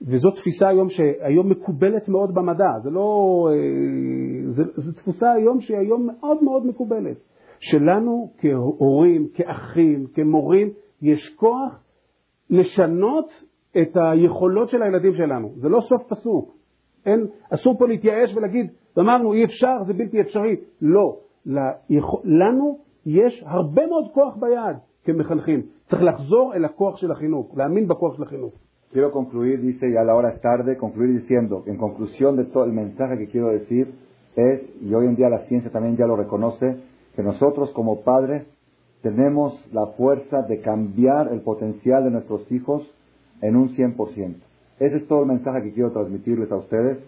וזו 0.03 0.31
תפיסה 0.31 0.69
היום 0.69 0.91
שהיום 0.91 1.51
מקובלת 1.51 2.09
מאוד 2.09 2.35
במדע, 2.35 2.71
זה 2.83 2.91
לא... 2.91 3.49
אה, 3.53 4.65
זו 4.77 4.93
תפיסה 4.93 5.33
היום 5.33 5.61
שהיא 5.61 5.79
היום 5.79 6.07
מאוד 6.07 6.45
מאוד 6.45 6.67
מקובלת. 6.67 7.17
שלנו 7.61 8.31
כהורים, 8.39 9.29
כאחים, 9.35 10.07
כמורים, 10.15 10.71
יש 11.03 11.35
כוח 11.37 11.83
לשנות 12.51 13.29
את 13.83 13.97
היכולות 13.97 14.71
של 14.71 14.83
הילדים 14.83 15.15
שלנו. 15.15 15.53
זה 15.57 15.69
לא 15.69 15.81
סוף 15.81 16.03
פסוק. 16.09 16.56
אין, 17.06 17.28
אסור 17.50 17.78
פה 17.78 17.88
להתייאש 17.88 18.36
ולהגיד, 18.36 18.72
אמרנו 19.00 19.34
אי 19.34 19.46
אפשר, 19.46 19.84
זה 19.88 19.94
בלתי 19.94 20.22
אפשרי. 20.22 20.56
לא. 20.82 21.18
ליכול, 21.46 22.22
לנו 22.24 22.78
יש 23.06 23.44
הרבה 23.46 23.88
מאוד 23.88 24.06
כוח 24.14 24.36
ביד 24.36 24.78
כמחנכים. 25.04 25.62
צריך 25.90 26.04
לחזור 26.04 26.54
אל 26.56 26.66
הכוח 26.66 26.98
של 26.98 27.12
החינוך, 27.12 27.58
להאמין 27.58 27.88
בכוח 27.88 28.18
של 28.18 28.24
החינוך. 28.24 28.54
Quiero 28.94 29.14
concluir, 29.14 29.62
dice, 29.62 29.90
ya 29.90 30.04
la 30.04 30.16
hora 30.16 30.32
es 30.32 30.42
tarde, 30.42 30.76
concluir 30.76 31.22
diciendo, 31.22 31.64
en 31.66 31.78
conclusión 31.78 32.36
de 32.36 32.44
todo 32.44 32.66
el 32.66 32.74
mensaje 32.74 33.18
que 33.18 33.28
quiero 33.28 33.48
decir 33.48 33.94
es, 34.36 34.60
y 34.82 34.94
hoy 34.94 35.06
en 35.08 35.16
día 35.16 35.30
la 35.30 35.46
ciencia 35.48 35.72
también 35.72 35.96
ya 35.96 36.06
lo 36.06 36.18
reconoce, 36.18 36.76
que 37.16 37.24
nosotros 37.24 37.72
como 37.72 38.02
padres 38.02 38.44
tenemos 39.02 39.54
la 39.72 39.88
fuerza 39.98 40.42
de 40.42 40.60
cambiar 40.60 41.32
el 41.32 41.40
potencial 41.40 42.04
de 42.04 42.12
nuestros 42.12 42.52
hijos 42.52 42.82
en 43.42 43.56
un 43.56 43.70
100%. 43.76 44.36
Ese 44.79 44.97
es 44.97 45.07
todo 45.07 45.21
el 45.23 45.27
mensaje 45.27 45.63
que 45.63 45.73
quiero 45.73 45.91
transmitirles 45.93 46.51
a 46.53 46.57
ustedes. 46.57 46.99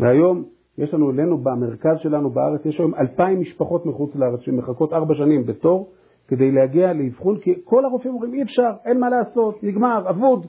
והיום 0.00 0.44
יש 0.78 0.94
לנו 0.94 1.10
אלינו 1.10 1.38
במרכז 1.38 1.98
שלנו 1.98 2.30
בארץ, 2.30 2.66
יש 2.66 2.78
היום 2.78 2.94
אלפיים 2.94 3.40
משפחות 3.40 3.86
מחוץ 3.86 4.16
לארץ 4.16 4.40
שמחכות 4.40 4.92
ארבע 4.92 5.14
שנים 5.14 5.46
בתור 5.46 5.88
כדי 6.28 6.50
להגיע 6.52 6.92
לאבחון, 6.92 7.38
כי 7.38 7.54
כל 7.64 7.84
הרופאים 7.84 8.14
אומרים 8.14 8.34
אי 8.34 8.42
אפשר, 8.42 8.70
אין 8.84 9.00
מה 9.00 9.08
לעשות, 9.10 9.62
נגמר, 9.62 10.10
אבוד. 10.10 10.46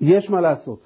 יש 0.00 0.30
לעשות. 0.30 0.78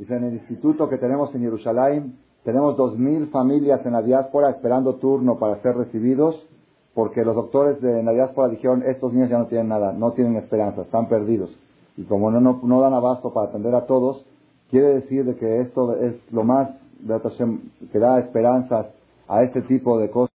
Dice, 0.00 0.16
en 0.16 0.24
el 0.24 0.34
instituto 0.34 0.88
que 0.88 0.98
tenemos 0.98 1.32
en 1.34 1.42
Jerusalén, 1.42 2.14
tenemos 2.42 2.76
2.000 2.76 3.30
familias 3.30 3.86
en 3.86 3.92
la 3.92 4.02
diáspora 4.02 4.50
esperando 4.50 4.96
turno 4.96 5.38
para 5.38 5.62
ser 5.62 5.76
recibidos, 5.76 6.34
porque 6.94 7.24
los 7.24 7.36
doctores 7.36 7.80
de 7.80 8.02
la 8.02 8.12
diáspora 8.12 8.48
dijeron, 8.48 8.82
estos 8.82 9.12
niños 9.12 9.30
ya 9.30 9.38
no 9.38 9.46
tienen 9.46 9.68
nada, 9.68 9.92
no 9.92 10.12
tienen 10.12 10.36
esperanza, 10.36 10.82
están 10.82 11.08
perdidos. 11.08 11.50
Y 11.96 12.04
como 12.04 12.30
no, 12.30 12.40
no, 12.40 12.60
no 12.62 12.80
dan 12.80 12.94
abasto 12.94 13.32
para 13.32 13.48
atender 13.48 13.74
a 13.74 13.86
todos, 13.86 14.24
quiere 14.70 14.94
decir 14.94 15.24
de 15.24 15.36
que 15.36 15.60
esto 15.60 15.96
es 15.96 16.14
lo 16.32 16.44
más 16.44 16.70
que 17.92 17.98
da 17.98 18.18
esperanzas 18.18 18.86
a 19.28 19.42
este 19.42 19.62
tipo 19.62 19.98
de 19.98 20.10
cosas. 20.10 20.33